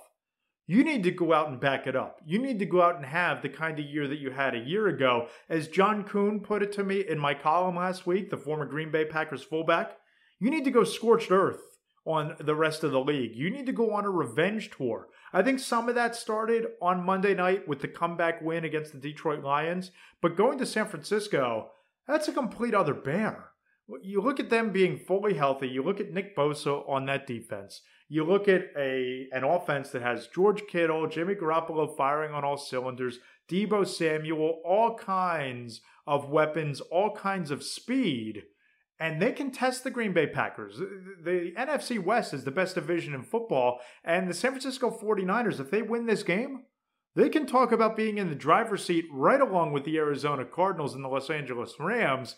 you 0.68 0.84
need 0.84 1.04
to 1.04 1.12
go 1.12 1.34
out 1.34 1.50
and 1.50 1.60
back 1.60 1.88
it 1.88 1.96
up. 1.96 2.20
You 2.24 2.38
need 2.40 2.60
to 2.60 2.66
go 2.66 2.84
out 2.84 2.98
and 2.98 3.06
have 3.06 3.42
the 3.42 3.50
kind 3.50 3.80
of 3.80 3.86
year 3.86 4.08
that 4.08 4.20
you 4.20 4.30
had 4.30 4.54
a 4.54 4.60
year 4.60 4.88
ago. 4.88 5.28
As 5.50 5.68
John 5.68 6.04
Kuhn 6.04 6.40
put 6.40 6.62
it 6.62 6.72
to 6.74 6.84
me 6.84 7.02
in 7.08 7.18
my 7.18 7.34
column 7.34 7.78
last 7.78 8.06
week, 8.06 8.30
the 8.30 8.38
former 8.38 8.66
Green 8.66 8.92
Bay 8.92 9.06
Packers 9.06 9.44
fullback, 9.44 9.98
you 10.40 10.50
need 10.50 10.66
to 10.66 10.72
go 10.72 10.84
scorched 10.84 11.32
earth 11.32 11.62
on 12.06 12.36
the 12.40 12.56
rest 12.56 12.84
of 12.84 12.92
the 12.92 13.00
league. 13.00 13.36
You 13.36 13.50
need 13.50 13.66
to 13.66 13.72
go 13.72 13.92
on 13.92 14.06
a 14.06 14.10
revenge 14.10 14.70
tour. 14.70 15.08
I 15.34 15.42
think 15.42 15.60
some 15.60 15.90
of 15.90 15.96
that 15.96 16.16
started 16.16 16.68
on 16.82 17.06
Monday 17.06 17.34
night 17.34 17.68
with 17.68 17.82
the 17.82 17.88
comeback 17.88 18.42
win 18.42 18.64
against 18.64 18.94
the 18.94 19.00
Detroit 19.00 19.44
Lions, 19.44 19.92
but 20.22 20.38
going 20.38 20.58
to 20.60 20.66
San 20.66 20.88
Francisco, 20.88 21.72
that's 22.08 22.28
a 22.28 22.34
complete 22.34 22.74
other 22.74 22.94
bear. 22.94 23.50
You 24.02 24.22
look 24.22 24.40
at 24.40 24.50
them 24.50 24.72
being 24.72 24.98
fully 24.98 25.36
healthy. 25.36 25.68
You 25.68 25.84
look 25.84 26.00
at 26.00 26.12
Nick 26.12 26.36
Bosa 26.36 26.88
on 26.90 27.06
that 27.06 27.28
defense. 27.28 27.82
You 28.08 28.24
look 28.24 28.48
at 28.48 28.70
a 28.78 29.28
an 29.32 29.44
offense 29.44 29.90
that 29.90 30.02
has 30.02 30.28
George 30.28 30.64
Kittle, 30.68 31.08
Jimmy 31.08 31.36
Garoppolo 31.36 31.96
firing 31.96 32.34
on 32.34 32.44
all 32.44 32.58
cylinders, 32.58 33.20
Deebo 33.50 33.88
Samuel, 33.88 34.62
all 34.64 34.96
kinds 34.96 35.82
of 36.08 36.30
weapons, 36.30 36.82
all 36.82 37.16
kinds 37.16 37.52
of 37.52 37.64
speed 37.64 38.44
and 39.00 39.22
they 39.22 39.32
can 39.32 39.52
test 39.52 39.84
the 39.84 39.92
Green 39.92 40.14
Bay 40.14 40.28
Packers. 40.28 40.78
The 40.78 41.54
NFC 41.58 42.02
West 42.04 42.34
is 42.34 42.44
the 42.44 42.52
best 42.52 42.76
division 42.76 43.14
in 43.14 43.24
football, 43.24 43.80
and 44.04 44.30
the 44.30 44.34
San 44.34 44.52
Francisco 44.52 44.90
49ers, 44.90 45.60
if 45.60 45.72
they 45.72 45.82
win 45.82 46.06
this 46.06 46.24
game, 46.24 46.64
they 47.16 47.30
can 47.30 47.46
talk 47.46 47.72
about 47.72 47.96
being 47.96 48.18
in 48.18 48.30
the 48.30 48.36
driver's 48.36 48.84
seat 48.84 49.06
right 49.12 49.40
along 49.40 49.72
with 49.72 49.86
the 49.86 49.98
Arizona 49.98 50.46
Cardinals 50.46 50.94
and 50.94 51.04
the 51.04 51.10
Los 51.10 51.30
Angeles 51.30 51.74
Rams. 51.80 52.36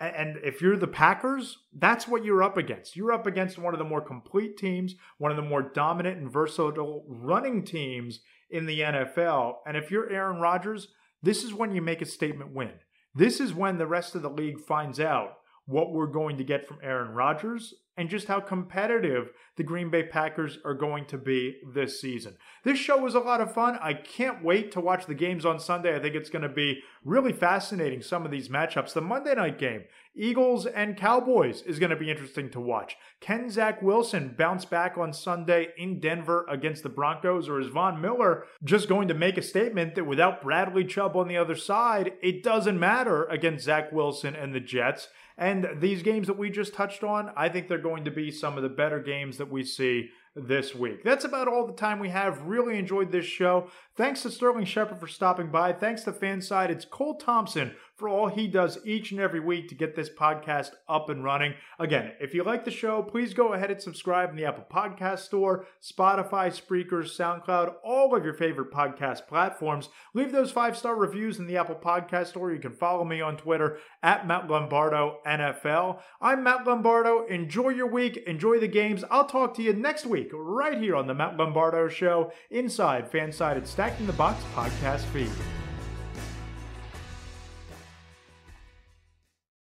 And 0.00 0.38
if 0.44 0.62
you're 0.62 0.76
the 0.76 0.86
Packers, 0.86 1.58
that's 1.76 2.06
what 2.06 2.24
you're 2.24 2.42
up 2.42 2.56
against. 2.56 2.96
You're 2.96 3.12
up 3.12 3.26
against 3.26 3.58
one 3.58 3.74
of 3.74 3.78
the 3.78 3.84
more 3.84 4.00
complete 4.00 4.56
teams, 4.56 4.94
one 5.18 5.32
of 5.32 5.36
the 5.36 5.42
more 5.42 5.60
dominant 5.60 6.18
and 6.18 6.32
versatile 6.32 7.04
running 7.08 7.64
teams 7.64 8.20
in 8.48 8.66
the 8.66 8.80
NFL. 8.80 9.56
And 9.66 9.76
if 9.76 9.90
you're 9.90 10.08
Aaron 10.08 10.40
Rodgers, 10.40 10.88
this 11.22 11.42
is 11.42 11.52
when 11.52 11.74
you 11.74 11.82
make 11.82 12.00
a 12.00 12.06
statement 12.06 12.54
win. 12.54 12.72
This 13.14 13.40
is 13.40 13.52
when 13.52 13.78
the 13.78 13.88
rest 13.88 14.14
of 14.14 14.22
the 14.22 14.30
league 14.30 14.60
finds 14.60 15.00
out 15.00 15.37
what 15.68 15.92
we're 15.92 16.06
going 16.06 16.38
to 16.38 16.44
get 16.44 16.66
from 16.66 16.78
Aaron 16.82 17.12
Rodgers 17.12 17.74
and 17.98 18.08
just 18.08 18.28
how 18.28 18.40
competitive 18.40 19.30
the 19.56 19.62
Green 19.64 19.90
Bay 19.90 20.04
Packers 20.04 20.56
are 20.64 20.72
going 20.72 21.04
to 21.06 21.18
be 21.18 21.56
this 21.74 22.00
season. 22.00 22.36
This 22.64 22.78
show 22.78 22.96
was 22.96 23.14
a 23.14 23.20
lot 23.20 23.40
of 23.40 23.52
fun. 23.52 23.76
I 23.82 23.92
can't 23.92 24.42
wait 24.42 24.72
to 24.72 24.80
watch 24.80 25.04
the 25.04 25.14
games 25.14 25.44
on 25.44 25.58
Sunday. 25.58 25.94
I 25.94 25.98
think 25.98 26.14
it's 26.14 26.30
going 26.30 26.42
to 26.42 26.48
be 26.48 26.78
really 27.04 27.32
fascinating, 27.32 28.00
some 28.00 28.24
of 28.24 28.30
these 28.30 28.48
matchups. 28.48 28.94
The 28.94 29.00
Monday 29.00 29.34
night 29.34 29.58
game, 29.58 29.82
Eagles 30.14 30.64
and 30.64 30.96
Cowboys, 30.96 31.62
is 31.62 31.80
going 31.80 31.90
to 31.90 31.96
be 31.96 32.10
interesting 32.10 32.50
to 32.50 32.60
watch. 32.60 32.96
Can 33.20 33.50
Zach 33.50 33.82
Wilson 33.82 34.34
bounce 34.38 34.64
back 34.64 34.96
on 34.96 35.12
Sunday 35.12 35.68
in 35.76 36.00
Denver 36.00 36.46
against 36.48 36.84
the 36.84 36.88
Broncos, 36.88 37.48
or 37.48 37.60
is 37.60 37.66
Von 37.66 38.00
Miller 38.00 38.44
just 38.64 38.88
going 38.88 39.08
to 39.08 39.14
make 39.14 39.36
a 39.36 39.42
statement 39.42 39.96
that 39.96 40.06
without 40.06 40.40
Bradley 40.40 40.84
Chubb 40.84 41.16
on 41.16 41.26
the 41.26 41.36
other 41.36 41.56
side, 41.56 42.12
it 42.22 42.44
doesn't 42.44 42.78
matter 42.78 43.24
against 43.24 43.64
Zach 43.64 43.90
Wilson 43.92 44.34
and 44.36 44.54
the 44.54 44.60
Jets? 44.60 45.08
And 45.38 45.68
these 45.76 46.02
games 46.02 46.26
that 46.26 46.36
we 46.36 46.50
just 46.50 46.74
touched 46.74 47.04
on, 47.04 47.30
I 47.36 47.48
think 47.48 47.68
they're 47.68 47.78
going 47.78 48.04
to 48.04 48.10
be 48.10 48.32
some 48.32 48.56
of 48.56 48.64
the 48.64 48.68
better 48.68 48.98
games 48.98 49.38
that 49.38 49.50
we 49.50 49.62
see 49.62 50.10
this 50.34 50.74
week. 50.74 51.04
That's 51.04 51.24
about 51.24 51.46
all 51.46 51.64
the 51.64 51.72
time 51.72 52.00
we 52.00 52.08
have. 52.08 52.42
Really 52.42 52.76
enjoyed 52.76 53.12
this 53.12 53.24
show. 53.24 53.70
Thanks 53.96 54.22
to 54.22 54.30
Sterling 54.30 54.64
Shepard 54.64 54.98
for 54.98 55.06
stopping 55.06 55.50
by. 55.50 55.72
Thanks 55.72 56.02
to 56.02 56.12
FanSided's 56.12 56.84
Cole 56.84 57.16
Thompson 57.16 57.74
for 57.98 58.08
all 58.08 58.28
he 58.28 58.46
does 58.46 58.78
each 58.84 59.10
and 59.10 59.20
every 59.20 59.40
week 59.40 59.68
to 59.68 59.74
get 59.74 59.96
this 59.96 60.08
podcast 60.08 60.70
up 60.88 61.10
and 61.10 61.24
running. 61.24 61.52
Again, 61.80 62.12
if 62.20 62.32
you 62.32 62.44
like 62.44 62.64
the 62.64 62.70
show, 62.70 63.02
please 63.02 63.34
go 63.34 63.52
ahead 63.52 63.72
and 63.72 63.82
subscribe 63.82 64.30
in 64.30 64.36
the 64.36 64.44
Apple 64.44 64.64
Podcast 64.72 65.20
Store, 65.20 65.66
Spotify, 65.82 66.48
Spreaker, 66.48 67.02
SoundCloud, 67.02 67.74
all 67.82 68.14
of 68.14 68.24
your 68.24 68.34
favorite 68.34 68.70
podcast 68.70 69.26
platforms. 69.26 69.88
Leave 70.14 70.30
those 70.30 70.52
five 70.52 70.76
star 70.78 70.94
reviews 70.94 71.40
in 71.40 71.48
the 71.48 71.56
Apple 71.56 71.74
Podcast 71.74 72.28
Store. 72.28 72.52
You 72.52 72.60
can 72.60 72.72
follow 72.72 73.04
me 73.04 73.20
on 73.20 73.36
Twitter 73.36 73.78
at 74.00 74.28
Matt 74.28 74.48
Lombardo 74.48 75.18
NFL. 75.26 75.98
I'm 76.20 76.44
Matt 76.44 76.66
Lombardo. 76.66 77.26
Enjoy 77.26 77.70
your 77.70 77.88
week. 77.88 78.16
Enjoy 78.28 78.60
the 78.60 78.68
games. 78.68 79.02
I'll 79.10 79.26
talk 79.26 79.54
to 79.56 79.62
you 79.62 79.72
next 79.72 80.06
week 80.06 80.30
right 80.32 80.78
here 80.78 80.94
on 80.94 81.08
the 81.08 81.14
Matt 81.14 81.36
Lombardo 81.36 81.88
Show 81.88 82.30
inside 82.50 83.10
FanSided 83.10 83.66
Stacking 83.66 84.06
the 84.06 84.12
Box 84.12 84.40
podcast 84.54 85.00
feed. 85.06 85.30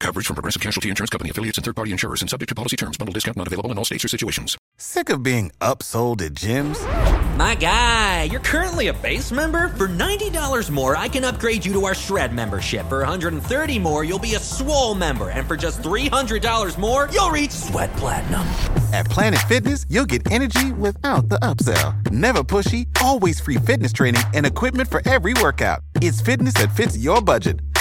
Coverage 0.00 0.26
from 0.26 0.34
Progressive 0.34 0.62
Casualty 0.62 0.88
Insurance 0.88 1.10
Company 1.10 1.28
affiliates 1.28 1.58
and 1.58 1.64
third 1.64 1.76
party 1.76 1.92
insurers 1.92 2.22
and 2.22 2.30
subject 2.30 2.48
to 2.48 2.54
policy 2.54 2.74
terms. 2.74 2.96
Bundle 2.96 3.12
discount 3.12 3.36
not 3.36 3.46
available 3.46 3.70
in 3.70 3.76
all 3.76 3.84
states 3.84 4.02
or 4.02 4.08
situations. 4.08 4.56
Sick 4.78 5.10
of 5.10 5.22
being 5.22 5.52
upsold 5.60 6.22
at 6.22 6.32
gyms? 6.32 6.80
My 7.36 7.54
guy, 7.54 8.22
you're 8.24 8.40
currently 8.40 8.88
a 8.88 8.94
base 8.94 9.30
member. 9.30 9.68
For 9.68 9.88
$90 9.88 10.70
more, 10.70 10.96
I 10.96 11.06
can 11.08 11.24
upgrade 11.24 11.66
you 11.66 11.72
to 11.74 11.84
our 11.84 11.94
Shred 11.94 12.32
membership. 12.32 12.88
For 12.88 13.00
130 13.00 13.78
more, 13.78 14.02
you'll 14.02 14.18
be 14.18 14.36
a 14.36 14.38
Swole 14.38 14.94
member. 14.94 15.28
And 15.28 15.46
for 15.46 15.56
just 15.56 15.82
$300 15.82 16.78
more, 16.78 17.08
you'll 17.12 17.30
reach 17.30 17.50
Sweat 17.50 17.92
Platinum. 17.94 18.40
At 18.94 19.04
Planet 19.06 19.40
Fitness, 19.40 19.84
you'll 19.90 20.06
get 20.06 20.30
energy 20.32 20.72
without 20.72 21.28
the 21.28 21.38
upsell. 21.40 22.10
Never 22.10 22.42
pushy, 22.42 22.88
always 23.02 23.38
free 23.38 23.56
fitness 23.56 23.92
training 23.92 24.22
and 24.32 24.46
equipment 24.46 24.88
for 24.88 25.06
every 25.06 25.34
workout. 25.34 25.80
It's 25.96 26.22
fitness 26.22 26.54
that 26.54 26.74
fits 26.74 26.96
your 26.96 27.20
budget. 27.20 27.60